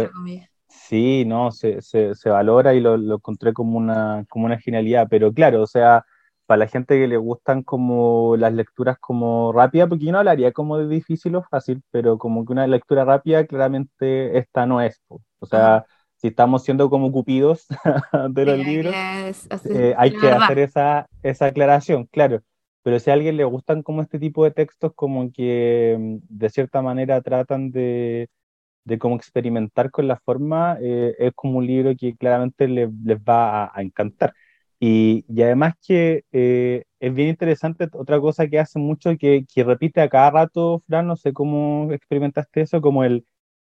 Sí, 0.66 1.25
no, 1.27 1.53
se, 1.53 1.81
se, 1.83 2.14
se 2.14 2.31
valora 2.31 2.75
y 2.75 2.81
lo, 2.81 2.96
lo, 2.96 3.16
encontré 3.16 3.53
como 3.53 3.77
una, 3.77 4.25
como 4.29 4.46
una 4.46 4.59
genialidad, 4.59 5.07
pero 5.09 5.33
claro, 5.33 5.62
o 5.62 5.66
sea, 5.66 6.05
para 6.47 6.59
la 6.61 6.67
gente 6.69 6.99
que 6.99 7.09
le 7.09 7.17
gustan 7.17 7.63
como 7.63 8.37
las 8.37 8.53
lecturas 8.53 8.99
como 9.01 9.53
rápidas, 9.53 9.89
porque 9.89 10.05
yo 10.07 10.13
no 10.13 10.19
hablaría 10.19 10.53
como 10.53 10.79
de 10.79 10.89
difícil 10.89 11.37
o 11.37 11.43
fácil, 11.45 11.83
pero 11.91 12.19
como 12.19 12.45
que 12.45 12.53
una 12.53 12.67
lectura 12.67 13.05
rápida, 13.05 13.47
claramente 13.47 14.39
esta 14.39 14.67
no 14.67 14.81
es. 14.81 15.01
O 15.41 15.47
sea, 15.47 15.85
si 16.17 16.29
estamos 16.29 16.65
siendo 16.65 16.91
como 16.91 17.13
cupidos 17.13 17.67
de 18.31 18.47
los 18.47 18.59
libros, 18.59 18.97
eh, 19.69 19.95
hay 19.97 20.17
que 20.17 20.33
hacer 20.33 20.59
esa, 20.59 21.09
esa 21.23 21.47
aclaración, 21.47 22.07
claro. 22.07 22.43
Pero 22.83 22.99
si 22.99 23.11
a 23.11 23.15
alguien 23.15 23.37
le 23.37 23.45
gustan 23.45 23.83
como 23.83 24.03
este 24.03 24.19
tipo 24.19 24.45
de 24.45 24.51
textos, 24.51 24.93
como 24.95 25.31
que 25.33 25.97
mm, 25.99 26.17
de 26.29 26.51
cierta 26.51 26.83
manera 26.83 27.21
tratan 27.23 27.71
de, 27.71 28.29
de 28.85 28.99
cómo 28.99 29.17
experimentar 29.17 29.91
con 29.91 30.09
la 30.09 30.19
forma, 30.21 30.79
eh, 30.81 31.15
es 31.19 31.33
como 31.35 31.59
un 31.59 31.67
libro 31.67 31.93
que 31.99 32.17
claramente 32.17 32.69
les 32.69 32.89
va 32.91 33.67
a 33.77 33.83
encantar. 33.83 34.35
Y, 34.85 35.25
y 35.29 35.42
además 35.42 35.75
que 35.87 36.25
eh, 36.33 36.83
es 36.99 37.14
bien 37.14 37.29
interesante 37.29 37.88
otra 37.92 38.21
cosa 38.21 38.49
que 38.49 38.59
hace 38.59 38.81
mucho, 38.81 39.16
que, 39.16 39.47
que 39.47 39.62
repite 39.62 40.01
a 40.01 40.09
cada 40.09 40.33
rato, 40.33 40.83
Fran, 40.88 41.07
no 41.07 41.14
sé 41.14 41.33
cómo 41.33 41.92
experimentaste 41.92 42.62
eso, 42.62 42.81
como 42.81 43.05
el 43.05 43.25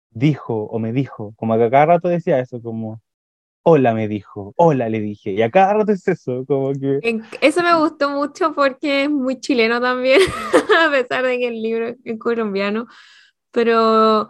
dijo 0.09 0.65
o 0.65 0.77
me 0.77 0.91
dijo, 0.91 1.33
como 1.37 1.55
que 1.55 1.63
a 1.63 1.69
cada 1.69 1.85
rato 1.85 2.09
decía 2.09 2.41
eso, 2.41 2.61
como 2.61 3.01
hola 3.63 3.93
me 3.93 4.09
dijo, 4.09 4.53
hola 4.57 4.89
le 4.89 4.99
dije, 4.99 5.31
y 5.31 5.41
a 5.41 5.49
cada 5.49 5.75
rato 5.75 5.93
es 5.93 6.05
eso, 6.05 6.43
como 6.45 6.73
que... 6.73 6.99
Eso 7.39 7.63
me 7.63 7.77
gustó 7.77 8.09
mucho 8.09 8.53
porque 8.53 9.03
es 9.03 9.09
muy 9.09 9.39
chileno 9.39 9.79
también, 9.79 10.19
a 10.85 10.91
pesar 10.91 11.23
de 11.23 11.37
que 11.39 11.47
el 11.47 11.61
libro 11.61 11.95
es 12.03 12.19
colombiano, 12.19 12.87
pero 13.51 14.27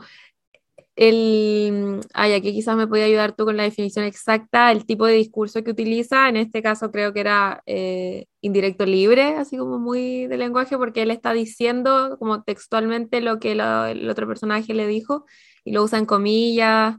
el, 0.96 2.00
ay, 2.14 2.34
aquí 2.34 2.54
quizás 2.54 2.78
me 2.78 2.88
podía 2.88 3.06
ayudar 3.06 3.36
tú 3.36 3.46
con 3.46 3.58
la 3.58 3.64
definición 3.64 4.06
exacta, 4.06 4.72
el 4.72 4.86
tipo 4.86 5.06
de 5.06 5.14
discurso 5.14 5.64
que 5.64 5.72
utiliza, 5.72 6.30
en 6.30 6.38
este 6.38 6.62
caso 6.62 6.92
creo 6.92 7.14
que 7.14 7.20
era 7.20 7.62
eh, 7.66 8.28
indirecto 8.42 8.86
libre, 8.86 9.36
así 9.36 9.58
como 9.58 9.78
muy 9.80 10.28
de 10.28 10.38
lenguaje, 10.38 10.78
porque 10.78 11.02
él 11.02 11.12
está 11.12 11.34
diciendo 11.34 12.18
como 12.20 12.44
textualmente 12.44 13.22
lo 13.22 13.40
que 13.40 13.52
el 13.54 14.10
otro 14.10 14.28
personaje 14.28 14.74
le 14.74 14.88
dijo 14.88 15.26
y 15.66 15.72
lo 15.74 15.84
usa 15.84 16.00
en 16.00 16.06
comillas. 16.06 16.96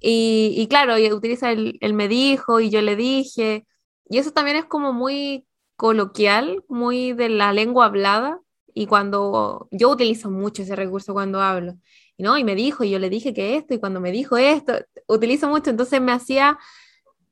Y, 0.00 0.54
y 0.56 0.66
claro, 0.68 0.98
y 0.98 1.12
utiliza 1.12 1.52
el, 1.52 1.78
el 1.82 1.94
me 1.94 2.08
dijo 2.08 2.60
y 2.60 2.70
yo 2.70 2.80
le 2.82 2.96
dije, 2.96 3.66
y 4.08 4.18
eso 4.18 4.32
también 4.32 4.56
es 4.56 4.64
como 4.64 4.92
muy 4.92 5.46
coloquial, 5.76 6.64
muy 6.68 7.12
de 7.12 7.28
la 7.28 7.52
lengua 7.52 7.86
hablada, 7.86 8.40
y 8.74 8.86
cuando 8.86 9.68
yo 9.70 9.90
utilizo 9.90 10.30
mucho 10.30 10.62
ese 10.62 10.76
recurso 10.76 11.12
cuando 11.12 11.40
hablo. 11.40 11.74
¿No? 12.20 12.38
Y 12.38 12.44
me 12.44 12.54
dijo, 12.54 12.84
y 12.84 12.90
yo 12.90 12.98
le 12.98 13.10
dije 13.10 13.34
que 13.34 13.56
esto, 13.56 13.74
y 13.74 13.78
cuando 13.78 14.00
me 14.00 14.12
dijo 14.12 14.36
esto, 14.36 14.74
utilizo 15.06 15.48
mucho, 15.48 15.70
entonces 15.70 16.00
me 16.00 16.12
hacía 16.12 16.58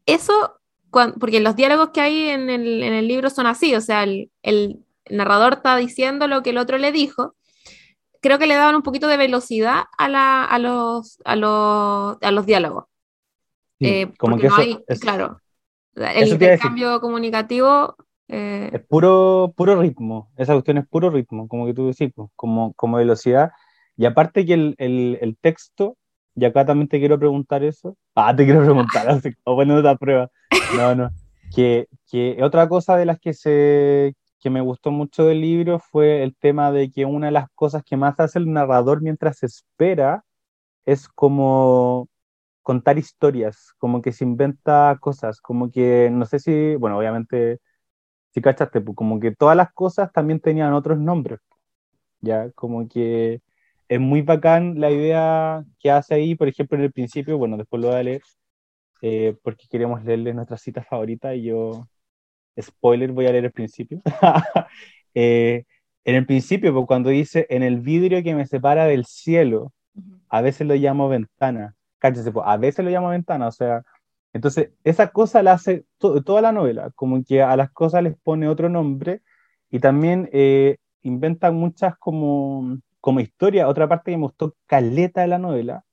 eso, 0.06 0.58
porque 0.90 1.40
los 1.40 1.56
diálogos 1.56 1.90
que 1.90 2.00
hay 2.00 2.28
en 2.30 2.50
el, 2.50 2.82
en 2.82 2.94
el 2.94 3.08
libro 3.08 3.30
son 3.30 3.46
así, 3.46 3.74
o 3.74 3.80
sea, 3.80 4.02
el, 4.02 4.30
el, 4.42 4.80
narrador 5.10 5.54
está 5.54 5.76
diciendo 5.78 6.28
lo 6.28 6.42
que 6.42 6.50
el 6.50 6.58
otro 6.58 6.76
le 6.76 6.92
dijo, 6.92 7.34
creo 8.20 8.38
que 8.38 8.46
le 8.46 8.56
daban 8.56 8.74
un 8.74 8.82
poquito 8.82 9.06
de 9.06 9.16
velocidad 9.16 9.84
a, 9.96 10.08
la, 10.08 10.44
a, 10.44 10.58
los, 10.58 11.18
a, 11.24 11.34
los, 11.34 12.18
a 12.20 12.30
los 12.30 12.44
diálogos. 12.44 12.84
Eh, 13.80 14.12
como 14.18 14.36
que 14.36 14.48
no 14.48 14.56
hay, 14.56 14.78
claro, 15.00 15.40
el 15.94 16.28
intercambio 16.28 17.00
comunicativo 17.00 17.96
eh, 18.28 18.68
es 18.72 18.82
puro, 18.86 19.54
puro 19.56 19.80
ritmo, 19.80 20.30
esa 20.36 20.52
cuestión 20.52 20.78
es 20.78 20.86
puro 20.86 21.08
ritmo, 21.10 21.48
como 21.48 21.64
que 21.64 21.72
tú 21.72 21.86
decís, 21.86 22.12
pues, 22.14 22.28
como, 22.36 22.74
como 22.74 22.98
velocidad. 22.98 23.52
Y 23.98 24.06
aparte 24.06 24.46
que 24.46 24.54
el, 24.54 24.74
el, 24.78 25.18
el, 25.20 25.36
texto, 25.36 25.96
y 26.36 26.44
acá 26.44 26.64
también 26.64 26.88
te 26.88 27.00
quiero 27.00 27.18
preguntar 27.18 27.64
eso. 27.64 27.96
Ah, 28.14 28.34
te 28.34 28.44
quiero 28.44 28.62
preguntar, 28.62 29.08
así 29.10 29.34
como 29.34 29.56
bueno, 29.56 29.74
otra 29.74 29.96
prueba. 29.96 30.30
No, 30.76 30.94
no. 30.94 31.10
Que, 31.54 31.88
que 32.08 32.38
otra 32.42 32.68
cosa 32.68 32.96
de 32.96 33.06
las 33.06 33.18
que, 33.18 33.34
se, 33.34 34.14
que 34.38 34.50
me 34.50 34.60
gustó 34.60 34.92
mucho 34.92 35.24
del 35.24 35.40
libro 35.40 35.80
fue 35.80 36.22
el 36.22 36.36
tema 36.36 36.70
de 36.70 36.92
que 36.92 37.04
una 37.06 37.26
de 37.26 37.32
las 37.32 37.50
cosas 37.56 37.82
que 37.82 37.96
más 37.96 38.20
hace 38.20 38.38
el 38.38 38.52
narrador 38.52 39.02
mientras 39.02 39.42
espera 39.42 40.24
es 40.86 41.08
como 41.08 42.08
contar 42.62 42.98
historias, 42.98 43.72
como 43.78 44.00
que 44.00 44.12
se 44.12 44.24
inventa 44.24 44.96
cosas, 45.00 45.40
como 45.40 45.72
que, 45.72 46.08
no 46.12 46.24
sé 46.24 46.38
si, 46.38 46.76
bueno, 46.76 46.98
obviamente, 46.98 47.58
si 48.30 48.40
cachaste, 48.42 48.80
pues 48.80 48.94
como 48.94 49.18
que 49.18 49.34
todas 49.34 49.56
las 49.56 49.72
cosas 49.72 50.12
también 50.12 50.38
tenían 50.38 50.72
otros 50.74 50.98
nombres, 50.98 51.40
ya, 52.20 52.50
como 52.52 52.88
que 52.88 53.40
es 53.88 54.00
muy 54.00 54.22
bacán 54.22 54.80
la 54.80 54.90
idea 54.90 55.64
que 55.80 55.90
hace 55.90 56.14
ahí, 56.14 56.34
por 56.34 56.48
ejemplo, 56.48 56.76
en 56.78 56.84
el 56.84 56.92
principio, 56.92 57.38
bueno, 57.38 57.56
después 57.56 57.80
lo 57.82 57.88
voy 57.88 57.96
a 57.96 58.02
leer, 58.02 58.22
eh, 59.02 59.36
porque 59.42 59.66
queremos 59.70 60.04
leerle 60.04 60.34
nuestra 60.34 60.58
cita 60.58 60.82
favorita 60.82 61.34
y 61.34 61.44
yo, 61.44 61.88
spoiler, 62.60 63.12
voy 63.12 63.26
a 63.26 63.32
leer 63.32 63.46
el 63.46 63.52
principio. 63.52 64.00
eh, 65.14 65.64
en 66.04 66.14
el 66.16 66.26
principio, 66.26 66.72
pues, 66.74 66.86
cuando 66.86 67.10
dice, 67.10 67.46
en 67.50 67.62
el 67.62 67.80
vidrio 67.80 68.22
que 68.22 68.34
me 68.34 68.46
separa 68.46 68.86
del 68.86 69.06
cielo, 69.06 69.72
a 70.28 70.42
veces 70.42 70.66
lo 70.66 70.74
llamo 70.74 71.08
ventana, 71.08 71.74
cállese, 71.98 72.32
pues, 72.32 72.46
a 72.46 72.56
veces 72.56 72.84
lo 72.84 72.90
llamo 72.90 73.08
ventana, 73.10 73.48
o 73.48 73.52
sea, 73.52 73.82
entonces 74.32 74.70
esa 74.84 75.08
cosa 75.08 75.42
la 75.42 75.52
hace 75.52 75.84
toda 75.98 76.40
la 76.42 76.52
novela, 76.52 76.90
como 76.94 77.24
que 77.24 77.42
a 77.42 77.56
las 77.56 77.70
cosas 77.70 78.02
les 78.02 78.16
pone 78.18 78.48
otro 78.48 78.68
nombre 78.68 79.22
y 79.70 79.80
también 79.80 80.28
eh, 80.32 80.76
inventan 81.02 81.56
muchas 81.56 81.96
como 81.98 82.78
como 83.00 83.20
historia, 83.20 83.68
otra 83.68 83.88
parte 83.88 84.10
que 84.10 84.16
me 84.16 84.24
gustó 84.24 84.54
caleta 84.66 85.22
de 85.22 85.28
la 85.28 85.38
novela, 85.38 85.84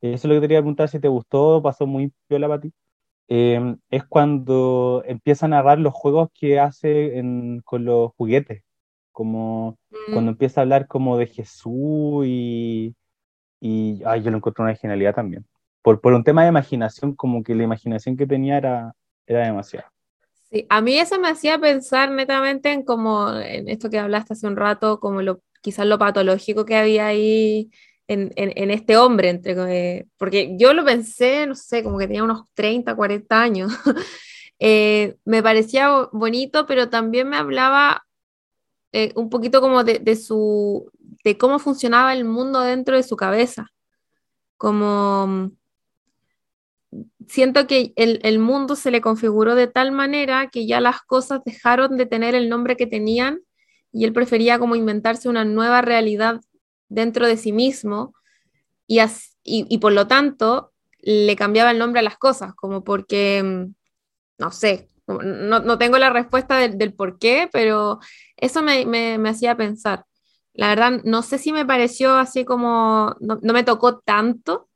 eso 0.00 0.14
es 0.14 0.24
lo 0.24 0.34
que 0.34 0.40
te 0.40 0.48
quería 0.48 0.60
preguntar 0.60 0.88
si 0.88 0.98
te 0.98 1.08
gustó, 1.08 1.62
pasó 1.62 1.86
muy 1.86 2.12
piola 2.26 2.48
para 2.48 2.60
ti, 2.60 2.72
em, 3.28 3.78
es 3.90 4.04
cuando 4.04 5.02
empieza 5.06 5.46
a 5.46 5.50
narrar 5.50 5.78
los 5.78 5.94
juegos 5.94 6.30
que 6.34 6.58
hace 6.58 7.22
con 7.64 7.84
los 7.84 8.12
juguetes, 8.16 8.64
como 9.12 9.78
cuando 10.06 10.30
mm. 10.30 10.34
empieza 10.34 10.60
a 10.60 10.62
hablar 10.62 10.86
como 10.88 11.18
de 11.18 11.26
Jesús 11.26 12.26
y, 12.26 12.96
y 13.60 14.02
ay, 14.04 14.22
yo 14.22 14.30
lo 14.30 14.38
encontré 14.38 14.64
una 14.64 14.74
genialidad 14.74 15.14
también. 15.14 15.46
Por, 15.82 16.00
por 16.00 16.14
un 16.14 16.24
tema 16.24 16.42
de 16.42 16.48
imaginación, 16.48 17.14
como 17.14 17.42
que 17.42 17.54
la 17.54 17.64
imaginación 17.64 18.16
que 18.16 18.26
tenía 18.26 18.56
era, 18.56 18.94
era 19.26 19.46
demasiado. 19.46 19.86
Sí, 20.50 20.66
a 20.68 20.80
mí 20.80 20.98
eso 20.98 21.18
me 21.18 21.28
hacía 21.28 21.58
pensar 21.58 22.10
netamente 22.10 22.72
en 22.72 22.82
como 22.82 23.30
en 23.30 23.68
esto 23.68 23.88
que 23.88 23.98
hablaste 23.98 24.34
hace 24.34 24.46
un 24.46 24.56
rato, 24.56 25.00
como 25.00 25.22
lo 25.22 25.40
quizás 25.62 25.86
lo 25.86 25.98
patológico 25.98 26.66
que 26.66 26.76
había 26.76 27.06
ahí 27.06 27.70
en, 28.08 28.32
en, 28.36 28.70
este 28.70 28.96
hombre, 28.98 29.30
entre, 29.30 30.06
porque 30.18 30.54
yo 30.58 30.74
lo 30.74 30.84
pensé, 30.84 31.46
no 31.46 31.54
sé, 31.54 31.82
como 31.82 31.98
que 31.98 32.06
tenía 32.06 32.24
unos 32.24 32.42
30, 32.54 32.94
40 32.94 33.42
años. 33.42 33.72
Eh, 34.64 35.16
me 35.24 35.42
parecía 35.42 36.08
bonito, 36.12 36.66
pero 36.66 36.88
también 36.88 37.28
me 37.28 37.36
hablaba 37.36 38.06
eh, 38.92 39.12
un 39.16 39.28
poquito 39.28 39.60
como 39.60 39.82
de, 39.82 39.98
de, 39.98 40.14
su, 40.14 40.88
de 41.24 41.36
cómo 41.36 41.58
funcionaba 41.58 42.14
el 42.14 42.24
mundo 42.24 42.60
dentro 42.60 42.94
de 42.94 43.02
su 43.02 43.16
cabeza. 43.16 43.72
Como 44.56 45.50
siento 47.26 47.66
que 47.66 47.92
el, 47.96 48.20
el, 48.22 48.38
mundo 48.38 48.76
se 48.76 48.92
le 48.92 49.00
configuró 49.00 49.56
de 49.56 49.66
tal 49.66 49.90
manera 49.90 50.48
que 50.48 50.64
ya 50.64 50.80
las 50.80 51.02
cosas 51.02 51.40
dejaron 51.44 51.96
de 51.96 52.06
tener 52.06 52.36
el 52.36 52.48
nombre 52.48 52.76
que 52.76 52.86
tenían 52.86 53.40
y 53.92 54.04
él 54.04 54.12
prefería 54.12 54.58
como 54.58 54.74
inventarse 54.76 55.28
una 55.28 55.44
nueva 55.44 55.82
realidad 55.82 56.40
dentro 56.88 57.26
de 57.26 57.36
sí 57.36 57.52
mismo 57.52 58.14
y, 58.86 59.00
y, 59.44 59.78
por 59.78 59.92
lo 59.92 60.06
tanto 60.06 60.72
le 61.00 61.36
cambiaba 61.36 61.70
el 61.70 61.78
nombre 61.78 62.00
a 62.00 62.02
las 62.02 62.18
cosas, 62.18 62.54
como 62.54 62.84
porque, 62.84 63.42
mm, 63.42 63.74
no 64.38 64.50
sé, 64.50 64.88
No, 65.06 65.60
no 65.60 65.78
tengo 65.78 65.98
la 65.98 66.10
respuesta 66.10 66.56
del, 66.58 66.94
por 66.94 67.18
qué, 67.18 67.48
pero 67.52 67.98
eso 68.36 68.62
me, 68.62 68.86
me, 68.86 69.18
me, 69.18 69.30
hacía 69.30 69.56
pensar. 69.56 70.06
La 70.54 70.68
verdad, 70.68 71.00
no 71.04 71.22
sé 71.22 71.38
si 71.38 71.52
me 71.52 71.66
pareció 71.66 72.14
así 72.16 72.44
como, 72.44 73.16
no, 73.20 73.38
me 73.42 73.64
tocó 73.64 73.98
tanto, 73.98 74.68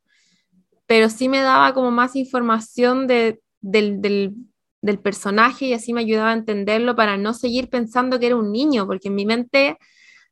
pero 0.87 1.09
sí 1.11 1.29
me 1.29 1.41
daba 1.41 1.75
como 1.75 1.91
más 1.91 2.17
información 2.17 3.07
de, 3.07 3.41
del, 3.61 4.35
del 4.83 4.99
personaje 4.99 5.67
y 5.67 5.73
así 5.73 5.93
me 5.93 6.01
ayudaba 6.03 6.31
a 6.31 6.35
entenderlo 6.35 6.95
para 6.95 7.17
no 7.17 7.35
seguir 7.35 7.69
pensando 7.69 8.19
que 8.19 8.27
era 8.27 8.37
un 8.37 8.53
niño, 8.53 8.87
porque 8.87 9.09
en 9.09 9.15
mi 9.15 9.27
mente 9.27 9.79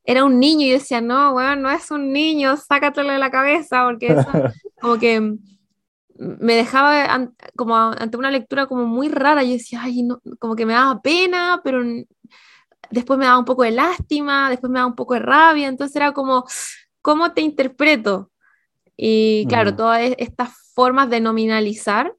era 0.03 0.23
un 0.23 0.39
niño 0.39 0.67
y 0.67 0.71
decía, 0.71 1.01
no, 1.01 1.33
bueno, 1.33 1.55
no 1.55 1.71
es 1.71 1.89
un 1.91 2.13
niño, 2.13 2.55
sácatelo 2.57 3.11
de 3.11 3.19
la 3.19 3.31
cabeza, 3.31 3.85
porque 3.85 4.07
eso 4.07 4.27
como 4.79 4.99
que 4.99 5.35
me 6.17 6.55
dejaba 6.55 7.29
como 7.55 7.75
ante 7.75 8.17
una 8.17 8.31
lectura 8.31 8.67
como 8.67 8.85
muy 8.85 9.09
rara, 9.09 9.43
y 9.43 9.53
decía, 9.53 9.81
ay, 9.83 10.03
no, 10.03 10.21
como 10.39 10.55
que 10.55 10.65
me 10.65 10.73
daba 10.73 11.01
pena, 11.01 11.61
pero 11.63 11.83
después 12.91 13.19
me 13.19 13.25
daba 13.25 13.39
un 13.39 13.45
poco 13.45 13.63
de 13.63 13.71
lástima, 13.71 14.49
después 14.49 14.71
me 14.71 14.79
daba 14.79 14.87
un 14.87 14.95
poco 14.95 15.15
de 15.15 15.21
rabia, 15.21 15.67
entonces 15.67 15.95
era 15.95 16.13
como, 16.13 16.45
¿cómo 17.01 17.33
te 17.33 17.41
interpreto? 17.41 18.31
Y 18.95 19.45
claro, 19.47 19.75
todas 19.75 20.01
estas 20.17 20.51
formas 20.73 21.09
de 21.09 21.19
nominalizar, 21.19 22.13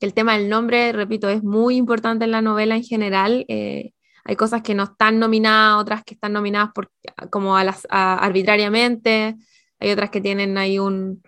el 0.00 0.14
tema 0.14 0.36
del 0.38 0.48
nombre, 0.48 0.92
repito, 0.92 1.28
es 1.28 1.42
muy 1.42 1.76
importante 1.76 2.24
en 2.24 2.30
la 2.30 2.42
novela 2.42 2.76
en 2.76 2.84
general. 2.84 3.44
Eh, 3.48 3.92
hay 4.24 4.36
cosas 4.36 4.62
que 4.62 4.74
no 4.74 4.84
están 4.84 5.18
nominadas, 5.18 5.80
otras 5.80 6.04
que 6.04 6.14
están 6.14 6.32
nominadas 6.32 6.70
por, 6.74 6.90
como 7.30 7.56
a 7.56 7.64
las, 7.64 7.86
arbitrariamente, 7.90 9.36
hay 9.80 9.90
otras 9.90 10.10
que 10.10 10.20
tienen 10.20 10.58
ahí 10.58 10.78
un, 10.78 11.22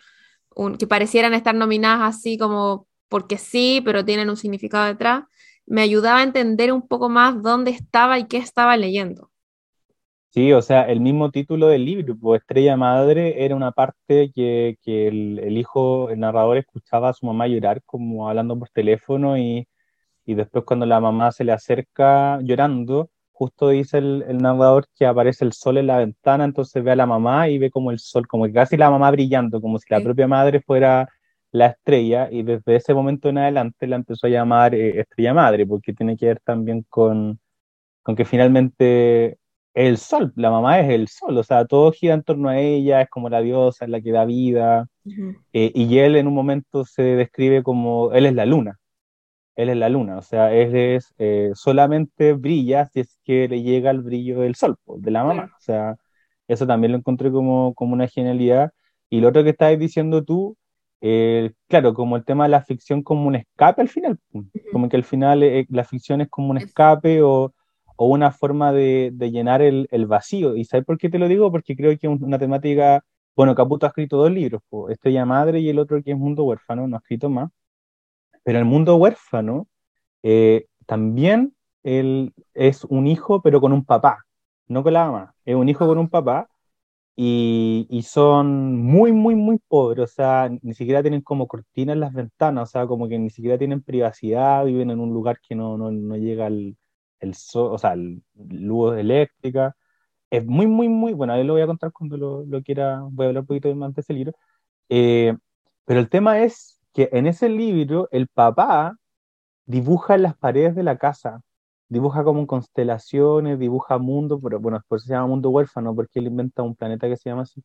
un, 0.54 0.76
que 0.76 0.86
parecieran 0.86 1.34
estar 1.34 1.54
nominadas 1.54 2.16
así 2.16 2.36
como 2.36 2.86
porque 3.08 3.38
sí, 3.38 3.82
pero 3.84 4.04
tienen 4.04 4.30
un 4.30 4.36
significado 4.36 4.86
detrás, 4.86 5.24
me 5.66 5.82
ayudaba 5.82 6.18
a 6.18 6.22
entender 6.22 6.72
un 6.72 6.86
poco 6.86 7.08
más 7.08 7.42
dónde 7.42 7.70
estaba 7.70 8.18
y 8.18 8.26
qué 8.26 8.36
estaba 8.38 8.76
leyendo. 8.76 9.29
Sí, 10.30 10.52
o 10.52 10.62
sea, 10.62 10.82
el 10.84 11.00
mismo 11.00 11.30
título 11.32 11.66
del 11.66 11.84
libro, 11.84 12.16
pues 12.16 12.40
Estrella 12.40 12.76
Madre, 12.76 13.44
era 13.44 13.56
una 13.56 13.72
parte 13.72 14.30
que, 14.32 14.76
que 14.82 15.08
el, 15.08 15.40
el, 15.40 15.58
hijo, 15.58 16.08
el 16.10 16.20
narrador, 16.20 16.56
escuchaba 16.56 17.08
a 17.08 17.12
su 17.12 17.26
mamá 17.26 17.48
llorar 17.48 17.82
como 17.84 18.28
hablando 18.28 18.56
por 18.56 18.68
teléfono 18.70 19.36
y 19.36 19.66
y 20.30 20.34
después 20.34 20.64
cuando 20.64 20.86
la 20.86 21.00
mamá 21.00 21.32
se 21.32 21.44
le 21.44 21.52
acerca 21.52 22.40
llorando, 22.42 23.10
justo 23.32 23.70
dice 23.70 23.98
el, 23.98 24.24
el, 24.28 24.38
narrador 24.38 24.86
que 24.94 25.06
aparece 25.06 25.44
el 25.44 25.52
sol 25.52 25.78
en 25.78 25.86
la 25.88 25.98
ventana, 25.98 26.44
entonces 26.44 26.84
ve 26.84 26.92
a 26.92 26.96
la 26.96 27.06
mamá 27.06 27.48
y 27.48 27.58
ve 27.58 27.70
como 27.70 27.90
el 27.90 27.98
sol, 27.98 28.26
como 28.28 28.46
que 28.46 28.52
casi 28.52 28.76
la 28.76 28.90
mamá 28.90 29.10
brillando, 29.10 29.60
como 29.60 29.78
si 29.78 29.86
la 29.90 30.00
propia 30.00 30.28
madre 30.28 30.60
fuera 30.60 31.08
la 31.52 31.66
estrella, 31.68 32.28
y 32.30 32.42
desde 32.44 32.76
ese 32.76 32.94
momento 32.94 33.28
en 33.28 33.38
adelante 33.38 33.86
la 33.86 33.96
empezó 33.96 34.26
a 34.26 34.30
llamar 34.30 34.74
eh, 34.74 35.00
estrella 35.00 35.34
madre, 35.34 35.66
porque 35.66 35.92
tiene 35.92 36.16
que 36.16 36.26
ver 36.26 36.40
también 36.40 36.84
con, 36.88 37.40
con 38.02 38.16
que 38.16 38.24
finalmente 38.24 39.38
el 39.74 39.98
sol, 39.98 40.32
la 40.36 40.50
mamá 40.50 40.80
es 40.80 40.90
el 40.90 41.08
sol, 41.08 41.38
o 41.38 41.42
sea, 41.44 41.64
todo 41.66 41.92
gira 41.92 42.14
en 42.14 42.22
torno 42.22 42.48
a 42.48 42.58
ella, 42.58 43.02
es 43.02 43.08
como 43.10 43.28
la 43.28 43.40
diosa, 43.40 43.84
es 43.84 43.90
la 43.90 44.00
que 44.00 44.12
da 44.12 44.24
vida, 44.24 44.86
uh 45.04 45.10
-huh. 45.10 45.36
eh, 45.52 45.72
y 45.74 45.98
él 45.98 46.16
en 46.16 46.26
un 46.26 46.34
momento 46.34 46.84
se 46.84 47.02
describe 47.02 47.62
como, 47.62 48.12
él 48.12 48.26
es 48.26 48.34
la 48.34 48.46
luna, 48.46 48.78
él 49.56 49.68
es 49.70 49.76
la 49.76 49.88
luna, 49.88 50.18
o 50.18 50.22
sea, 50.22 50.52
él 50.54 50.74
es, 50.76 51.14
eh, 51.18 51.50
solamente 51.54 52.32
brilla 52.34 52.86
si 52.86 53.00
es 53.00 53.18
que 53.24 53.48
le 53.48 53.62
llega 53.62 53.90
el 53.90 54.02
brillo 54.02 54.40
del 54.40 54.54
sol, 54.56 54.76
de 54.86 55.10
la 55.10 55.24
mamá, 55.24 55.52
o 55.56 55.60
sea, 55.60 55.96
eso 56.48 56.66
también 56.66 56.92
lo 56.92 56.98
encontré 56.98 57.30
como, 57.30 57.74
como 57.74 57.94
una 57.94 58.08
genialidad. 58.08 58.72
Y 59.08 59.20
lo 59.20 59.28
otro 59.28 59.44
que 59.44 59.50
estabas 59.50 59.78
diciendo 59.78 60.24
tú, 60.24 60.56
eh, 61.00 61.52
claro, 61.68 61.94
como 61.94 62.16
el 62.16 62.24
tema 62.24 62.44
de 62.44 62.50
la 62.50 62.62
ficción 62.62 63.02
como 63.02 63.28
un 63.28 63.36
escape 63.36 63.80
al 63.82 63.88
final, 63.88 64.18
como 64.72 64.88
que 64.88 64.96
al 64.96 65.04
final 65.04 65.42
eh, 65.42 65.66
la 65.70 65.84
ficción 65.84 66.20
es 66.20 66.28
como 66.28 66.50
un 66.50 66.58
escape 66.58 67.22
o, 67.22 67.52
o 68.02 68.06
una 68.06 68.30
forma 68.32 68.72
de, 68.72 69.10
de 69.12 69.30
llenar 69.30 69.60
el, 69.60 69.86
el, 69.90 70.06
vacío. 70.06 70.56
¿Y 70.56 70.64
sabes 70.64 70.86
por 70.86 70.96
qué 70.96 71.10
te 71.10 71.18
lo 71.18 71.28
digo? 71.28 71.52
Porque 71.52 71.76
creo 71.76 71.90
que 71.98 72.06
es 72.06 72.22
una 72.22 72.38
temática, 72.38 73.04
bueno, 73.36 73.54
Caputo 73.54 73.84
ha 73.84 73.90
escrito 73.90 74.16
dos 74.16 74.30
libros, 74.32 74.62
pues, 74.70 74.94
Estrella 74.94 75.26
Madre 75.26 75.60
y 75.60 75.68
el 75.68 75.78
otro 75.78 76.02
que 76.02 76.12
es 76.12 76.16
Mundo 76.16 76.44
Huérfano, 76.44 76.88
no 76.88 76.96
ha 76.96 77.00
escrito 77.00 77.28
más. 77.28 77.50
Pero 78.42 78.58
el 78.58 78.64
mundo 78.64 78.96
huérfano 78.96 79.68
eh, 80.22 80.66
también 80.86 81.54
él 81.82 82.32
es 82.54 82.84
un 82.84 83.06
hijo, 83.06 83.42
pero 83.42 83.60
con 83.60 83.72
un 83.72 83.84
papá, 83.84 84.24
no 84.68 84.82
con 84.82 84.94
la 84.94 85.06
mamá. 85.06 85.34
Es 85.44 85.54
un 85.56 85.68
hijo 85.68 85.86
con 85.86 85.98
un 85.98 86.08
papá 86.08 86.48
y, 87.16 87.86
y, 87.90 88.02
son 88.02 88.76
muy, 88.78 89.12
muy, 89.12 89.34
muy 89.34 89.58
pobres. 89.68 90.10
O 90.12 90.14
sea, 90.14 90.50
ni 90.62 90.74
siquiera 90.74 91.02
tienen 91.02 91.20
como 91.22 91.46
cortinas 91.48 91.94
en 91.94 92.00
las 92.00 92.14
ventanas, 92.14 92.70
o 92.70 92.72
sea, 92.72 92.86
como 92.86 93.08
que 93.08 93.18
ni 93.18 93.30
siquiera 93.30 93.58
tienen 93.58 93.82
privacidad, 93.82 94.64
viven 94.64 94.90
en 94.90 95.00
un 95.00 95.12
lugar 95.12 95.38
que 95.46 95.54
no, 95.54 95.76
no, 95.78 95.90
no 95.90 96.16
llega 96.16 96.46
el, 96.46 96.76
el 97.20 97.34
o 97.54 97.78
sea, 97.78 97.92
el, 97.94 98.22
eléctrica. 98.98 99.76
Es 100.30 100.46
muy, 100.46 100.66
muy, 100.66 100.88
muy, 100.88 101.12
bueno, 101.14 101.32
ahí 101.34 101.44
lo 101.44 101.54
voy 101.54 101.62
a 101.62 101.66
contar 101.66 101.92
cuando 101.92 102.16
lo, 102.16 102.44
lo 102.46 102.62
quiera, 102.62 103.00
voy 103.02 103.26
a 103.26 103.28
hablar 103.30 103.42
un 103.42 103.46
poquito 103.48 103.74
más 103.74 103.94
de 103.94 104.00
ese 104.02 104.14
libro. 104.14 104.32
Eh, 104.88 105.36
pero 105.86 106.00
el 106.00 106.10
tema 106.10 106.40
es 106.42 106.80
que 106.92 107.10
en 107.12 107.26
ese 107.26 107.48
libro 107.48 108.08
el 108.12 108.28
papá 108.28 108.96
dibuja 109.66 110.16
en 110.16 110.22
las 110.24 110.36
paredes 110.36 110.74
de 110.76 110.82
la 110.84 110.98
casa, 110.98 111.42
dibuja 111.88 112.24
como 112.24 112.46
constelaciones, 112.46 113.58
dibuja 113.58 113.98
mundo, 113.98 114.40
pero 114.40 114.60
bueno, 114.60 114.78
después 114.78 115.04
se 115.04 115.10
llama 115.14 115.28
mundo 115.28 115.50
huérfano 115.50 115.94
porque 115.94 116.20
él 116.20 116.28
inventa 116.28 116.62
un 116.62 116.76
planeta 116.76 117.08
que 117.08 117.16
se 117.16 117.30
llama 117.30 117.42
así. 117.42 117.62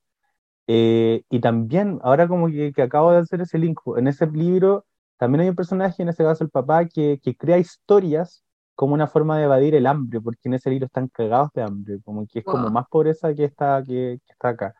Eh, 0.67 1.23
y 1.29 1.39
también, 1.41 1.99
ahora 2.03 2.27
como 2.27 2.47
que, 2.49 2.73
que, 2.73 2.81
acabo 2.83 3.11
de 3.11 3.19
hacer 3.19 3.41
ese 3.41 3.59
link, 3.59 3.79
en 3.97 4.07
ese 4.07 4.27
libro 4.27 4.85
también 5.17 5.41
hay 5.41 5.49
un 5.49 5.55
personaje, 5.55 6.03
en 6.03 6.09
ese 6.09 6.23
caso 6.23 6.43
el 6.43 6.49
papá, 6.51 6.85
que, 6.87 7.19
que 7.23 7.35
crea 7.37 7.57
historias 7.59 8.44
como 8.75 8.93
una 8.93 9.07
forma 9.07 9.37
de 9.37 9.45
evadir 9.45 9.73
el 9.75 9.87
hambre, 9.87 10.21
porque 10.21 10.49
en 10.49 10.55
ese 10.55 10.69
libro 10.69 10.85
están 10.85 11.07
cagados 11.07 11.51
de 11.53 11.63
hambre, 11.63 11.99
como 12.03 12.27
que 12.27 12.39
es 12.39 12.45
wow. 12.45 12.55
como 12.55 12.69
más 12.69 12.85
pobreza 12.89 13.33
que 13.33 13.45
está, 13.45 13.81
que, 13.85 14.19
que 14.25 14.33
está 14.33 14.49
acá. 14.49 14.75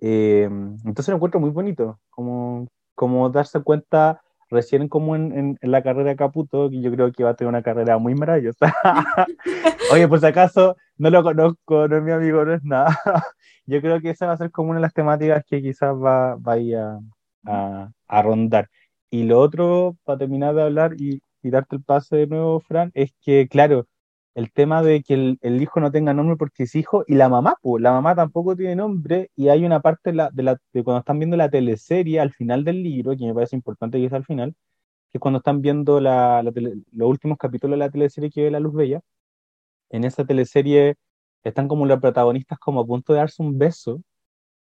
Eh, 0.00 0.44
entonces 0.44 1.08
lo 1.08 1.16
encuentro 1.16 1.40
muy 1.40 1.50
bonito, 1.50 1.98
como, 2.10 2.68
como 2.94 3.28
darse 3.30 3.60
cuenta 3.62 4.20
recién 4.50 4.88
como 4.88 5.16
en, 5.16 5.36
en, 5.36 5.58
en, 5.60 5.70
la 5.70 5.82
carrera 5.82 6.10
de 6.10 6.16
Caputo, 6.16 6.70
que 6.70 6.80
yo 6.80 6.92
creo 6.92 7.10
que 7.12 7.24
va 7.24 7.30
a 7.30 7.34
tener 7.34 7.48
una 7.48 7.62
carrera 7.62 7.98
muy 7.98 8.14
maravillosa. 8.14 8.72
Oye, 9.92 10.06
por 10.06 10.20
si 10.20 10.26
acaso, 10.26 10.76
no 10.96 11.10
lo 11.10 11.22
conozco, 11.22 11.88
no 11.88 11.96
es 11.96 12.02
mi 12.02 12.12
amigo, 12.12 12.44
no 12.44 12.54
es 12.54 12.62
nada. 12.62 12.96
yo 13.66 13.80
creo 13.80 14.00
que 14.00 14.10
esa 14.10 14.26
va 14.26 14.32
a 14.34 14.36
ser 14.36 14.50
como 14.50 14.70
una 14.70 14.78
de 14.78 14.82
las 14.82 14.94
temáticas 14.94 15.44
que 15.46 15.60
quizás 15.60 15.94
va, 15.94 16.36
va 16.36 16.54
a, 16.54 17.00
a, 17.46 17.90
a, 18.06 18.22
rondar. 18.22 18.68
Y 19.10 19.24
lo 19.24 19.40
otro, 19.40 19.96
para 20.04 20.18
terminar 20.18 20.54
de 20.54 20.62
hablar 20.62 20.94
y, 20.98 21.20
y 21.44 21.50
darte 21.50 21.76
el 21.76 21.82
pase 21.82 22.16
de 22.16 22.26
nuevo, 22.26 22.60
Fran, 22.60 22.90
es 22.94 23.12
que, 23.20 23.48
claro, 23.48 23.86
el 24.34 24.52
tema 24.52 24.82
de 24.82 25.02
que 25.02 25.14
el, 25.14 25.38
el, 25.42 25.62
hijo 25.62 25.80
no 25.80 25.92
tenga 25.92 26.12
nombre 26.14 26.36
porque 26.36 26.64
es 26.64 26.74
hijo, 26.74 27.04
y 27.06 27.14
la 27.14 27.28
mamá, 27.28 27.56
pues, 27.62 27.82
la 27.82 27.92
mamá 27.92 28.14
tampoco 28.16 28.56
tiene 28.56 28.76
nombre, 28.76 29.30
y 29.36 29.48
hay 29.48 29.64
una 29.64 29.80
parte 29.80 30.10
de, 30.10 30.16
la, 30.16 30.30
de, 30.30 30.42
la, 30.42 30.58
de 30.72 30.84
cuando 30.84 31.00
están 31.00 31.18
viendo 31.18 31.36
la 31.36 31.50
teleserie 31.50 32.20
al 32.20 32.32
final 32.32 32.64
del 32.64 32.82
libro, 32.82 33.16
que 33.16 33.26
me 33.26 33.34
parece 33.34 33.56
importante 33.56 33.98
que 33.98 34.06
es 34.06 34.12
al 34.12 34.24
final, 34.24 34.54
que 35.12 35.18
es 35.18 35.20
cuando 35.20 35.38
están 35.38 35.62
viendo 35.62 36.00
la, 36.00 36.42
la 36.42 36.52
tele, 36.52 36.74
los 36.92 37.08
últimos 37.08 37.38
capítulos 37.38 37.74
de 37.74 37.78
la 37.78 37.90
teleserie 37.90 38.30
que 38.30 38.44
ve 38.44 38.50
La 38.50 38.60
Luz 38.60 38.74
Bella, 38.74 39.00
en 39.90 40.04
esa 40.04 40.24
teleserie 40.24 40.96
están 41.44 41.68
como 41.68 41.86
los 41.86 42.00
protagonistas 42.00 42.58
como 42.58 42.80
a 42.80 42.86
punto 42.86 43.12
de 43.12 43.20
darse 43.20 43.42
un 43.42 43.58
beso, 43.58 44.02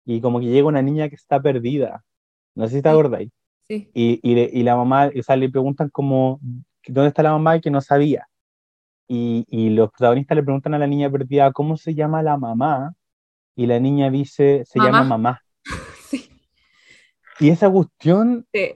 y 0.06 0.22
como 0.22 0.40
que 0.40 0.48
llega 0.48 0.68
una 0.68 0.82
niña 0.82 1.10
que 1.10 1.16
está 1.16 1.42
perdida, 1.42 2.04
no 2.56 2.68
sé 2.68 2.78
si 2.78 2.82
te 2.84 2.90
acordáis, 2.90 3.32
sí. 3.68 3.90
y, 3.94 4.20
y, 4.22 4.60
y, 4.60 4.64
la 4.64 4.76
mamá, 4.76 5.10
o 5.18 5.24
sea, 5.24 5.36
le 5.36 5.50
preguntan 5.50 5.90
como, 5.90 6.40
¿dónde 6.88 7.10
está 7.10 7.24
la 7.24 7.32
mamá? 7.32 7.58
Y 7.58 7.62
que 7.62 7.72
no 7.72 7.82
sabía, 7.82 8.28
y, 9.08 9.46
y, 9.50 9.70
los 9.72 9.90
protagonistas 9.92 10.36
le 10.36 10.44
preguntan 10.44 10.74
a 10.74 10.80
la 10.80 10.88
niña 10.88 11.10
perdida 11.12 11.52
cómo 11.52 11.78
se 11.78 11.94
llama 11.94 12.24
la 12.24 12.38
mamá 12.38 12.96
y 13.56 13.66
la 13.66 13.80
niña 13.80 14.10
dice 14.10 14.64
se 14.66 14.80
mamá. 14.80 14.92
llama 14.92 15.04
mamá. 15.04 15.42
Sí. 16.10 16.30
Y 17.40 17.50
esa 17.50 17.70
cuestión 17.70 18.48
sí. 18.54 18.76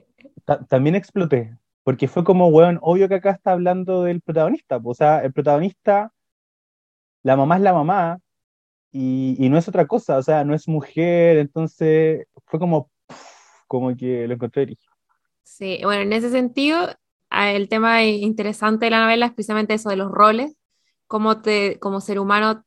también 0.68 0.96
exploté, 0.96 1.56
porque 1.84 2.08
fue 2.08 2.24
como, 2.24 2.48
weón, 2.48 2.78
obvio 2.82 3.08
que 3.08 3.16
acá 3.16 3.30
está 3.30 3.52
hablando 3.52 4.02
del 4.02 4.20
protagonista, 4.20 4.80
o 4.82 4.94
sea, 4.94 5.20
el 5.20 5.32
protagonista, 5.32 6.12
la 7.22 7.36
mamá 7.36 7.56
es 7.56 7.62
la 7.62 7.72
mamá 7.72 8.18
y, 8.90 9.36
y 9.38 9.48
no 9.48 9.58
es 9.58 9.68
otra 9.68 9.86
cosa, 9.86 10.18
o 10.18 10.22
sea, 10.22 10.44
no 10.44 10.54
es 10.54 10.66
mujer, 10.66 11.38
entonces 11.38 12.26
fue 12.46 12.58
como, 12.58 12.90
como 13.68 13.94
que 13.96 14.26
lo 14.26 14.34
encontré. 14.34 14.76
Sí, 15.44 15.80
bueno, 15.84 16.02
en 16.02 16.12
ese 16.12 16.30
sentido, 16.30 16.88
el 17.30 17.68
tema 17.68 18.04
interesante 18.04 18.86
de 18.86 18.90
la 18.90 19.02
novela 19.02 19.26
es 19.26 19.32
precisamente 19.32 19.74
eso 19.74 19.90
de 19.90 19.96
los 19.96 20.10
roles, 20.10 20.56
cómo 21.06 21.40
te, 21.40 21.78
como 21.78 22.00
ser 22.00 22.18
humano 22.18 22.64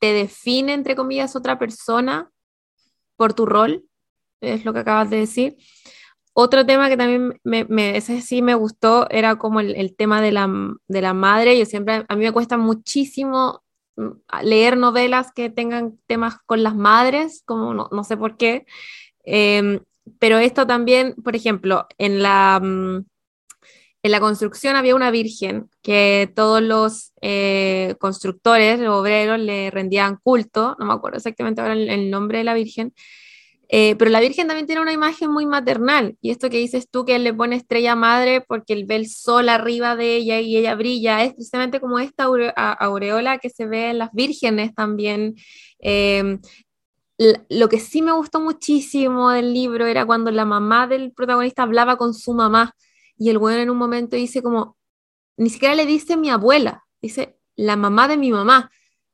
te 0.00 0.12
define, 0.12 0.74
entre 0.74 0.96
comillas, 0.96 1.36
otra 1.36 1.58
persona 1.58 2.30
por 3.16 3.34
tu 3.34 3.46
rol, 3.46 3.84
es 4.40 4.64
lo 4.64 4.72
que 4.72 4.80
acabas 4.80 5.10
de 5.10 5.18
decir. 5.18 5.56
Otro 6.32 6.64
tema 6.64 6.88
que 6.88 6.96
también 6.96 7.40
me, 7.42 7.96
ese 7.96 8.20
sí 8.20 8.42
me 8.42 8.54
gustó 8.54 9.10
era 9.10 9.36
como 9.36 9.58
el, 9.58 9.74
el, 9.74 9.96
tema 9.96 10.20
de 10.22 10.30
la, 10.30 10.48
de 10.86 11.02
la 11.02 11.12
madre. 11.12 11.58
Yo 11.58 11.66
siempre, 11.66 12.04
a 12.08 12.16
mí 12.16 12.24
me 12.24 12.32
cuesta 12.32 12.56
muchísimo 12.56 13.64
mm, 13.96 14.10
leer 14.44 14.76
novelas 14.76 15.32
que 15.32 15.50
tengan 15.50 15.98
temas 16.06 16.36
con 16.46 16.62
las 16.62 16.76
madres, 16.76 17.42
como 17.44 17.74
no, 17.74 17.88
no 17.90 18.04
sé 18.04 18.16
por 18.16 18.36
qué. 18.36 18.66
Eh, 19.24 19.80
pero 20.20 20.38
esto 20.38 20.66
también, 20.66 21.14
por 21.24 21.34
ejemplo, 21.34 21.86
en 21.98 22.22
la, 22.22 22.60
mm, 22.62 23.04
en 24.02 24.10
la 24.10 24.20
construcción 24.20 24.76
había 24.76 24.94
una 24.94 25.10
virgen 25.10 25.68
que 25.82 26.30
todos 26.34 26.62
los 26.62 27.12
eh, 27.20 27.96
constructores, 27.98 28.78
los 28.78 28.94
obreros, 28.94 29.40
le 29.40 29.70
rendían 29.70 30.18
culto, 30.22 30.76
no 30.78 30.86
me 30.86 30.92
acuerdo 30.92 31.18
exactamente 31.18 31.60
ahora 31.60 31.74
el, 31.74 32.10
nombre 32.10 32.38
de 32.38 32.44
la 32.44 32.54
virgen, 32.54 32.94
eh, 33.70 33.96
pero 33.96 34.10
la 34.10 34.20
virgen 34.20 34.46
también 34.46 34.66
tiene 34.66 34.80
una 34.80 34.92
imagen 34.92 35.30
muy 35.30 35.46
maternal, 35.46 36.16
y 36.20 36.30
esto 36.30 36.48
que 36.48 36.58
dices 36.58 36.88
tú, 36.88 37.04
que 37.04 37.16
él 37.16 37.24
le 37.24 37.34
pone 37.34 37.56
estrella 37.56 37.96
madre 37.96 38.40
porque 38.40 38.72
él 38.72 38.84
ve 38.86 38.96
el 38.96 39.08
sol 39.08 39.48
arriba 39.48 39.96
de 39.96 40.16
ella 40.16 40.40
y 40.40 40.56
ella 40.56 40.76
brilla, 40.76 41.24
es 41.24 41.34
precisamente 41.34 41.80
como 41.80 41.98
esta 41.98 42.28
aureola 42.78 43.38
que 43.38 43.50
se 43.50 43.66
ve 43.66 43.90
en 43.90 43.98
las 43.98 44.12
vírgenes 44.12 44.74
también. 44.74 45.34
Eh, 45.80 46.38
lo 47.48 47.68
que 47.68 47.80
sí 47.80 48.00
me 48.00 48.12
gustó 48.12 48.40
muchísimo 48.40 49.30
del 49.30 49.52
libro 49.52 49.86
era 49.86 50.06
cuando 50.06 50.30
la 50.30 50.44
mamá 50.44 50.86
del 50.86 51.12
protagonista 51.12 51.64
hablaba 51.64 51.96
con 51.96 52.14
su 52.14 52.32
mamá 52.32 52.76
y 53.18 53.30
el 53.30 53.38
bueno 53.38 53.60
en 53.60 53.70
un 53.70 53.76
momento 53.76 54.16
dice 54.16 54.42
como, 54.42 54.76
ni 55.36 55.50
siquiera 55.50 55.74
le 55.74 55.86
dice 55.86 56.16
mi 56.16 56.30
abuela, 56.30 56.84
dice 57.02 57.38
la 57.56 57.76
mamá 57.76 58.08
de 58.08 58.16
mi 58.16 58.30
mamá, 58.30 58.70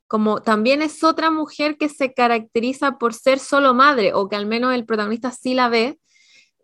como 0.06 0.42
también 0.42 0.82
es 0.82 1.02
otra 1.02 1.30
mujer 1.30 1.76
que 1.78 1.88
se 1.88 2.12
caracteriza 2.12 2.98
por 2.98 3.14
ser 3.14 3.38
solo 3.38 3.74
madre, 3.74 4.12
o 4.14 4.28
que 4.28 4.36
al 4.36 4.46
menos 4.46 4.74
el 4.74 4.84
protagonista 4.84 5.32
sí 5.32 5.54
la 5.54 5.68
ve. 5.68 5.98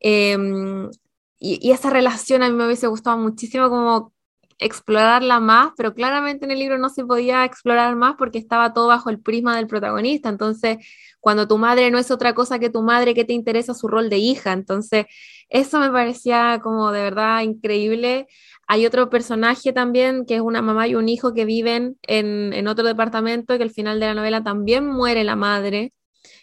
Em, 0.00 0.90
y, 1.38 1.58
y, 1.66 1.72
esa 1.72 1.90
relación 1.90 2.42
a 2.42 2.48
mí 2.48 2.54
me 2.54 2.66
hubiese 2.66 2.86
gustado 2.86 3.16
muchísimo 3.18 3.68
como 3.70 4.12
explorarla 4.60 5.40
más, 5.40 5.72
pero 5.76 5.94
claramente 5.94 6.44
en 6.44 6.50
el 6.50 6.58
libro 6.58 6.78
no 6.78 6.90
se 6.90 7.04
podía 7.04 7.44
explorar 7.44 7.96
más 7.96 8.14
porque 8.16 8.38
estaba 8.38 8.72
todo 8.72 8.88
bajo 8.88 9.10
el 9.10 9.20
prisma 9.20 9.56
del 9.56 9.66
protagonista. 9.66 10.28
Entonces, 10.28 10.78
cuando 11.20 11.48
tu 11.48 11.58
madre 11.58 11.90
no 11.90 11.98
es 11.98 12.10
otra 12.10 12.34
cosa 12.34 12.58
que 12.58 12.70
tu 12.70 12.82
madre, 12.82 13.14
que 13.14 13.24
te 13.24 13.32
interesa 13.32 13.74
su 13.74 13.88
rol 13.88 14.10
de 14.10 14.18
hija? 14.18 14.52
Entonces, 14.52 15.06
eso 15.48 15.80
me 15.80 15.90
parecía 15.90 16.60
como 16.62 16.92
de 16.92 17.02
verdad 17.02 17.42
increíble. 17.42 18.26
Hay 18.68 18.86
otro 18.86 19.10
personaje 19.10 19.72
también 19.72 20.26
que 20.26 20.36
es 20.36 20.40
una 20.42 20.62
mamá 20.62 20.86
y 20.86 20.94
un 20.94 21.08
hijo 21.08 21.34
que 21.34 21.44
viven 21.44 21.98
en, 22.02 22.52
en 22.52 22.68
otro 22.68 22.86
departamento, 22.86 23.56
que 23.56 23.64
al 23.64 23.70
final 23.70 23.98
de 23.98 24.06
la 24.06 24.14
novela 24.14 24.42
también 24.44 24.86
muere 24.86 25.24
la 25.24 25.36
madre 25.36 25.92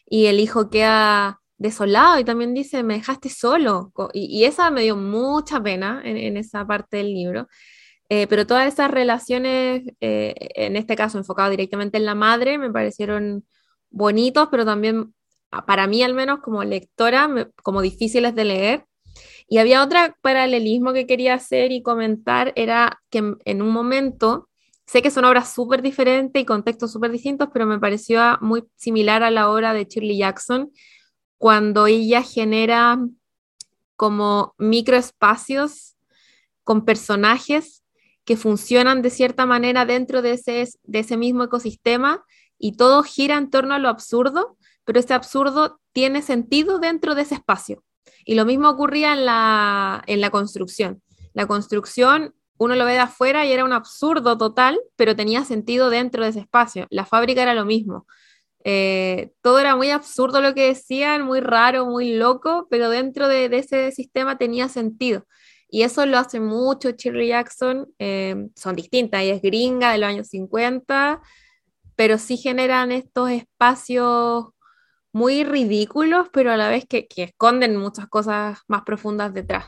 y 0.06 0.26
el 0.26 0.40
hijo 0.40 0.70
queda 0.70 1.40
desolado 1.58 2.20
y 2.20 2.24
también 2.24 2.54
dice, 2.54 2.84
me 2.84 2.96
dejaste 2.96 3.30
solo. 3.30 3.92
Y, 4.14 4.44
esa 4.46 4.72
me 4.72 4.84
dio 4.84 4.96
mucha 4.96 5.62
pena 5.62 6.02
en, 6.04 6.18
en 6.18 6.38
esa 6.38 6.66
parte 6.66 6.98
del 6.98 7.14
libro. 7.14 7.48
Eh, 8.10 8.28
pero 8.28 8.48
todas 8.48 8.72
esas 8.74 8.90
relaciones, 8.90 9.84
eh, 10.00 10.34
en 10.56 10.78
este 10.78 10.96
caso 10.96 11.18
enfocado 11.18 11.50
directamente 11.50 11.98
en 11.98 12.06
la 12.06 12.16
madre, 12.16 12.58
me 12.58 12.72
parecieron 12.72 13.46
bonitos, 13.90 14.48
pero 14.50 14.66
también 14.66 15.14
ah, 15.52 15.66
para 15.66 15.88
mí 15.88 16.04
al 16.04 16.14
menos 16.14 16.40
como 16.40 16.64
lectora, 16.64 17.30
como 17.64 17.82
difíciles 17.82 18.34
de 18.36 18.46
leer. 18.46 18.86
Y 19.50 19.60
había 19.60 19.84
otro 19.84 20.00
paralelismo 20.22 20.94
que 20.94 21.08
quería 21.08 21.34
hacer 21.34 21.72
y 21.72 21.82
comentar, 21.82 22.54
era 22.56 23.02
que 23.10 23.36
en, 23.46 23.62
un 23.62 23.70
momento, 23.72 24.50
sé 24.86 25.02
que 25.02 25.12
son 25.12 25.26
obras 25.26 25.54
súper 25.54 25.82
diferentes 25.82 26.42
y 26.42 26.46
contextos 26.46 26.92
súper 26.92 27.12
distintos, 27.12 27.50
pero 27.54 27.66
me 27.66 27.80
pareció 27.80 28.38
muy 28.42 28.66
similar 28.76 29.24
a 29.24 29.32
la 29.32 29.50
obra 29.50 29.74
de 29.74 29.86
Shirley 29.86 30.18
Jackson, 30.18 30.72
cuando 31.38 31.88
ella 31.88 32.24
genera 32.24 33.00
como 33.96 34.54
microespacios 34.58 35.98
con 36.64 36.86
personajes 36.86 37.84
que 38.28 38.36
funcionan 38.36 39.02
de 39.02 39.10
cierta 39.10 39.46
manera 39.46 39.86
dentro 39.86 40.22
de 40.22 40.34
ese, 40.34 40.68
de 40.84 41.00
ese 41.00 41.16
mismo 41.16 41.46
ecosistema 41.46 42.26
y 42.60 42.74
todo 42.74 43.02
gira 43.02 43.38
en 43.38 43.50
torno 43.50 43.74
a 43.74 43.80
lo 43.80 43.88
absurdo, 43.88 44.58
pero 44.84 45.00
ese 45.00 45.14
absurdo 45.14 45.80
tiene 45.94 46.22
sentido 46.22 46.78
dentro 46.78 47.16
de 47.16 47.22
ese 47.22 47.36
espacio. 47.36 47.86
Y 48.26 48.36
lo 48.36 48.44
mismo 48.44 48.70
ocurría 48.70 49.14
en 49.14 49.26
la, 49.26 50.04
en 50.08 50.20
la 50.20 50.30
construcción. 50.30 51.02
La 51.34 51.48
construcción, 51.48 52.36
uno 52.58 52.76
lo 52.76 52.84
ve 52.84 52.94
de 52.94 53.00
afuera 53.00 53.46
y 53.46 53.54
era 53.54 53.64
un 53.64 53.72
absurdo 53.72 54.38
total, 54.38 54.78
pero 54.98 55.16
tenía 55.16 55.46
sentido 55.46 55.90
dentro 55.90 56.24
de 56.24 56.32
ese 56.32 56.42
espacio. 56.42 56.86
La 56.90 57.06
fábrica 57.06 57.44
era 57.44 57.54
lo 57.54 57.64
mismo. 57.64 58.08
Eh, 58.66 59.32
todo 59.42 59.60
era 59.60 59.78
muy 59.78 59.92
absurdo 59.92 60.42
lo 60.42 60.54
que 60.54 60.68
decían, 60.68 61.22
muy 61.22 61.40
raro, 61.40 61.86
muy 61.86 62.14
loco, 62.14 62.68
pero 62.70 62.90
dentro 62.90 63.30
de, 63.30 63.48
de 63.48 63.60
ese 63.60 63.94
sistema 63.94 64.38
tenía 64.38 64.68
sentido. 64.68 65.26
Y 65.70 65.84
eso 65.84 66.06
lo 66.06 66.18
hace 66.18 66.40
mucho 66.40 66.92
Shirley 66.92 67.30
Jackson, 67.30 67.88
eh, 68.00 68.48
son 68.56 68.76
distintas, 68.76 69.22
ella 69.22 69.36
es 69.36 69.42
gringa 69.42 69.92
de 69.92 69.98
los 69.98 70.10
años 70.10 70.28
50, 70.28 71.22
pero 71.96 72.18
sí 72.18 72.38
generan 72.38 72.92
estos 72.92 73.32
espacios 73.32 74.46
muy 75.12 75.44
ridículos, 75.44 76.30
pero 76.32 76.52
a 76.52 76.58
la 76.58 76.70
vez 76.70 76.86
que, 76.88 77.08
esconden 77.16 77.76
muchas 77.76 78.08
cosas 78.08 78.60
más 78.68 78.84
profundas 78.84 79.34
detrás. 79.34 79.66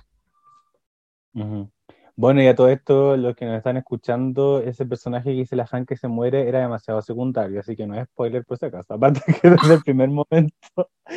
Bueno, 2.19 2.43
y 2.43 2.47
a 2.47 2.53
todo 2.53 2.67
esto, 2.67 3.15
los 3.15 3.33
que 3.33 3.45
nos 3.45 3.55
están 3.55 3.77
escuchando, 3.77 4.59
ese 4.59 4.85
personaje 4.85 5.29
que 5.29 5.37
dice 5.37 5.55
la 5.55 5.65
fan 5.65 5.85
que 5.85 5.95
se 5.95 6.09
muere 6.09 6.49
era 6.49 6.59
demasiado 6.59 7.01
secundario, 7.01 7.61
así 7.61 7.77
que 7.77 7.87
no 7.87 7.95
es 7.95 8.09
spoiler 8.09 8.43
por 8.43 8.57
si 8.57 8.65
acaso. 8.65 8.93
Aparte 8.95 9.21
que 9.41 9.49
desde 9.49 9.75
el 9.75 9.81
primer 9.83 10.09
momento. 10.09 10.53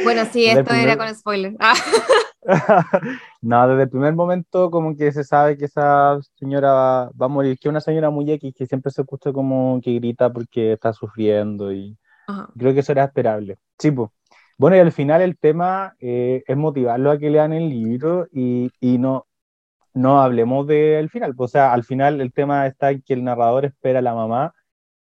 Bueno, 0.04 0.24
sí, 0.30 0.46
esto 0.46 0.72
era 0.72 0.96
con 0.96 1.12
spoiler. 1.12 1.56
Ah. 1.58 1.74
no, 3.42 3.66
desde 3.66 3.82
el 3.82 3.90
primer 3.90 4.14
momento 4.14 4.70
como 4.70 4.94
que 4.94 5.10
se 5.10 5.24
sabe 5.24 5.56
que 5.58 5.64
esa 5.64 6.20
señora 6.36 6.70
va, 6.70 7.10
a 7.18 7.28
morir, 7.28 7.58
que 7.58 7.66
es 7.66 7.70
una 7.70 7.80
señora 7.80 8.10
muy 8.10 8.30
X 8.30 8.54
que 8.56 8.66
siempre 8.66 8.92
se 8.92 9.02
escucha 9.02 9.32
como 9.32 9.80
que 9.82 9.94
grita 9.94 10.32
porque 10.32 10.74
está 10.74 10.92
sufriendo 10.92 11.72
y 11.72 11.98
creo 12.56 12.72
que 12.74 12.78
eso 12.78 12.92
era 12.92 13.02
esperable. 13.02 13.58
Pues. 13.76 14.08
Bueno, 14.56 14.76
y 14.76 14.78
al 14.78 14.92
final 14.92 15.20
el 15.20 15.36
tema 15.36 15.96
eh, 15.98 16.44
es 16.46 16.56
motivarlo 16.56 17.10
a 17.10 17.18
que 17.18 17.28
lean 17.28 17.52
el 17.52 17.68
libro 17.68 18.28
y, 18.30 18.70
y 18.78 18.98
no, 18.98 19.26
no 19.94 20.22
hablemos 20.22 20.66
del 20.66 21.10
final. 21.10 21.34
O 21.36 21.48
sea, 21.48 21.72
al 21.72 21.84
final 21.84 22.20
el 22.20 22.32
tema 22.32 22.66
está 22.66 22.90
en 22.90 23.02
que 23.02 23.14
el 23.14 23.24
narrador 23.24 23.64
espera 23.64 23.98
a 23.98 24.02
la 24.02 24.14
mamá, 24.14 24.54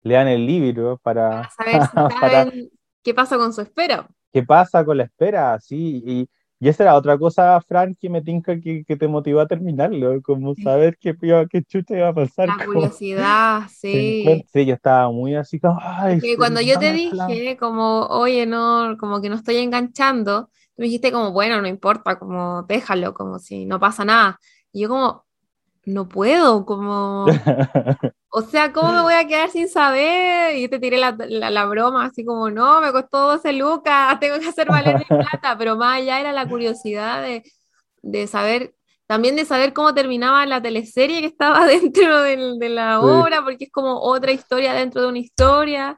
lean 0.03 0.29
el 0.29 0.47
libro 0.47 1.01
para, 1.03 1.49
saber 1.51 2.53
qué 3.03 3.15
pasa 3.15 3.37
con 3.39 3.53
su 3.53 3.61
espera. 3.61 4.07
¿Qué 4.33 4.43
pasa 4.43 4.85
con 4.85 4.99
la 4.99 5.05
espera? 5.05 5.59
Sí, 5.61 6.03
y 6.05 6.29
y 6.65 6.69
esa 6.69 6.85
era 6.85 6.95
otra 6.95 7.19
cosa, 7.19 7.61
Fran, 7.61 7.95
que 7.95 8.09
me 8.09 8.23
tinca 8.23 8.59
que, 8.59 8.85
que 8.85 8.97
te 8.97 9.07
motivó 9.07 9.41
a 9.41 9.47
terminarlo, 9.47 10.23
como 10.23 10.55
saber 10.55 10.97
qué, 10.99 11.15
qué 11.51 11.63
chucha 11.63 11.95
iba 11.95 12.09
a 12.09 12.15
pasar. 12.15 12.49
La 12.49 12.65
curiosidad, 12.65 13.63
sí. 13.71 14.45
Sí, 14.51 14.65
yo 14.65 14.75
estaba 14.75 15.11
muy 15.11 15.35
así 15.35 15.61
como, 15.61 15.79
ay. 15.83 16.21
cuando 16.39 16.63
yo 16.63 16.79
te 16.79 16.95
dije, 16.95 17.59
como, 17.59 18.07
oye, 18.07 18.47
no, 18.47 18.97
como 18.99 19.21
que 19.21 19.29
no 19.29 19.35
estoy 19.35 19.57
enganchando, 19.57 20.47
tú 20.47 20.79
me 20.79 20.85
dijiste 20.87 21.13
como, 21.13 21.33
bueno, 21.33 21.61
no 21.61 21.69
importa, 21.69 22.19
como, 22.19 22.63
déjalo, 22.63 23.13
como 23.13 23.39
si 23.39 23.67
no 23.67 23.79
pasa 23.79 24.07
nada. 24.07 24.39
Y 24.75 24.81
yo 24.81 24.89
como, 24.89 25.25
no 25.87 26.09
puedo, 26.09 26.67
como, 26.67 27.27
o 28.31 28.43
sea, 28.43 28.73
¿cómo 28.73 28.91
me 28.91 29.03
voy 29.03 29.15
a 29.15 29.25
quedar 29.25 29.51
sin 29.51 29.69
saber? 29.69 30.57
Y 30.57 30.67
te 30.67 30.81
tiré 30.81 30.99
la, 30.99 31.17
la, 31.17 31.65
broma, 31.67 32.07
así 32.07 32.25
como, 32.25 32.51
no, 32.51 32.81
me 32.81 32.91
costó 32.91 33.31
12 33.31 33.53
lucas, 33.53 34.19
tengo 34.21 34.41
que 34.41 34.49
hacer 34.49 34.67
valer 34.67 34.99
mi 34.99 35.05
plata, 35.05 35.57
pero 35.57 35.77
más 35.77 35.99
allá 35.99 36.19
era 36.19 36.33
la 36.33 36.49
curiosidad 36.49 37.23
de, 37.23 37.45
de, 38.03 38.27
saber, 38.27 38.75
también 39.07 39.37
de 39.37 39.45
saber 39.45 39.73
cómo 39.73 39.95
terminaba 39.95 40.45
la 40.45 40.61
teleserie 40.61 41.21
que 41.21 41.29
estaba 41.29 41.67
dentro 41.69 42.21
de, 42.23 42.57
de 42.59 42.69
la 42.69 43.01
obra, 43.01 43.45
porque 43.45 43.67
es 43.67 43.71
como 43.71 44.01
otra 44.01 44.33
historia 44.33 44.75
dentro 44.75 45.03
de 45.03 45.09
una 45.09 45.19
historia. 45.21 45.97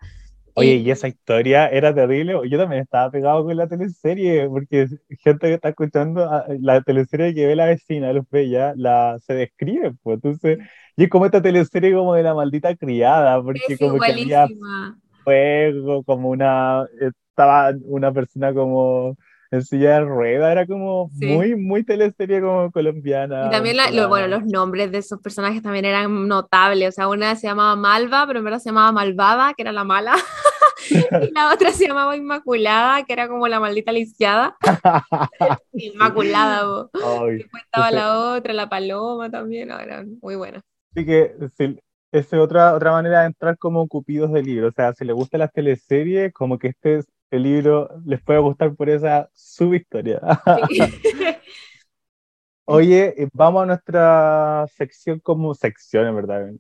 Oye, 0.59 0.77
y 0.77 0.91
esa 0.91 1.07
historia 1.07 1.69
era 1.69 1.95
terrible. 1.95 2.35
Yo 2.49 2.59
también 2.59 2.83
estaba 2.83 3.11
pegado 3.11 3.45
con 3.45 3.55
la 3.55 3.69
teleserie, 3.69 4.49
porque 4.49 4.89
gente 5.23 5.49
que 5.49 5.55
está 5.55 5.69
escuchando 5.69 6.25
ah, 6.25 6.47
la 6.61 6.81
teleserie 6.81 7.35
que 7.35 7.47
ve 7.47 7.55
la 7.55 7.67
vecina, 7.67 8.11
los 8.15 8.25
ve 8.31 8.49
ya, 8.49 8.73
la, 8.75 9.19
se 9.21 9.35
describe, 9.35 9.93
pues. 10.03 10.15
Entonces, 10.15 10.59
y 10.97 11.05
es 11.05 11.11
como 11.11 11.27
esta 11.27 11.43
teleserie 11.43 11.93
como 11.93 12.15
de 12.15 12.23
la 12.23 12.35
maldita 12.35 12.75
criada, 12.75 13.43
porque 13.43 13.77
como 13.79 13.99
que 13.99 14.13
había 14.13 14.49
fuego, 15.25 16.03
como 16.05 16.31
una, 16.31 16.87
estaba 17.01 17.75
una 17.85 18.11
persona 18.13 18.55
como 18.55 19.15
en 19.51 19.65
silla 19.65 19.95
de 19.95 20.05
rueda, 20.05 20.53
era 20.53 20.67
como 20.67 21.11
muy, 21.13 21.55
muy 21.55 21.85
teleserie 21.85 22.41
como 22.41 22.71
colombiana. 22.71 23.47
Y 23.47 23.51
también 23.51 23.77
bueno, 24.09 24.27
los 24.29 24.45
nombres 24.45 24.91
de 24.91 24.99
esos 24.99 25.21
personajes 25.21 25.63
también 25.63 25.85
eran 25.85 26.29
notables, 26.29 26.89
o 26.89 26.93
sea, 26.93 27.09
una 27.09 27.37
se 27.37 27.47
llamaba 27.47 27.77
Malva, 27.77 28.27
pero 28.27 28.39
en 28.41 28.45
verdad 28.45 28.59
se 28.59 28.71
llamaba 28.71 28.93
Malvada, 28.93 29.55
que 29.55 29.63
era 29.63 29.73
la 29.73 29.85
mala, 29.85 30.15
y 30.91 30.95
la 31.35 31.53
otra 31.53 31.73
se 31.73 31.87
llamaba 31.87 32.17
Inmaculada, 32.17 33.05
que 33.05 33.13
era 33.13 33.29
como 33.29 33.49
la 33.49 33.61
maldita 33.61 33.93
lisiada. 33.93 34.57
Inmaculada, 35.73 36.89
después 36.93 37.63
estaba 37.65 37.91
la 37.91 38.35
otra, 38.35 38.53
la 38.53 38.69
Paloma 38.69 39.31
también, 39.31 39.71
eran 39.71 40.19
muy 40.21 40.37
buenas. 40.37 40.63
Así 40.95 41.05
que 41.05 41.35
es 42.13 42.33
otra, 42.33 42.75
otra 42.75 42.93
manera 42.93 43.21
de 43.21 43.27
entrar 43.27 43.59
como 43.59 43.87
cupidos 43.89 44.33
del 44.33 44.47
libro, 44.47 44.69
o 44.69 44.73
sea, 44.73 44.93
si 44.95 45.05
le 45.05 45.13
gustan 45.13 45.41
las 45.41 45.53
teleseries, 45.53 46.33
como 46.33 46.59
que 46.59 46.69
este 46.69 46.97
es 46.97 47.07
el 47.31 47.43
libro 47.43 47.91
les 48.05 48.23
puede 48.23 48.39
gustar 48.39 48.75
por 48.75 48.89
esa 48.89 49.29
subhistoria. 49.35 50.21
Oye, 52.65 53.15
eh, 53.23 53.29
vamos 53.33 53.63
a 53.63 53.67
nuestra 53.67 54.67
sección 54.77 55.21
como 55.21 55.55
sección, 55.55 56.07
en 56.07 56.17
verdad. 56.17 56.51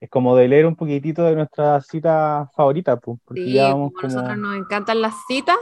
Es 0.00 0.08
como 0.10 0.36
de 0.36 0.48
leer 0.48 0.66
un 0.66 0.76
poquitito 0.76 1.24
de 1.24 1.34
nuestra 1.34 1.80
cita 1.80 2.48
favorita, 2.54 2.96
pues, 2.96 3.18
porque 3.24 3.42
sí, 3.42 3.52
ya 3.54 3.68
vamos 3.68 3.92
como... 3.92 4.08
nosotros 4.08 4.38
nos 4.38 4.56
encantan 4.56 5.00
las 5.00 5.14
citas. 5.26 5.58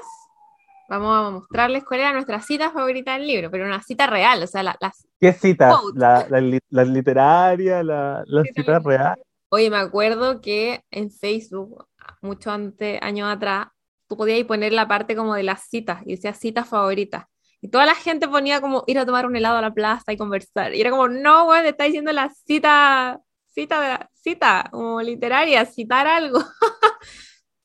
vamos 0.88 1.16
a 1.16 1.30
mostrarles 1.30 1.84
cuál 1.84 2.00
era 2.00 2.12
nuestra 2.12 2.40
cita 2.42 2.70
favorita 2.70 3.14
del 3.14 3.26
libro, 3.26 3.50
pero 3.50 3.64
una 3.64 3.82
cita 3.82 4.06
real, 4.06 4.42
o 4.42 4.46
sea, 4.46 4.62
las... 4.62 5.08
¿Qué 5.18 5.32
cita? 5.32 5.78
La, 5.94 6.26
la, 6.28 6.84
literaria, 6.84 7.82
la, 7.82 8.22
la 8.26 8.42
cita 8.44 8.78
real. 8.80 9.16
Oye, 9.48 9.70
me 9.70 9.78
acuerdo 9.78 10.40
que 10.40 10.82
en 10.90 11.10
Facebook, 11.10 11.86
mucho 12.20 12.50
antes, 12.50 12.98
años 13.00 13.28
atrás, 13.28 13.68
tú 14.08 14.16
podías 14.16 14.44
poner 14.44 14.72
la 14.72 14.88
parte 14.88 15.16
como 15.16 15.34
de 15.34 15.42
las 15.44 15.62
citas 15.68 16.02
y 16.04 16.14
decía 16.16 16.34
citas 16.34 16.68
favoritas. 16.68 17.24
Y 17.60 17.68
toda 17.68 17.86
la 17.86 17.94
gente 17.94 18.28
ponía 18.28 18.60
como 18.60 18.84
ir 18.86 18.98
a 18.98 19.06
tomar 19.06 19.26
un 19.26 19.34
helado 19.34 19.56
a 19.58 19.62
la 19.62 19.72
plaza 19.72 20.12
y 20.12 20.16
conversar. 20.16 20.74
Y 20.74 20.80
era 20.80 20.90
como, 20.90 21.08
no, 21.08 21.46
güey, 21.46 21.62
te 21.62 21.70
está 21.70 21.84
diciendo 21.84 22.12
la 22.12 22.30
cita, 22.44 23.20
cita, 23.56 24.10
cita, 24.12 24.68
como 24.70 25.00
literaria, 25.00 25.64
citar 25.64 26.06
algo. 26.06 26.38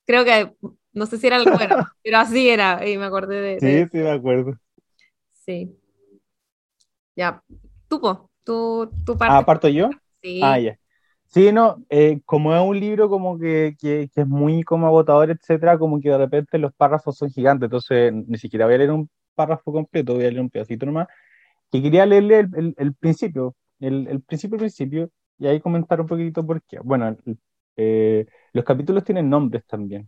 Creo 0.05 0.23
que, 0.23 0.53
no 0.93 1.05
sé 1.05 1.17
si 1.17 1.27
era 1.27 1.35
algo 1.35 1.51
bueno, 1.51 1.75
pero 2.03 2.17
así 2.17 2.49
era, 2.49 2.87
y 2.87 2.97
me 2.97 3.05
acordé 3.05 3.41
de... 3.41 3.59
Sí, 3.59 3.89
sí, 3.91 3.97
me 3.97 4.11
acuerdo. 4.11 4.53
Sí. 5.33 5.77
Ya, 7.13 7.43
tú, 7.89 7.99
po, 7.99 8.31
tú, 8.45 8.89
tú 9.05 9.17
parte. 9.17 9.35
Ah, 9.35 9.45
¿parto 9.45 9.67
yo? 9.67 9.89
Sí. 10.21 10.39
Ah, 10.41 10.57
ya. 10.57 10.79
Sí, 11.25 11.51
no, 11.51 11.83
eh, 11.89 12.21
como 12.25 12.55
es 12.55 12.61
un 12.61 12.79
libro 12.79 13.09
como 13.09 13.37
que, 13.37 13.75
que, 13.79 14.09
es 14.13 14.27
muy 14.27 14.63
como 14.63 14.87
agotador, 14.87 15.29
etcétera, 15.29 15.77
como 15.77 15.99
que 15.99 16.09
de 16.09 16.17
repente 16.17 16.57
los 16.57 16.73
párrafos 16.73 17.17
son 17.17 17.29
gigantes, 17.29 17.67
entonces 17.67 18.13
ni 18.13 18.37
siquiera 18.37 18.65
voy 18.65 18.75
a 18.75 18.77
leer 18.77 18.91
un 18.91 19.09
párrafo 19.35 19.71
completo, 19.73 20.13
voy 20.13 20.25
a 20.25 20.29
leer 20.29 20.41
un 20.41 20.49
pedacito 20.49 20.85
nomás, 20.85 21.07
que 21.71 21.81
quería 21.81 22.05
leerle 22.05 22.39
el, 22.39 22.75
el, 22.77 22.93
principio, 22.95 23.55
el, 23.79 24.07
el, 24.07 24.21
principio, 24.21 24.57
principio, 24.57 25.09
y 25.41 25.47
ahí 25.47 25.59
comentar 25.59 25.99
un 25.99 26.05
poquito 26.05 26.45
por 26.45 26.61
qué. 26.61 26.77
Bueno, 26.83 27.17
eh, 27.75 28.27
los 28.53 28.63
capítulos 28.63 29.03
tienen 29.03 29.27
nombres 29.27 29.65
también. 29.65 30.07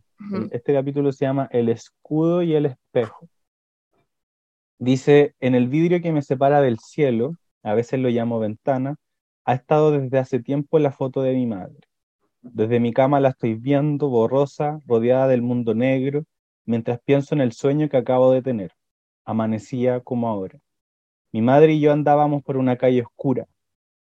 Este 0.51 0.73
capítulo 0.73 1.11
se 1.11 1.25
llama 1.25 1.49
El 1.51 1.69
escudo 1.69 2.43
y 2.43 2.53
el 2.53 2.67
espejo. 2.67 3.27
Dice, 4.77 5.33
en 5.39 5.55
el 5.55 5.69
vidrio 5.69 6.03
que 6.03 6.11
me 6.11 6.21
separa 6.21 6.61
del 6.61 6.77
cielo, 6.77 7.35
a 7.63 7.73
veces 7.73 7.99
lo 7.99 8.09
llamo 8.09 8.39
ventana, 8.39 8.97
ha 9.43 9.55
estado 9.55 9.89
desde 9.89 10.19
hace 10.19 10.39
tiempo 10.39 10.77
la 10.77 10.91
foto 10.91 11.23
de 11.23 11.33
mi 11.33 11.47
madre. 11.47 11.79
Desde 12.43 12.79
mi 12.79 12.93
cama 12.93 13.19
la 13.19 13.29
estoy 13.29 13.55
viendo, 13.55 14.09
borrosa, 14.09 14.81
rodeada 14.85 15.27
del 15.27 15.41
mundo 15.41 15.73
negro, 15.73 16.25
mientras 16.63 16.99
pienso 17.03 17.33
en 17.33 17.41
el 17.41 17.53
sueño 17.53 17.89
que 17.89 17.97
acabo 17.97 18.31
de 18.31 18.43
tener. 18.43 18.71
Amanecía 19.25 19.99
como 19.99 20.27
ahora. 20.27 20.59
Mi 21.31 21.41
madre 21.41 21.73
y 21.73 21.79
yo 21.79 21.91
andábamos 21.91 22.43
por 22.43 22.55
una 22.57 22.77
calle 22.77 23.01
oscura. 23.01 23.47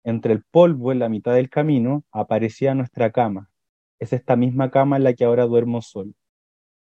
Entre 0.05 0.33
el 0.33 0.43
polvo, 0.43 0.91
en 0.91 0.99
la 0.99 1.09
mitad 1.09 1.33
del 1.33 1.49
camino, 1.49 2.03
aparecía 2.11 2.75
nuestra 2.75 3.11
cama. 3.11 3.49
Es 3.97 4.13
esta 4.13 4.35
misma 4.35 4.69
cama 4.69 4.97
en 4.97 5.03
la 5.03 5.15
que 5.15 5.25
ahora 5.25 5.47
duermo 5.47 5.81
solo. 5.81 6.13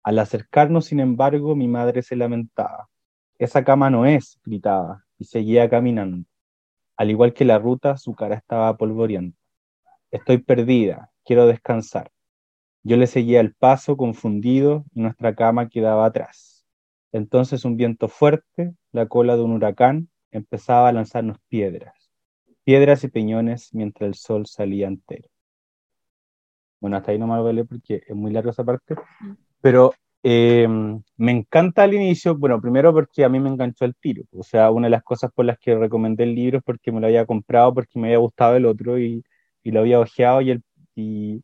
Al 0.04 0.20
acercarnos, 0.20 0.88
sin 0.88 1.00
embargo, 1.00 1.56
mi 1.56 1.70
madre 1.70 2.02
se 2.04 2.18
lamentaba. 2.18 2.90
Esa 3.40 3.64
cama 3.64 3.90
no 3.90 4.06
es, 4.06 4.42
gritaba, 4.44 5.06
y 5.18 5.24
seguía 5.24 5.70
caminando. 5.70 6.28
Al 6.98 7.12
igual 7.12 7.34
que 7.34 7.46
la 7.46 7.60
ruta, 7.60 7.96
su 7.96 8.14
cara 8.14 8.36
estaba 8.36 8.76
polvorienta. 8.76 9.38
Estoy 10.12 10.40
perdida, 10.40 11.10
quiero 11.24 11.48
descansar. 11.48 12.12
Yo 12.84 12.98
le 12.98 13.08
seguía 13.08 13.40
el 13.40 13.54
paso, 13.54 13.96
confundido, 13.96 14.84
y 14.94 15.00
nuestra 15.00 15.34
cama 15.34 15.70
quedaba 15.70 16.06
atrás. 16.06 16.66
Entonces 17.14 17.64
un 17.64 17.78
viento 17.78 18.10
fuerte, 18.10 18.74
la 18.92 19.08
cola 19.08 19.38
de 19.38 19.44
un 19.44 19.54
huracán, 19.54 20.10
empezaba 20.30 20.90
a 20.90 20.92
lanzarnos 20.92 21.38
piedras, 21.48 22.03
piedras 22.64 23.04
y 23.04 23.08
peñones 23.10 23.74
mientras 23.74 24.08
el 24.08 24.16
sol 24.16 24.46
salía 24.48 24.88
entero. 24.88 25.30
Bueno, 26.80 26.98
hasta 26.98 27.12
ahí 27.12 27.20
no 27.20 27.28
me 27.28 27.36
lo 27.36 27.42
voy 27.44 27.52
a 27.52 27.54
leer 27.54 27.68
porque 27.68 28.04
es 28.06 28.16
muy 28.16 28.32
larga 28.32 28.52
esa 28.52 28.64
parte, 28.64 28.96
mm. 28.96 29.32
pero 29.62 29.94
eh, 30.24 30.68
me 31.18 31.32
encanta 31.32 31.84
al 31.84 31.94
inicio, 31.94 32.38
bueno, 32.38 32.62
primero 32.62 32.94
porque 32.94 33.24
a 33.26 33.30
mí 33.30 33.40
me 33.40 33.50
enganchó 33.50 33.86
el 33.86 33.96
tiro, 33.96 34.24
o 34.32 34.44
sea, 34.44 34.72
una 34.72 34.88
de 34.88 34.92
las 34.92 35.04
cosas 35.04 35.32
por 35.34 35.46
las 35.46 35.58
que 35.60 35.76
recomendé 35.76 36.24
el 36.24 36.36
libro 36.36 36.60
es 36.60 36.64
porque 36.64 36.92
me 36.92 37.02
lo 37.02 37.08
había 37.08 37.26
comprado, 37.26 37.74
porque 37.74 38.00
me 38.00 38.08
había 38.08 38.20
gustado 38.20 38.56
el 38.56 38.66
otro 38.66 38.98
y, 39.00 39.24
y 39.64 39.72
lo 39.72 39.82
había 39.82 40.00
ojeado 40.00 40.42
y, 40.42 40.52
el, 40.52 40.64
y, 40.96 41.44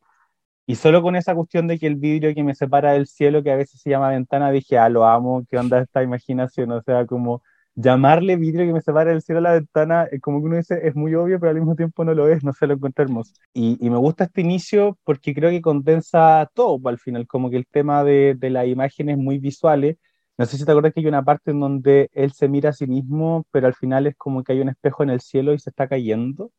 y, 0.67 0.75
solo 0.75 1.01
con 1.01 1.15
esa 1.15 1.35
cuestión 1.35 1.67
de 1.67 1.79
que 1.79 1.87
el 1.87 1.95
vidrio 1.95 2.33
que 2.35 2.43
me 2.43 2.55
separa 2.55 2.93
del 2.93 3.07
cielo, 3.07 3.43
que 3.43 3.51
a 3.51 3.55
veces 3.57 3.81
se 3.81 3.89
llama 3.89 4.09
ventana, 4.11 4.51
dije, 4.51 4.77
ah, 4.77 4.89
lo 4.89 5.05
amo, 5.05 5.45
qué 5.49 5.57
onda 5.57 5.81
esta 5.81 6.03
imaginación, 6.03 6.71
o 6.71 6.81
sea, 6.83 7.05
como 7.05 7.43
llamarle 7.81 8.35
vidrio 8.35 8.65
que 8.65 8.73
me 8.73 8.81
separa 8.81 9.11
del 9.11 9.21
cielo 9.21 9.39
a 9.39 9.41
la 9.43 9.53
ventana, 9.53 10.07
como 10.21 10.39
que 10.39 10.45
uno 10.47 10.57
dice, 10.57 10.79
es 10.87 10.95
muy 10.95 11.15
obvio, 11.15 11.39
pero 11.39 11.51
al 11.51 11.55
mismo 11.57 11.75
tiempo 11.75 12.03
no 12.05 12.13
lo 12.13 12.27
es, 12.29 12.43
no 12.43 12.53
se 12.53 12.67
lo 12.67 12.73
encuentra 12.75 13.03
hermoso. 13.05 13.33
Y, 13.53 13.77
y 13.85 13.89
me 13.89 13.97
gusta 13.97 14.25
este 14.25 14.41
inicio 14.41 14.97
porque 15.03 15.33
creo 15.33 15.49
que 15.49 15.61
condensa 15.61 16.49
todo, 16.53 16.79
al 16.89 16.99
final, 16.99 17.27
como 17.27 17.49
que 17.49 17.57
el 17.57 17.67
tema 17.67 18.03
de, 18.03 18.35
de 18.37 18.49
las 18.49 18.67
imágenes 18.67 19.17
muy 19.17 19.39
visuales, 19.39 19.97
no 20.37 20.45
sé 20.45 20.57
si 20.57 20.65
te 20.65 20.71
acuerdas 20.71 20.93
que 20.93 21.01
hay 21.01 21.07
una 21.07 21.23
parte 21.23 21.51
en 21.51 21.59
donde 21.59 22.09
él 22.13 22.31
se 22.33 22.47
mira 22.47 22.69
a 22.69 22.73
sí 22.73 22.87
mismo, 22.87 23.45
pero 23.51 23.67
al 23.67 23.73
final 23.75 24.07
es 24.07 24.15
como 24.15 24.43
que 24.43 24.53
hay 24.53 24.61
un 24.61 24.69
espejo 24.69 25.03
en 25.03 25.09
el 25.09 25.21
cielo 25.21 25.53
y 25.53 25.59
se 25.59 25.69
está 25.69 25.87
cayendo. 25.87 26.51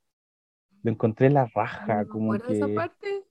Lo 0.83 0.91
encontré 0.91 1.29
en 1.29 1.35
la 1.35 1.47
raja, 1.55 2.07
como 2.07 2.33
que... 2.39 2.55
esa 2.55 2.69
parte? 2.69 3.25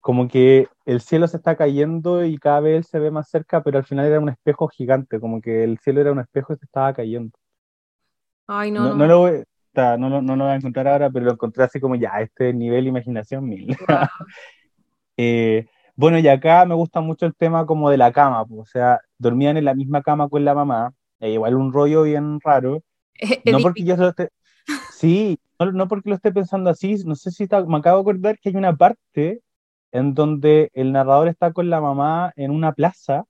Como 0.00 0.28
que 0.28 0.68
el 0.86 1.00
cielo 1.00 1.28
se 1.28 1.36
está 1.36 1.56
cayendo 1.56 2.24
y 2.24 2.38
cada 2.38 2.60
vez 2.60 2.76
él 2.76 2.84
se 2.84 2.98
ve 2.98 3.10
más 3.10 3.28
cerca, 3.28 3.62
pero 3.62 3.78
al 3.78 3.84
final 3.84 4.06
era 4.06 4.20
un 4.20 4.28
espejo 4.28 4.68
gigante, 4.68 5.20
como 5.20 5.40
que 5.40 5.64
el 5.64 5.78
cielo 5.78 6.00
era 6.00 6.12
un 6.12 6.20
espejo 6.20 6.52
y 6.52 6.56
se 6.56 6.64
estaba 6.64 6.92
cayendo. 6.92 7.36
Ay, 8.46 8.70
no. 8.70 8.94
No, 8.94 9.06
lo, 9.06 9.18
voy, 9.18 9.44
no, 9.74 9.96
no, 9.98 10.36
lo 10.36 10.44
voy 10.44 10.52
a 10.52 10.56
encontrar 10.56 10.88
ahora, 10.88 11.10
pero 11.10 11.26
lo 11.26 11.32
encontré 11.32 11.64
así 11.64 11.80
como 11.80 11.94
ya, 11.96 12.20
este 12.20 12.52
nivel 12.52 12.86
imaginación 12.86 13.48
mil. 13.48 13.76
Eh, 15.20 15.66
bueno, 15.96 16.20
y 16.20 16.28
acá 16.28 16.64
me 16.64 16.76
gusta 16.76 17.00
mucho 17.00 17.26
el 17.26 17.34
tema 17.34 17.66
como 17.66 17.90
de 17.90 17.96
la 17.96 18.12
cama, 18.12 18.42
o 18.42 18.64
sea, 18.64 19.00
dormían 19.18 19.56
en 19.56 19.64
la 19.64 19.74
misma 19.74 20.00
cama 20.00 20.28
con 20.28 20.44
la 20.44 20.54
mamá, 20.54 20.92
e 21.18 21.32
igual 21.32 21.56
un 21.56 21.72
rollo 21.72 22.04
bien 22.04 22.38
raro. 22.40 22.84
no 23.44 23.58
porque 23.58 23.82
yo 23.82 23.96
lo 23.96 24.10
esté... 24.10 24.28
Sí, 24.92 25.40
no, 25.58 25.72
no, 25.72 25.88
porque 25.88 26.10
lo 26.10 26.14
esté 26.14 26.30
pensando 26.30 26.70
así, 26.70 27.02
no 27.04 27.16
sé 27.16 27.32
si 27.32 27.48
me 27.66 27.78
acabo 27.78 27.96
de 27.96 28.02
acordar 28.02 28.38
que 28.38 28.50
hay 28.50 28.54
una 28.54 28.76
parte 28.76 29.42
en 29.92 30.14
donde 30.14 30.70
el 30.74 30.92
narrador 30.92 31.28
está 31.28 31.52
con 31.52 31.70
la 31.70 31.80
mamá 31.80 32.32
en 32.36 32.50
una 32.50 32.72
plaza 32.72 33.24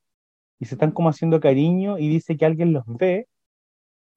y 0.58 0.66
se 0.66 0.74
están 0.74 0.90
como 0.90 1.08
haciendo 1.08 1.40
cariño 1.40 1.98
y 1.98 2.08
dice 2.08 2.36
que 2.36 2.46
alguien 2.46 2.72
los 2.72 2.84
ve, 2.86 3.28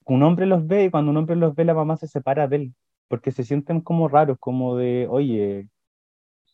un 0.06 0.24
hombre 0.24 0.46
los 0.46 0.66
ve 0.68 0.86
y 0.86 0.90
cuando 0.90 1.12
un 1.12 1.18
hombre 1.18 1.36
los 1.36 1.56
ve 1.56 1.66
la 1.66 1.74
mamá 1.74 1.98
se 1.98 2.08
separa 2.08 2.48
de 2.48 2.56
él, 2.58 2.74
porque 3.08 3.32
se 3.32 3.44
sienten 3.44 3.82
como 3.82 4.08
raros, 4.08 4.38
como 4.40 4.76
de, 4.76 5.08
oye, 5.10 5.68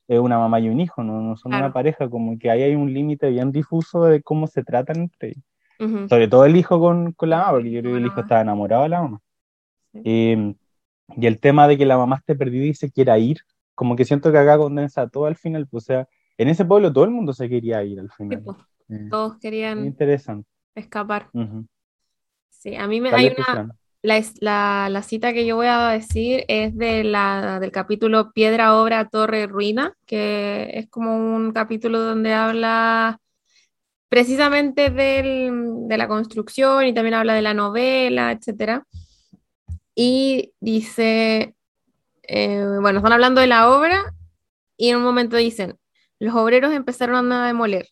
es 0.07 0.19
una 0.19 0.37
mamá 0.37 0.59
y 0.59 0.69
un 0.69 0.79
hijo, 0.79 1.03
no, 1.03 1.21
no 1.21 1.37
son 1.37 1.53
una 1.53 1.73
pareja, 1.73 2.09
como 2.09 2.37
que 2.39 2.49
ahí 2.49 2.63
hay 2.63 2.75
un 2.75 2.93
límite 2.93 3.29
bien 3.29 3.51
difuso 3.51 4.03
de 4.03 4.21
cómo 4.21 4.47
se 4.47 4.63
tratan 4.63 4.97
entre 4.97 5.29
ellos. 5.29 5.43
Sobre 6.09 6.27
todo 6.27 6.45
el 6.45 6.55
hijo 6.55 6.79
con, 6.79 7.11
con, 7.11 7.29
la 7.29 7.37
mamá, 7.37 7.51
porque 7.51 7.69
yo 7.69 7.81
creo 7.81 7.93
que 7.93 7.99
el 7.99 8.05
hijo 8.07 8.21
está 8.21 8.41
enamorado 8.41 8.83
de 8.83 8.89
la 8.89 9.01
mamá. 9.01 9.21
Em, 9.93 10.55
y 11.15 11.27
el 11.27 11.39
tema 11.39 11.67
de 11.67 11.77
que 11.77 11.85
la 11.85 11.97
mamá 11.97 12.17
esté 12.17 12.35
perdida 12.35 12.65
y 12.65 12.73
se 12.73 12.91
quiera 12.91 13.17
ir, 13.19 13.37
como 13.77 13.95
que 13.95 14.05
siento 14.05 14.31
que 14.31 14.39
acá 14.39 14.57
condensa 14.57 15.07
todo 15.07 15.27
al 15.27 15.35
final, 15.35 15.67
pues, 15.67 15.83
o 15.83 15.85
sea, 15.85 16.07
en 16.35 16.47
ese 16.47 16.65
pueblo 16.65 16.91
todo 16.91 17.03
el 17.03 17.11
mundo 17.11 17.31
se 17.31 17.47
quería 17.47 17.83
ir 17.83 17.99
al 17.99 18.09
final. 18.09 18.41
Pues, 18.41 18.57
eh, 18.89 19.07
todos 19.07 19.37
querían 19.37 19.85
interesante. 19.85 20.49
escapar. 20.73 21.29
Sí, 22.49 22.75
a 22.75 22.87
mí 22.87 22.99
me 22.99 23.11
hay 23.11 23.35
una, 23.37 23.69
la, 24.01 24.89
la, 24.89 25.03
cita 25.03 25.31
que 25.31 25.45
yo 25.45 25.57
voy 25.57 25.67
a 25.67 25.89
decir 25.89 26.43
es 26.47 26.75
de 26.75 27.03
la, 27.03 27.59
del 27.59 27.71
capítulo 27.71 28.31
Piedra, 28.31 28.81
Obra, 28.81 29.09
Torre, 29.09 29.45
Ruina, 29.45 29.93
que 30.07 30.71
es 30.73 30.89
como 30.89 31.15
un 31.15 31.51
capítulo 31.51 32.01
donde 32.01 32.33
habla 32.33 33.19
precisamente 34.09 34.89
del, 34.89 35.87
de 35.87 35.97
la 35.97 36.07
construcción 36.07 36.87
y 36.87 36.95
también 36.95 37.13
habla 37.13 37.35
de 37.35 37.43
la 37.43 37.53
novela, 37.53 38.31
etc. 38.31 38.81
Y 39.93 40.51
dice, 40.59 41.53
eh, 42.27 42.65
bueno, 42.81 42.99
están 42.99 43.13
hablando 43.13 43.41
de 43.41 43.47
la 43.47 43.69
obra 43.69 44.13
y 44.75 44.89
en 44.89 44.97
un 44.97 45.03
momento 45.03 45.37
dicen, 45.37 45.77
los 46.19 46.35
obreros 46.35 46.73
empezaron 46.73 47.31
a 47.31 47.47
demoler, 47.47 47.87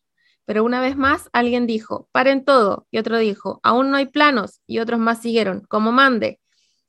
pero 0.46 0.64
una 0.64 0.82
vez 0.82 0.98
más 0.98 1.30
alguien 1.34 1.66
dijo, 1.68 2.10
paren 2.12 2.44
todo, 2.44 2.86
y 2.92 2.98
otro 2.98 3.18
dijo, 3.18 3.60
aún 3.64 3.92
no 3.92 3.98
hay 3.98 4.06
planos, 4.08 4.62
y 4.68 4.80
otros 4.80 5.00
más 5.00 5.22
siguieron, 5.22 5.62
como 5.68 5.92
mande. 5.92 6.40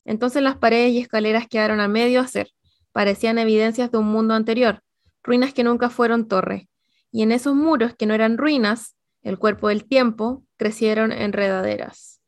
Entonces 0.04 0.42
las 0.42 0.56
paredes 0.56 0.92
y 0.92 0.98
escaleras 0.98 1.46
quedaron 1.48 1.80
a 1.80 1.88
medio 1.88 2.20
hacer, 2.20 2.50
parecían 2.92 3.38
evidencias 3.38 3.90
de 3.90 3.98
un 3.98 4.06
mundo 4.06 4.34
anterior, 4.34 4.82
ruinas 5.22 5.54
que 5.54 5.64
nunca 5.64 5.88
fueron 5.88 6.28
torres, 6.28 6.68
y 7.10 7.22
en 7.22 7.32
esos 7.32 7.54
muros 7.54 7.94
que 7.94 8.06
no 8.06 8.14
eran 8.14 8.38
ruinas, 8.38 8.94
el 9.22 9.38
cuerpo 9.38 9.68
del 9.68 9.84
tiempo, 9.84 10.44
crecieron 10.56 11.12
enredaderas. 11.12 12.20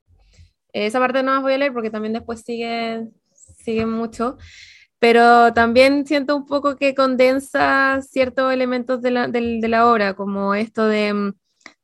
Esa 0.73 0.99
parte 0.99 1.23
no 1.23 1.33
las 1.33 1.43
voy 1.43 1.55
a 1.55 1.59
leer 1.59 1.73
porque 1.73 1.91
también 1.91 2.13
después 2.13 2.43
sigue, 2.43 3.09
sigue 3.33 3.87
mucho, 3.87 4.37
pero 4.99 5.53
también 5.55 6.07
siento 6.07 6.37
un 6.37 6.47
poco 6.47 6.77
que 6.77 6.95
condensa 6.95 8.01
ciertos 8.03 8.53
elementos 8.53 9.01
de 9.03 9.11
la, 9.13 9.29
de, 9.29 9.69
la 9.69 9.91
obra, 9.91 10.15
como 10.15 10.55
esto 10.55 10.87
de 10.87 11.13
mm, 11.15 11.33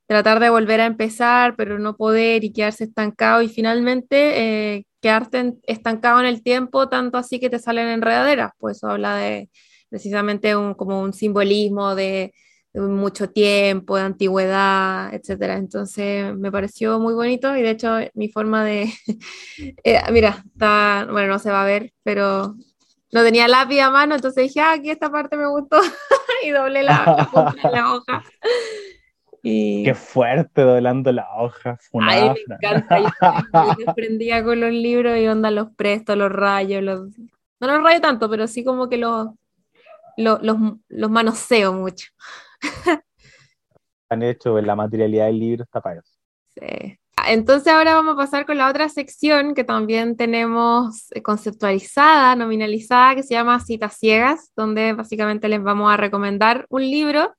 tratar 0.07 0.41
de 0.41 0.51
volver 0.51 0.81
a 0.81 0.87
empezar, 0.87 1.55
pero 1.57 1.79
no 1.79 1.97
poder 1.97 2.45
y 2.45 2.53
quedarse 2.53 2.85
estancado 2.85 3.43
y 3.43 3.49
finalmente 3.49 4.77
eh, 4.77 4.87
quedarte 5.01 5.55
estancado 5.65 6.21
en 6.21 6.27
el 6.27 6.43
tiempo, 6.43 6.89
tanto 6.89 7.19
así 7.19 7.41
que 7.41 7.51
te 7.51 7.59
salen 7.59 7.89
enredaderas, 7.89 8.53
pues 8.59 8.79
eso 8.79 8.89
habla 8.89 9.17
de 9.17 9.51
precisamente 9.89 10.57
un, 10.57 10.75
como 10.75 11.01
un 11.01 11.13
simbolismo 11.13 11.95
de, 11.95 12.33
mucho 12.75 13.31
tiempo, 13.31 13.97
de 13.97 14.03
antigüedad, 14.03 15.15
etcétera. 15.15 15.57
Entonces 15.59 16.35
me 16.37 16.51
pareció 16.51 16.99
muy 16.99 17.15
bonito 17.15 17.57
y 17.57 17.63
de 17.63 17.71
hecho 17.71 17.91
mi 18.15 18.29
forma 18.29 18.65
de, 18.65 18.93
eh, 19.85 20.01
mira, 20.13 20.43
está, 20.53 21.07
bueno, 21.11 21.29
no 21.35 21.39
se 21.39 21.51
va 21.51 21.63
a 21.63 21.67
ver, 21.67 21.93
pero 22.03 22.57
no 23.15 23.23
tenía 23.23 23.47
lápiz 23.47 23.79
a 23.79 23.91
mano, 23.91 24.17
entonces 24.17 24.43
dije, 24.43 24.61
ah, 24.61 24.73
aquí 24.73 24.91
esta 24.91 25.09
parte 25.09 25.37
me 25.37 25.47
gustó 25.47 25.79
y 26.45 26.51
doblé 26.51 26.83
la, 26.83 27.29
la, 27.73 27.95
hoja. 27.95 28.25
Y... 29.41 29.85
Qué 29.85 29.95
fuerte 29.95 30.63
doblando 30.63 31.13
la 31.13 31.29
hoja. 31.37 31.79
Ay, 32.01 32.35
me 32.49 32.57
encanta. 32.57 32.99
Yo 33.79 33.91
aprendía 33.91 34.43
con 34.43 34.61
los 34.61 34.73
libros 34.73 35.17
y 35.17 35.29
onda 35.29 35.53
los 35.53 35.71
presto, 35.77 36.17
los 36.17 36.33
rayos, 36.33 36.83
los... 36.83 37.03
no 37.61 37.69
los 37.69 37.85
rayo 37.85 38.01
tanto, 38.01 38.29
pero 38.29 38.49
sí 38.49 38.65
como 38.65 38.89
que 38.89 38.97
los, 38.97 39.29
los, 40.17 40.43
los, 40.43 40.57
los 40.89 41.11
manoseo 41.11 41.73
mucho. 41.73 42.09
Han 44.09 44.25
hecho 44.25 44.61
la 44.61 44.75
materialidad 44.75 45.27
del 45.27 45.39
libro 45.39 45.63
está 45.63 45.81
para 45.81 46.01
eso. 46.01 46.19
Sí. 46.57 46.99
Entonces 47.29 47.73
ahora 47.73 47.95
vamos 47.95 48.15
a 48.15 48.17
pasar 48.17 48.47
con 48.47 48.59
la 48.59 48.69
otra 48.69 48.89
sección 48.89 49.55
que 49.55 49.65
también 49.65 50.17
tenemos 50.17 51.11
eh, 51.13 51.23
conceptualizada, 51.23 52.37
nominalizada, 52.37 53.15
que 53.15 53.23
se 53.23 53.35
llama 53.35 53.61
Citas 53.61 53.99
Ciegas, 53.99 54.53
donde 54.57 54.93
básicamente 54.93 55.49
les 55.49 55.63
vamos 55.63 55.93
a 55.93 55.97
recomendar 55.97 56.67
un 56.69 56.83
libro 56.83 57.35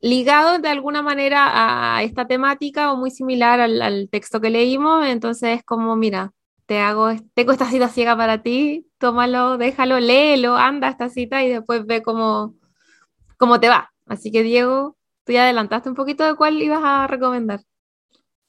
ligado 0.00 0.58
de 0.58 0.68
alguna 0.68 1.00
manera 1.02 1.96
a 1.96 2.02
esta 2.02 2.26
temática 2.26 2.92
o 2.92 2.96
muy 2.96 3.10
similar 3.10 3.60
al, 3.60 4.08
texto 4.10 4.40
que 4.40 4.50
leímos. 4.50 5.06
Entonces 5.06 5.58
es 5.58 5.64
como, 5.64 5.96
mira, 5.96 6.32
te 6.66 6.78
hago, 6.80 7.10
tengo 7.34 7.52
esta 7.52 7.70
cita 7.70 7.88
ciega 7.88 8.16
para 8.16 8.42
ti, 8.42 8.86
tómalo, 8.98 9.58
déjalo, 9.58 10.00
léelo, 10.00 10.56
anda 10.56 10.88
esta 10.88 11.08
cita 11.08 11.42
y 11.44 11.48
después 11.50 11.86
ve 11.86 12.02
cómo, 12.02 12.54
cómo 13.38 13.60
te 13.60 13.68
va. 13.68 13.92
Así 14.06 14.30
que 14.32 14.42
Diego, 14.42 14.96
tú 15.24 15.32
ya 15.32 15.44
adelantaste 15.44 15.88
un 15.88 15.94
poquito 15.94 16.24
de 16.24 16.34
cuál 16.34 16.60
ibas 16.60 16.82
a 16.84 17.06
recomendar. 17.06 17.60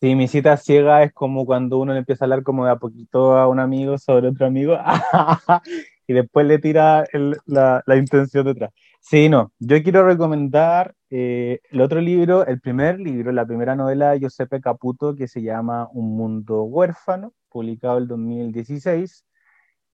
Sí, 0.04 0.16
mi 0.16 0.28
cita 0.28 0.58
ciega 0.58 1.02
es 1.04 1.14
como 1.14 1.46
cuando 1.46 1.78
uno 1.80 1.94
le 1.94 2.00
empieza 2.00 2.26
a 2.26 2.28
hablar 2.28 2.44
como 2.44 2.66
de 2.66 2.72
a 2.72 2.76
poquito 2.76 3.38
a 3.38 3.48
un 3.48 3.58
amigo 3.62 3.98
sobre 3.98 4.28
otro 4.28 4.46
amigo 4.46 4.78
y 6.08 6.12
después 6.12 6.46
le 6.46 6.60
tira 6.60 7.06
la, 7.46 7.82
la, 7.86 7.96
intención 7.96 8.46
detrás. 8.46 8.72
Sí, 9.00 9.30
no, 9.30 9.54
yo 9.60 9.82
quiero 9.82 10.06
recomendar 10.06 10.94
eh, 11.10 11.62
el 11.72 11.80
otro 11.80 12.02
libro, 12.02 12.46
el 12.46 12.60
primer 12.60 13.00
libro, 13.00 13.32
la 13.32 13.46
primera 13.46 13.78
novela 13.78 14.12
de 14.12 14.20
Giuseppe 14.20 14.60
Caputo 14.60 15.16
que 15.16 15.30
se 15.30 15.42
llama 15.42 15.88
Un 15.94 16.18
mundo 16.18 16.64
huérfano, 16.64 17.34
publicado 17.48 18.00
en 18.00 18.08
2016. 18.10 19.26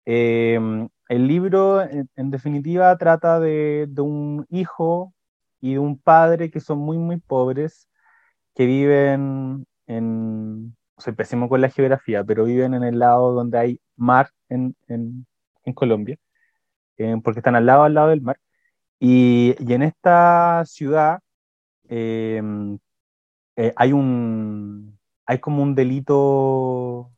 Eh, 0.06 0.88
el 1.10 1.28
libro, 1.28 1.82
en, 1.82 2.32
definitiva, 2.32 2.98
trata 2.98 3.42
de, 3.42 3.88
de 3.90 4.02
un 4.02 4.46
hijo 4.50 5.14
y 5.60 5.74
de 5.74 5.80
un 5.80 6.00
padre 6.00 6.50
que 6.50 6.62
son 6.62 6.80
muy, 6.80 6.98
muy 6.98 7.18
pobres, 7.18 7.90
que 8.56 8.66
viven 8.66 9.66
en, 9.88 10.76
o 10.96 11.02
sea, 11.02 11.12
empecemos 11.12 11.50
con 11.50 11.62
la 11.62 11.70
geografía, 11.70 12.24
pero 12.24 12.46
viven 12.46 12.74
en 12.74 12.84
el 12.84 13.00
lado 13.00 13.34
donde 13.34 13.58
hay 13.60 13.82
mar 13.96 14.32
en, 14.50 14.76
en, 14.88 15.28
en 15.66 15.74
Colombia, 15.74 16.18
eh, 16.98 17.16
porque 17.24 17.40
están 17.42 17.56
al 17.56 17.66
lado, 17.66 17.84
al 17.84 17.94
lado 17.96 18.10
del 18.10 18.22
mar. 18.22 18.40
Y, 19.00 19.56
y 19.60 19.74
en 19.74 19.84
esta 19.84 20.64
ciudad 20.66 21.20
eh, 21.90 22.42
eh, 23.56 23.74
hay 23.76 23.94
un, 23.94 25.00
hay 25.26 25.40
como 25.40 25.64
un 25.64 25.76
delito, 25.76 27.12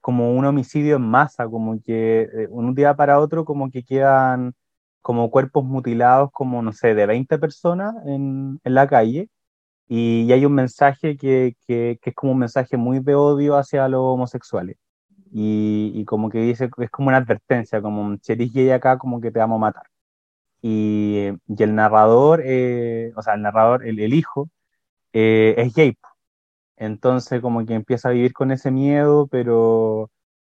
como 0.00 0.32
un 0.34 0.44
homicidio 0.44 0.96
en 0.96 1.02
masa, 1.02 1.46
como 1.48 1.80
que 1.82 2.28
un 2.50 2.74
día 2.74 2.94
para 2.96 3.18
otro 3.20 3.44
como 3.44 3.70
que 3.70 3.84
quedan 3.84 4.54
como 5.02 5.30
cuerpos 5.30 5.64
mutilados, 5.64 6.30
como 6.32 6.62
no 6.62 6.72
sé, 6.72 6.94
de 6.94 7.06
20 7.06 7.38
personas 7.38 7.94
en, 8.06 8.60
en 8.64 8.74
la 8.74 8.88
calle, 8.88 9.28
y, 9.88 10.32
hay 10.32 10.44
un 10.46 10.54
mensaje 10.54 11.16
que, 11.16 11.56
que, 11.66 11.98
que, 12.02 12.10
es 12.10 12.16
como 12.16 12.32
un 12.32 12.38
mensaje 12.38 12.76
muy 12.76 13.00
de 13.00 13.14
odio 13.14 13.56
hacia 13.56 13.88
los 13.88 14.00
homosexuales. 14.02 14.76
Y, 15.32 15.92
y 15.94 16.04
como 16.04 16.30
que 16.30 16.38
dice, 16.40 16.70
es 16.78 16.90
como 16.90 17.08
una 17.08 17.18
advertencia, 17.18 17.82
como 17.82 18.16
si 18.22 18.32
eres 18.32 18.52
gay 18.52 18.70
acá, 18.70 18.98
como 18.98 19.20
que 19.20 19.30
te 19.32 19.40
vamos 19.40 19.56
a 19.56 19.60
matar. 19.60 19.84
Y, 20.62 21.30
y 21.48 21.62
el 21.62 21.74
narrador, 21.74 22.42
eh, 22.44 23.12
o 23.16 23.22
sea, 23.22 23.34
el 23.34 23.42
narrador, 23.42 23.86
el, 23.86 24.00
el 24.00 24.14
hijo, 24.14 24.50
eh, 25.12 25.54
es 25.58 25.74
gay. 25.74 25.96
Entonces 26.76 27.40
como 27.40 27.64
que 27.66 27.74
empieza 27.74 28.08
a 28.08 28.12
vivir 28.12 28.32
con 28.32 28.50
ese 28.52 28.70
miedo, 28.70 29.26
pero 29.28 30.10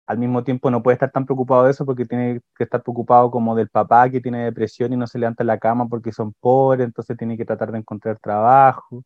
al 0.07 0.17
mismo 0.17 0.43
tiempo 0.43 0.71
no 0.71 0.83
puede 0.83 0.95
estar 0.95 1.11
tan 1.11 1.25
preocupado 1.25 1.65
de 1.65 1.71
eso 1.71 1.85
porque 1.85 2.05
tiene 2.05 2.41
que 2.57 2.63
estar 2.63 2.81
preocupado 2.83 3.31
como 3.31 3.55
del 3.55 3.69
papá 3.69 4.09
que 4.09 4.21
tiene 4.21 4.43
depresión 4.45 4.91
y 4.93 4.97
no 4.97 5.07
se 5.07 5.19
levanta 5.19 5.43
en 5.43 5.47
la 5.47 5.59
cama 5.59 5.87
porque 5.87 6.11
son 6.11 6.33
pobres, 6.39 6.85
entonces 6.87 7.17
tiene 7.17 7.37
que 7.37 7.45
tratar 7.45 7.71
de 7.71 7.79
encontrar 7.79 8.19
trabajo. 8.19 9.03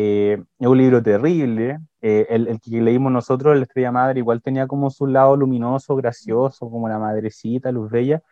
Eh, 0.00 0.38
es 0.60 0.66
un 0.68 0.78
libro 0.78 1.02
terrible. 1.02 1.80
Eh, 2.00 2.26
el, 2.30 2.60
que 2.60 2.80
leímos 2.80 3.10
nosotros, 3.10 3.56
La 3.56 3.64
Estrella 3.64 3.90
Madre, 3.90 4.20
igual 4.20 4.40
tenía 4.42 4.68
como 4.68 4.90
su 4.90 5.08
lado 5.08 5.36
luminoso, 5.36 5.96
gracioso, 5.96 6.70
como 6.70 6.88
la 6.88 7.00
madrecita, 7.00 7.72
Luz 7.72 7.90
Bella, 7.90 8.22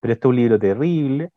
pero 0.00 0.14
este 0.14 0.26
es 0.26 0.30
un 0.30 0.36
libro 0.36 0.58
terrible 0.58 1.30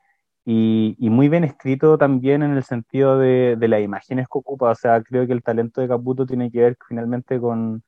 y, 0.46 0.96
y 1.00 1.10
muy 1.12 1.30
bien 1.30 1.44
escrito 1.44 1.98
también 2.00 2.44
en 2.44 2.54
el 2.58 2.64
sentido 2.64 3.20
de, 3.20 3.58
de, 3.60 3.68
las 3.68 3.82
imágenes 3.82 4.28
que 4.28 4.40
ocupa. 4.40 4.72
O 4.72 4.76
sea, 4.76 5.02
creo 5.04 5.28
que 5.28 5.34
el 5.34 5.44
talento 5.44 5.82
de 5.82 5.88
Caputo 5.88 6.26
tiene 6.26 6.52
que 6.52 6.62
ver 6.62 6.78
finalmente 6.88 7.40
con. 7.40 7.84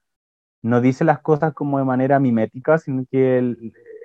No 0.64 0.82
dice 0.82 1.04
las 1.06 1.20
cosas 1.22 1.54
como 1.54 1.80
de 1.80 1.86
manera 1.86 2.20
mimética, 2.20 2.78
sino 2.80 3.06
que 3.12 3.39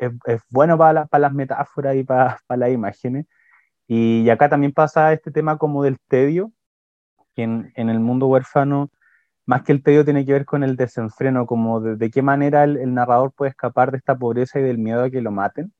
es, 0.00 0.12
es, 0.26 0.42
bueno 0.50 0.78
para, 0.78 1.06
para, 1.06 1.22
las 1.22 1.34
metáforas 1.34 1.96
y 1.96 2.04
para, 2.04 2.38
para 2.46 2.58
las 2.60 2.72
imágenes. 2.72 3.26
Y, 3.88 4.22
y 4.22 4.30
acá 4.30 4.48
también 4.48 4.72
pasa 4.72 5.12
este 5.12 5.30
tema 5.30 5.58
como 5.58 5.82
del 5.84 5.98
tedio, 6.08 6.52
que 7.34 7.42
en, 7.42 7.72
el 7.76 8.00
mundo 8.00 8.26
huérfano, 8.28 8.90
más 9.46 9.62
que 9.62 9.72
el 9.72 9.82
tedio, 9.82 10.04
tiene 10.04 10.24
que 10.24 10.32
ver 10.32 10.44
con 10.44 10.62
el 10.64 10.76
desenfreno, 10.76 11.46
como 11.46 11.80
de, 11.80 12.10
qué 12.10 12.22
manera 12.22 12.64
el, 12.64 12.76
el, 12.78 12.94
narrador 12.94 13.32
puede 13.32 13.50
escapar 13.50 13.90
de 13.90 13.98
esta 13.98 14.16
pobreza 14.16 14.60
y 14.60 14.62
del 14.62 14.78
miedo 14.78 15.04
a 15.04 15.10
que 15.10 15.20
lo 15.22 15.30
maten. 15.30 15.72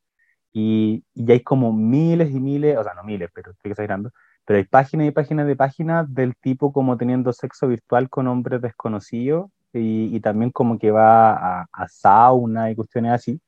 Y, 0.53 1.05
y, 1.15 1.31
hay 1.33 1.41
como 1.43 1.73
miles 1.73 2.31
y 2.33 2.41
miles, 2.41 2.77
o 2.79 2.85
sea, 2.85 2.95
no 2.95 3.05
miles, 3.05 3.31
pero 3.35 3.53
estoy 3.53 3.71
exagerando, 3.73 4.11
pero 4.45 4.59
hay 4.59 4.65
páginas 4.65 5.07
y 5.09 5.11
páginas 5.13 5.47
de 5.47 5.57
páginas 5.57 6.15
del 6.15 6.35
tipo 6.37 6.73
como 6.73 6.97
teniendo 6.99 7.33
sexo 7.33 7.69
virtual 7.69 8.11
con 8.11 8.29
hombres 8.29 8.61
desconocidos 8.61 9.51
y, 9.73 10.15
y 10.15 10.21
también 10.21 10.51
como 10.51 10.79
que 10.79 10.91
va 10.91 11.63
a, 11.63 11.67
a, 11.73 11.89
sauna 11.89 12.71
y 12.71 12.77
cuestiones 12.77 13.13
así. 13.13 13.41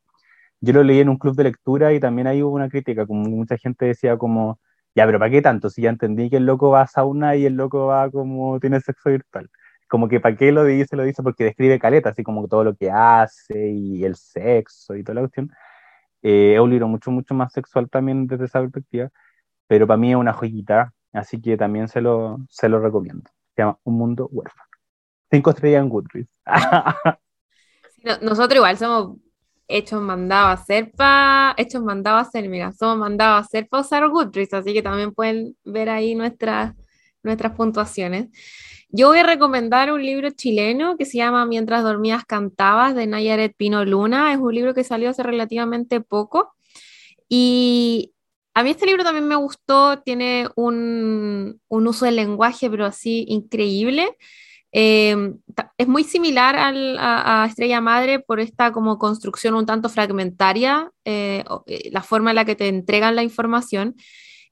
Yo 0.61 0.73
lo 0.73 0.83
leí 0.83 1.01
en 1.01 1.11
un 1.11 1.19
club 1.19 1.37
de 1.37 1.45
lectura 1.45 1.93
y 1.93 2.01
también 2.01 2.27
ahí 2.27 2.43
hubo 2.43 2.55
una 2.57 2.69
crítica, 2.71 3.07
como 3.07 3.29
mucha 3.29 3.59
gente 3.59 3.87
decía 3.87 4.17
como, 4.17 4.59
ya, 4.95 5.07
pero 5.07 5.19
¿para 5.19 5.31
qué 5.31 5.43
tanto? 5.43 5.71
Si 5.71 5.83
ya 5.83 5.91
entendí 5.91 6.31
que 6.31 6.37
el 6.37 6.47
loco 6.47 6.71
va 6.71 6.83
a 6.83 6.87
sauna 6.87 7.37
y 7.37 7.47
el 7.47 7.55
loco 7.55 7.87
va 7.87 8.11
como 8.11 8.61
tiene 8.61 8.81
sexo 8.81 9.11
virtual. 9.11 9.51
Como 9.89 10.09
que 10.09 10.21
¿para 10.21 10.37
qué 10.37 10.53
lo 10.53 10.65
dice? 10.65 10.97
Lo 10.97 11.03
dice 11.05 11.23
porque 11.23 11.45
describe 11.45 11.79
caleta, 11.79 12.11
así 12.11 12.23
como 12.23 12.47
todo 12.49 12.65
lo 12.65 12.77
que 12.77 12.91
hace 12.91 13.71
y 13.71 14.05
el 14.05 14.17
sexo 14.17 14.97
y 14.97 15.03
toda 15.05 15.17
la 15.17 15.21
cuestión. 15.23 15.53
Eh, 16.23 16.55
es 16.55 16.61
un 16.61 16.71
libro 16.71 16.89
mucho, 16.89 17.11
mucho 17.11 17.35
más 17.35 17.53
sexual 17.53 17.91
también 17.91 18.27
desde 18.27 18.47
esa 18.47 18.61
perspectiva, 18.61 19.11
pero 19.67 19.87
para 19.87 19.99
mí 19.99 20.11
es 20.13 20.17
una 20.17 20.33
joyita, 20.33 20.93
así 21.13 21.41
que 21.41 21.57
también 21.57 21.89
se 21.89 22.01
lo, 22.01 22.39
se 22.49 22.69
lo 22.69 22.81
recomiendo. 22.81 23.31
Se 23.55 23.63
llama 23.63 23.79
Un 23.85 23.95
Mundo 23.99 24.29
Huérfano. 24.33 24.69
Cinco 25.31 25.51
estrellas 25.51 25.83
en 25.83 25.89
Goodreads. 25.91 26.43
nosotros 28.23 28.57
igual 28.57 28.77
somos 28.79 29.19
hechos 29.69 30.01
mandados 30.03 30.49
a 30.49 30.63
hacer 30.63 30.93
para, 30.93 31.55
hechos 31.57 31.83
mandados 31.83 32.29
hacer, 32.29 32.49
mira, 32.49 32.73
somos 32.73 32.99
mandados 32.99 33.37
a 33.37 33.47
hacer 33.47 33.69
para 33.69 33.83
usar 33.83 34.09
Goodreads, 34.09 34.55
así 34.55 34.73
que 34.73 34.83
también 34.83 35.13
pueden 35.13 35.57
ver 35.65 35.89
ahí 35.89 36.15
nuestras, 36.15 36.75
nuestras 37.23 37.53
puntuaciones. 37.53 38.29
Yo 38.97 39.09
voy 39.09 39.19
a 39.19 39.25
recomendar 39.25 39.93
un 39.93 40.05
libro 40.05 40.31
chileno 40.31 40.97
que 40.97 41.05
se 41.05 41.19
llama 41.19 41.47
Mientras 41.47 41.83
dormías 41.83 42.25
cantabas 42.25 42.95
de 42.95 43.09
Nayaret 43.09 43.53
Pino 43.57 43.85
Luna. 43.85 44.33
Es 44.33 44.39
un 44.39 44.55
libro 44.55 44.73
que 44.73 44.85
salió 44.85 45.11
hace 45.11 45.25
relativamente 45.25 46.01
poco. 46.01 46.55
Y 47.29 48.13
a 48.55 48.63
mí 48.63 48.71
este 48.71 48.87
libro 48.87 49.03
también 49.03 49.27
me 49.27 49.35
gustó, 49.35 49.99
tiene 50.03 50.47
un, 50.55 51.61
un 51.67 51.87
uso 51.89 52.05
del 52.05 52.15
lenguaje, 52.15 52.71
pero 52.71 52.87
así 52.87 53.25
increíble. 53.29 54.17
Eh, 54.77 55.35
es 55.79 55.87
muy 55.87 56.03
similar 56.03 56.57
al, 56.57 56.99
a, 56.99 57.45
a, 57.45 57.47
Estrella 57.47 57.81
Madre 57.81 58.19
por 58.19 58.41
esta 58.41 58.73
como 58.73 58.99
construcción 58.99 59.55
un 59.55 59.67
tanto 59.67 59.89
fragmentaria, 59.89 60.91
eh, 61.05 61.45
eh, 61.67 61.91
la 61.93 62.03
forma 62.03 62.31
en 62.31 62.37
la 62.37 62.45
que 62.45 62.57
te 62.57 62.67
entregan 62.67 63.15
la 63.15 63.23
información. 63.23 63.95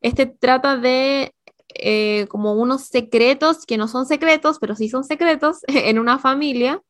Este 0.00 0.26
trata 0.26 0.76
de 0.76 1.34
eh, 1.74 2.26
como 2.28 2.54
unos 2.54 2.82
secretos 2.86 3.66
que 3.66 3.78
no 3.78 3.88
son 3.88 4.06
secretos, 4.06 4.58
pero 4.60 4.76
sí 4.76 4.88
son 4.88 5.04
secretos 5.04 5.58
en 5.68 5.98
una 5.98 6.18
familia 6.18 6.80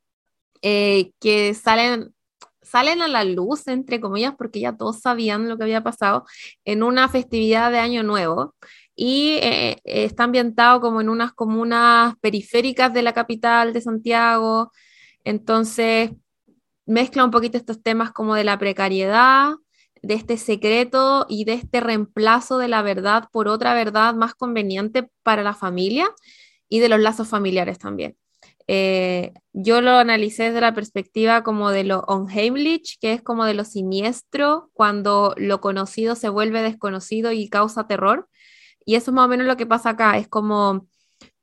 eh, 0.62 1.12
que 1.20 1.54
salen, 1.54 2.14
salen 2.62 3.02
a 3.02 3.08
la 3.08 3.24
luz, 3.24 3.66
entre 3.68 4.00
comillas, 4.00 4.34
porque 4.36 4.60
ya 4.60 4.76
todos 4.76 5.00
sabían 5.00 5.48
lo 5.48 5.56
que 5.56 5.64
había 5.64 5.82
pasado 5.82 6.26
en 6.64 6.82
una 6.82 7.08
festividad 7.08 7.70
de 7.70 7.78
Año 7.78 8.02
Nuevo 8.02 8.54
y 8.94 9.38
eh, 9.42 9.78
está 9.84 10.24
ambientado 10.24 10.80
como 10.80 11.00
en 11.00 11.08
unas 11.08 11.32
comunas 11.32 12.14
periféricas 12.20 12.92
de 12.92 13.02
la 13.02 13.12
capital 13.12 13.72
de 13.72 13.80
Santiago. 13.80 14.72
Entonces, 15.24 16.10
mezcla 16.86 17.24
un 17.24 17.30
poquito 17.30 17.56
estos 17.58 17.82
temas 17.82 18.12
como 18.12 18.34
de 18.34 18.44
la 18.44 18.58
precariedad, 18.58 19.54
de 20.02 20.14
este 20.14 20.36
secreto 20.36 21.26
y 21.28 21.44
de 21.44 21.54
este 21.54 21.80
reemplazo 21.80 22.58
de 22.58 22.68
la 22.68 22.82
verdad 22.82 23.28
por 23.32 23.48
otra 23.48 23.74
verdad 23.74 24.14
más 24.14 24.34
conveniente 24.34 25.08
para 25.22 25.42
la 25.42 25.54
familia 25.54 26.10
y 26.68 26.80
de 26.80 26.88
los 26.88 27.00
lazos 27.00 27.28
familiares 27.28 27.78
también. 27.78 28.16
Eh, 28.68 29.32
yo 29.52 29.80
lo 29.80 29.92
analicé 29.92 30.44
desde 30.44 30.60
la 30.60 30.74
perspectiva 30.74 31.42
como 31.42 31.70
de 31.70 31.84
lo 31.84 32.04
unheimlich, 32.08 32.98
que 33.00 33.12
es 33.12 33.22
como 33.22 33.44
de 33.44 33.54
lo 33.54 33.64
siniestro, 33.64 34.70
cuando 34.72 35.34
lo 35.36 35.60
conocido 35.60 36.14
se 36.14 36.28
vuelve 36.28 36.62
desconocido 36.62 37.32
y 37.32 37.48
causa 37.48 37.86
terror. 37.86 38.28
Y 38.84 38.96
eso 38.96 39.10
es 39.10 39.14
más 39.14 39.26
o 39.26 39.28
menos 39.28 39.46
lo 39.46 39.56
que 39.56 39.66
pasa 39.66 39.90
acá, 39.90 40.16
es 40.18 40.28
como 40.28 40.86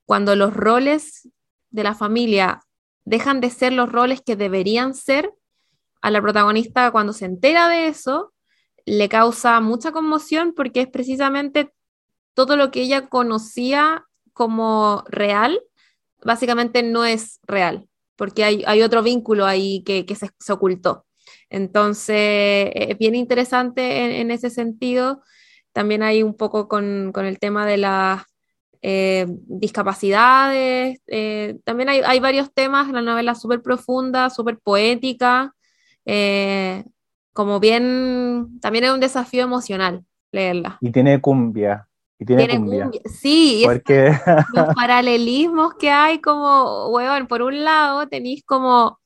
cuando 0.06 0.36
los 0.36 0.54
roles 0.54 1.30
de 1.70 1.84
la 1.84 1.96
familia 1.96 2.62
dejan 3.06 3.42
de 3.42 3.50
ser 3.50 3.74
los 3.74 3.92
roles 3.92 4.22
que 4.22 4.36
deberían 4.36 4.94
ser, 4.94 5.32
a 6.02 6.12
la 6.12 6.22
protagonista 6.22 6.92
cuando 6.92 7.14
se 7.14 7.26
entera 7.26 7.68
de 7.68 7.88
eso, 7.88 8.34
le 8.86 9.10
causa 9.10 9.60
mucha 9.60 9.92
conmoción 9.92 10.54
porque 10.56 10.82
es 10.82 10.88
precisamente 10.88 11.74
todo 12.34 12.56
lo 12.56 12.72
que 12.72 12.82
ella 12.82 13.08
conocía 13.08 14.06
como 14.34 15.04
real, 15.08 15.62
básicamente 16.24 16.84
no 16.84 17.04
es 17.04 17.40
real, 17.44 17.88
porque 18.16 18.44
hay, 18.44 18.82
otro 18.82 19.04
vínculo 19.04 19.46
ahí 19.46 19.84
que, 19.84 20.06
se, 20.16 20.54
ocultó. 20.54 21.06
Entonces, 21.50 22.72
es 22.74 22.98
bien 22.98 23.16
interesante 23.16 24.22
en, 24.22 24.32
ese 24.32 24.50
sentido. 24.50 25.22
También 25.74 26.04
hay 26.04 26.24
un 26.24 26.36
poco 26.36 26.68
con, 26.68 27.12
el 27.16 27.40
tema 27.40 27.66
de 27.66 27.78
las 27.78 28.24
eh, 28.82 29.26
discapacidades. 29.30 31.02
Eh, 31.08 31.58
también 31.64 31.90
hay, 31.90 32.20
varios 32.20 32.54
temas, 32.54 32.92
la 32.92 33.02
novela 33.02 33.36
súper 33.36 33.62
profunda, 33.62 34.30
súper 34.30 34.60
poética. 34.60 35.54
Eh, 36.06 36.84
como 37.34 37.60
bien, 37.60 38.60
también 38.62 38.86
es 38.86 38.92
un 38.92 39.00
desafío 39.00 39.44
emocional 39.44 40.04
leerla. 40.32 40.78
Y 40.82 40.92
tiene 40.92 41.22
cumbia. 41.22 41.88
Y 42.18 42.26
tiene, 42.26 42.50
cumbia. 42.50 42.90
Sí, 43.06 43.64
porque... 43.66 44.12
los 44.54 44.68
paralelismos 44.76 45.74
que 45.76 45.90
hay 45.90 46.20
como, 46.20 46.90
weón, 46.90 47.28
por 47.28 47.42
un 47.42 47.64
lado 47.64 48.08
tenéis 48.08 48.44
como 48.44 49.00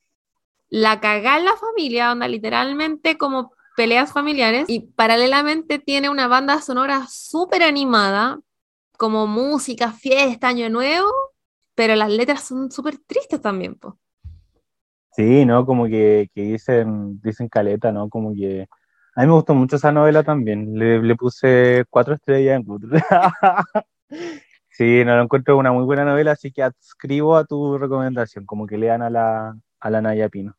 la 0.69 0.99
cagada 0.99 1.37
en 1.37 1.45
la 1.45 1.55
familia, 1.55 2.11
onda 2.11 2.27
literalmente 2.27 3.17
como 3.17 3.52
peleas 3.75 4.11
familiares, 4.13 4.65
y 4.67 4.81
paralelamente 4.81 5.79
tiene 5.79 6.09
una 6.09 6.27
banda 6.27 6.61
sonora 6.61 7.05
súper 7.09 7.63
animada, 7.63 8.39
como 8.97 9.27
música, 9.27 9.91
fiesta, 9.91 10.47
año 10.47 10.69
nuevo, 10.69 11.09
pero 11.75 11.95
las 11.95 12.09
letras 12.09 12.43
son 12.43 12.71
súper 12.71 12.97
tristes 13.05 13.41
también, 13.41 13.75
pues. 13.75 13.95
Sí, 15.11 15.45
¿no? 15.45 15.65
Como 15.65 15.85
que, 15.85 16.29
que, 16.33 16.41
dicen, 16.41 17.19
dicen 17.21 17.47
caleta, 17.47 17.91
¿no? 17.91 18.09
Como 18.09 18.33
que 18.33 18.67
a 19.15 19.21
mí 19.21 19.27
me 19.27 19.33
gustó 19.33 19.53
mucho 19.53 19.75
esa 19.75 19.91
novela 19.91 20.23
también. 20.23 20.73
Le, 20.77 21.15
puse 21.15 21.85
cuatro 21.89 22.15
estrellas 22.15 22.55
en 22.57 22.63
Google. 22.63 22.99
sí, 24.69 25.03
no 25.05 25.15
lo 25.15 25.23
encuentro 25.23 25.57
una 25.57 25.71
muy 25.71 25.83
buena 25.85 26.03
novela, 26.03 26.31
así 26.31 26.51
que 26.51 26.63
adscribo 26.63 27.35
a 27.37 27.45
tu 27.45 27.77
recomendación, 27.77 28.45
como 28.45 28.65
que 28.65 28.77
lean 28.77 29.03
a 29.03 29.09
la, 29.11 29.55
a 29.79 29.89
la 29.91 30.01
Naya 30.01 30.29
Pino. 30.29 30.55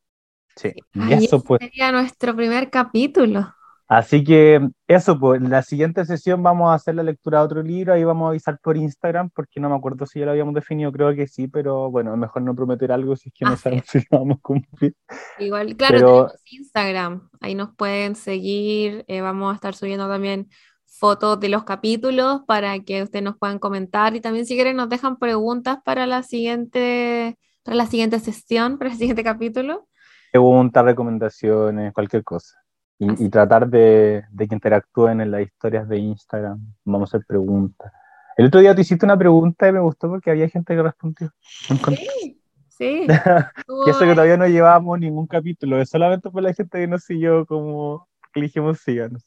Sí, 0.57 0.73
y 0.95 1.13
eso 1.13 1.43
pues. 1.43 1.61
sería 1.61 1.93
nuestro 1.93 2.35
primer 2.35 2.71
capítulo. 2.71 3.55
Así 3.87 4.25
que 4.25 4.67
eso, 4.89 5.19
pues, 5.21 5.43
en 5.43 5.51
la 5.51 5.63
siguiente 5.63 6.05
sesión 6.07 6.43
vamos 6.43 6.71
a 6.71 6.75
hacer 6.75 6.95
la 6.95 7.03
lectura 7.03 7.41
de 7.41 7.45
otro 7.45 7.63
libro, 7.63 7.93
ahí 7.93 8.03
vamos 8.03 8.27
a 8.27 8.31
avisar 8.31 8.59
por 8.63 8.79
Instagram, 8.79 9.29
porque 9.31 9.61
no 9.61 9.69
me 9.69 9.77
acuerdo 9.77 10.07
si 10.07 10.21
ya 10.21 10.25
lo 10.25 10.31
habíamos 10.31 10.55
definido, 10.55 10.91
creo 10.91 11.15
que 11.15 11.27
sí, 11.27 11.49
pero 11.49 11.91
bueno, 11.91 12.13
es 12.15 12.19
mejor 12.19 12.43
no 12.43 12.55
prometer 12.55 12.93
algo 12.93 13.15
si 13.15 13.29
es 13.29 13.35
que 13.35 13.45
no 13.45 13.57
sabemos 13.57 13.85
si 13.87 13.99
lo 14.11 14.19
vamos 14.19 14.39
a 14.39 14.41
cumplir. 14.41 14.97
Igual, 15.39 15.77
claro, 15.77 15.99
tenemos 15.99 16.33
Instagram, 16.47 17.29
ahí 17.41 17.55
nos 17.55 17.75
pueden 17.77 18.17
seguir, 18.17 19.05
eh, 19.07 19.21
vamos 19.21 19.53
a 19.53 19.57
estar 19.57 19.75
subiendo 19.75 20.09
también 20.09 20.49
fotos 20.87 21.39
de 21.41 21.51
los 21.51 21.65
capítulos 21.65 22.43
para 22.47 22.79
que 22.81 23.03
ustedes 23.03 23.23
nos 23.23 23.37
puedan 23.37 23.59
comentar 23.59 24.17
y 24.17 24.21
también 24.21 24.47
si 24.47 24.55
quieren 24.55 24.77
nos 24.77 24.89
dejan 24.89 25.19
preguntas 25.19 25.79
para 25.85 26.07
la 26.07 26.23
siguiente, 26.23 27.37
para 27.63 27.77
la 27.77 27.87
siguiente 27.87 28.19
sesión, 28.19 28.79
para 28.79 28.91
el 28.93 28.97
siguiente 28.97 29.25
capítulo. 29.25 29.87
Preguntas, 30.35 30.85
recomendaciones, 30.85 31.93
cualquier 31.93 32.24
cosa. 32.24 32.59
Y, 32.99 33.28
tratar 33.28 33.68
de, 33.68 34.24
de, 34.32 34.49
que 34.49 34.55
interactúen 34.57 35.20
en 35.20 35.30
las 35.30 35.43
historias 35.43 35.89
de 35.89 35.99
Instagram. 35.99 36.59
Vamos 36.85 37.14
a 37.14 37.16
hacer 37.16 37.24
preguntas. 37.24 37.93
El 38.37 38.47
otro 38.47 38.59
día 38.59 38.74
te 38.74 38.80
hiciste 38.80 39.07
una 39.07 39.16
pregunta 39.16 39.68
y 39.68 39.72
me 39.72 39.78
gustó 39.78 40.09
porque 40.09 40.32
había 40.32 40.49
gente 40.49 40.74
que 40.74 40.82
respondió. 40.82 41.30
Sí, 41.39 42.41
sí. 42.68 43.07
y 43.87 43.91
eso 43.91 44.01
que 44.01 44.11
todavía 44.11 44.37
no 44.37 44.49
llevábamos 44.49 44.99
ningún 44.99 45.28
capítulo, 45.28 45.80
es 45.80 45.89
solamente 45.89 46.28
por 46.28 46.43
la 46.43 46.53
gente 46.53 46.80
que 46.80 46.89
nos 46.89 47.05
siguió 47.05 47.47
como 47.47 48.09
dijimos 48.35 48.80
síganos. 48.80 49.24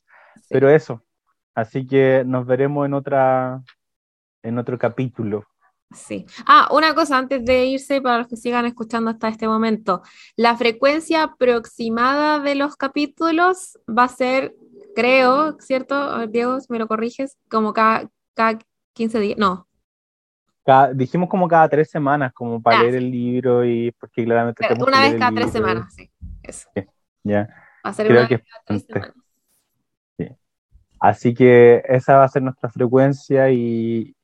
Pero 0.49 0.69
eso. 0.69 1.01
Así 1.55 1.87
que 1.87 2.23
nos 2.25 2.45
veremos 2.45 2.85
en 2.85 2.93
otra 2.93 3.63
en 4.43 4.57
otro 4.57 4.77
capítulo. 4.77 5.45
Sí. 5.93 6.25
Ah, 6.45 6.67
una 6.71 6.93
cosa 6.93 7.17
antes 7.17 7.45
de 7.45 7.65
irse 7.65 8.01
para 8.01 8.19
los 8.19 8.27
que 8.27 8.35
sigan 8.35 8.65
escuchando 8.65 9.09
hasta 9.09 9.29
este 9.29 9.47
momento. 9.47 10.01
La 10.35 10.57
frecuencia 10.57 11.23
aproximada 11.23 12.39
de 12.39 12.55
los 12.55 12.75
capítulos 12.75 13.79
va 13.87 14.03
a 14.03 14.09
ser, 14.09 14.53
creo, 14.95 15.57
¿cierto? 15.59 16.27
Diego, 16.27 16.59
si 16.59 16.67
me 16.69 16.79
lo 16.79 16.87
corriges, 16.87 17.37
como 17.49 17.73
cada, 17.73 18.09
cada 18.33 18.59
15 18.93 19.19
días. 19.19 19.37
No. 19.37 19.67
dijimos 20.93 21.29
como 21.29 21.47
cada 21.47 21.69
tres 21.69 21.89
semanas, 21.89 22.33
como 22.33 22.61
para 22.61 22.83
leer 22.83 22.95
el 22.95 23.09
libro 23.09 23.63
y 23.63 23.91
porque 23.93 24.25
claramente... 24.25 24.67
una 24.79 25.01
vez 25.01 25.15
cada 25.17 25.31
tres 25.31 25.51
semanas, 25.51 25.93
sí. 25.93 26.11
Eso. 26.43 26.69
ya. 27.23 27.47
Va 27.85 27.91
a 27.91 27.93
ser 27.93 28.11
una 28.11 28.27
vez 28.27 28.41
cada 28.41 28.63
tres 28.65 28.85
semanas. 28.85 29.13
Así 30.99 31.33
que 31.33 31.83
esa 31.87 32.17
va 32.17 32.23
a 32.23 32.29
ser 32.29 32.41
nuestra 32.41 32.69
frecuencia 32.69 33.51
y, 33.51 34.16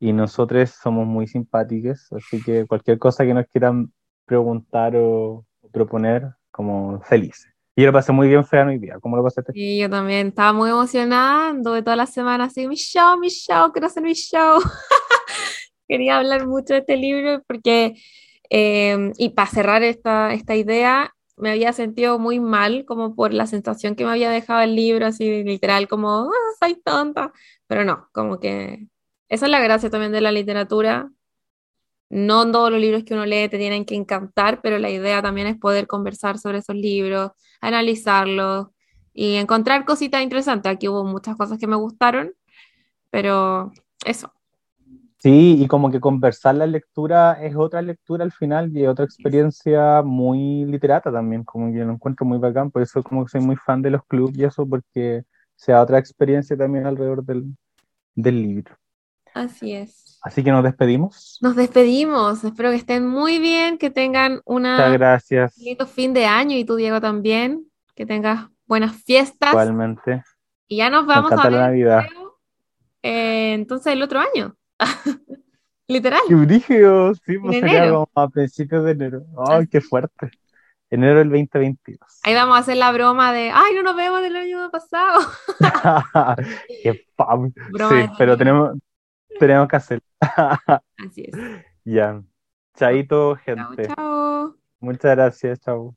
y 0.00 0.12
nosotros 0.12 0.70
somos 0.70 1.06
muy 1.06 1.26
simpáticos, 1.26 2.12
así 2.12 2.42
que 2.42 2.66
cualquier 2.66 2.98
cosa 2.98 3.24
que 3.24 3.34
nos 3.34 3.46
quieran 3.46 3.92
preguntar 4.24 4.94
o, 4.96 5.44
proponer, 5.72 6.28
como 6.50 7.00
felices. 7.02 7.52
Y 7.76 7.82
yo 7.82 7.88
lo 7.88 7.92
pasé 7.92 8.10
muy 8.12 8.28
bien, 8.28 8.44
Fea, 8.44 8.66
hoy 8.66 8.78
día. 8.78 8.98
¿Cómo 9.00 9.16
lo 9.16 9.22
pasaste? 9.22 9.52
Sí, 9.52 9.78
yo 9.78 9.90
también. 9.90 10.28
Estaba 10.28 10.52
muy 10.52 10.70
emocionada. 10.70 11.50
Anduve 11.50 11.82
toda 11.82 11.94
la 11.94 12.06
semana 12.06 12.44
así, 12.44 12.66
mi 12.66 12.74
show, 12.74 13.18
mi 13.18 13.28
show, 13.28 13.70
quiero 13.72 13.86
hacer 13.86 14.02
mi 14.02 14.14
show. 14.14 14.60
Quería 15.88 16.18
hablar 16.18 16.46
mucho 16.46 16.74
de 16.74 16.80
este 16.80 16.96
libro 16.96 17.42
porque, 17.46 17.94
em, 18.50 19.12
y 19.18 19.30
para 19.30 19.50
cerrar 19.50 19.82
esta, 19.82 20.32
esta 20.32 20.56
idea, 20.56 21.14
me 21.36 21.50
había 21.50 21.72
sentido 21.72 22.18
muy 22.18 22.40
mal 22.40 22.84
como 22.84 23.14
por 23.14 23.32
la 23.32 23.46
sensación 23.46 23.94
que 23.94 24.04
me 24.04 24.10
había 24.10 24.30
dejado 24.30 24.62
el 24.62 24.74
libro, 24.74 25.06
así 25.06 25.44
literal, 25.44 25.86
como, 25.86 26.30
ah, 26.30 26.54
soy 26.58 26.80
tonta. 26.82 27.32
Pero 27.68 27.84
no, 27.84 28.08
como 28.12 28.40
que 28.40 28.88
esa 29.28 29.46
es 29.46 29.50
la 29.50 29.60
gracia 29.60 29.90
también 29.90 30.12
de 30.12 30.20
la 30.20 30.32
literatura. 30.32 31.10
No 32.10 32.50
todos 32.50 32.70
los 32.70 32.80
libros 32.80 33.04
que 33.04 33.14
uno 33.14 33.26
lee 33.26 33.48
te 33.48 33.58
tienen 33.58 33.84
que 33.84 33.94
encantar, 33.94 34.60
pero 34.62 34.78
la 34.78 34.90
idea 34.90 35.20
también 35.20 35.46
es 35.46 35.58
poder 35.58 35.86
conversar 35.86 36.38
sobre 36.38 36.58
esos 36.58 36.74
libros, 36.74 37.32
analizarlos 37.60 38.68
y 39.12 39.34
encontrar 39.36 39.84
cositas 39.84 40.22
interesantes. 40.22 40.72
Aquí 40.72 40.88
hubo 40.88 41.04
muchas 41.04 41.36
cosas 41.36 41.58
que 41.58 41.66
me 41.66 41.76
gustaron, 41.76 42.32
pero 43.10 43.72
eso. 44.04 44.32
Sí, 45.18 45.56
y 45.60 45.66
como 45.66 45.90
que 45.90 46.00
conversar 46.00 46.54
la 46.54 46.66
lectura 46.66 47.32
es 47.42 47.56
otra 47.56 47.82
lectura 47.82 48.24
al 48.24 48.30
final 48.30 48.74
y 48.76 48.86
otra 48.86 49.04
experiencia 49.04 50.00
muy 50.02 50.64
literata 50.64 51.10
también, 51.10 51.42
como 51.42 51.72
que 51.72 51.78
lo 51.84 51.92
encuentro 51.92 52.24
muy 52.24 52.38
bacán, 52.38 52.70
por 52.70 52.82
eso 52.82 53.02
como 53.02 53.24
que 53.24 53.30
soy 53.32 53.40
muy 53.40 53.56
fan 53.56 53.82
de 53.82 53.90
los 53.90 54.04
clubes 54.06 54.38
y 54.38 54.44
eso, 54.44 54.64
porque 54.66 55.24
sea 55.56 55.82
otra 55.82 55.98
experiencia 55.98 56.56
también 56.56 56.86
alrededor 56.86 57.24
del, 57.24 57.56
del 58.14 58.42
libro. 58.42 58.77
Así 59.38 59.72
es. 59.72 60.18
Así 60.20 60.42
que 60.42 60.50
nos 60.50 60.64
despedimos. 60.64 61.38
Nos 61.40 61.54
despedimos. 61.54 62.42
Espero 62.42 62.70
que 62.70 62.76
estén 62.76 63.06
muy 63.06 63.38
bien, 63.38 63.78
que 63.78 63.88
tengan 63.88 64.40
una 64.44 64.88
gracias. 64.90 65.56
lindo 65.58 65.86
fin 65.86 66.12
de 66.12 66.26
año 66.26 66.56
y 66.56 66.64
tú, 66.64 66.74
Diego, 66.74 67.00
también. 67.00 67.64
Que 67.94 68.04
tengas 68.04 68.48
buenas 68.66 68.96
fiestas. 69.04 69.50
Igualmente. 69.50 70.24
Y 70.66 70.78
ya 70.78 70.90
nos 70.90 71.06
vamos 71.06 71.30
a 71.30 71.36
ver. 71.44 71.52
La 71.52 71.68
Navidad. 71.68 72.04
Eh, 73.02 73.54
entonces, 73.54 73.92
el 73.92 74.02
otro 74.02 74.18
año. 74.18 74.56
Literal. 75.86 76.20
Qué 76.26 76.34
brígido. 76.34 77.14
Sí, 77.14 77.38
pues 77.38 77.60
sería 77.60 77.88
como 77.88 78.10
a 78.16 78.28
principios 78.28 78.84
de 78.84 78.90
enero. 78.90 79.24
Ay, 79.48 79.68
qué 79.68 79.80
fuerte. 79.80 80.32
Enero 80.90 81.20
del 81.20 81.28
2022. 81.28 82.00
Ahí 82.24 82.34
vamos 82.34 82.56
a 82.56 82.60
hacer 82.60 82.76
la 82.76 82.90
broma 82.90 83.32
de, 83.32 83.52
ay, 83.54 83.74
no 83.74 83.82
nos 83.82 83.94
vemos 83.94 84.20
del 84.20 84.34
año 84.34 84.68
pasado. 84.70 85.20
qué 86.82 87.06
pam. 87.14 87.52
sí, 87.52 88.10
pero 88.16 88.36
tenemos, 88.36 88.72
tenemos 89.38 89.68
que 89.68 89.76
hacer. 89.76 90.00
Así 90.98 91.24
es. 91.26 91.34
Ya. 91.84 92.22
Chaito, 92.74 93.36
gente. 93.36 93.86
Chao, 93.86 93.96
chao. 93.96 94.56
Muchas 94.80 95.16
gracias, 95.16 95.60
chao. 95.60 95.96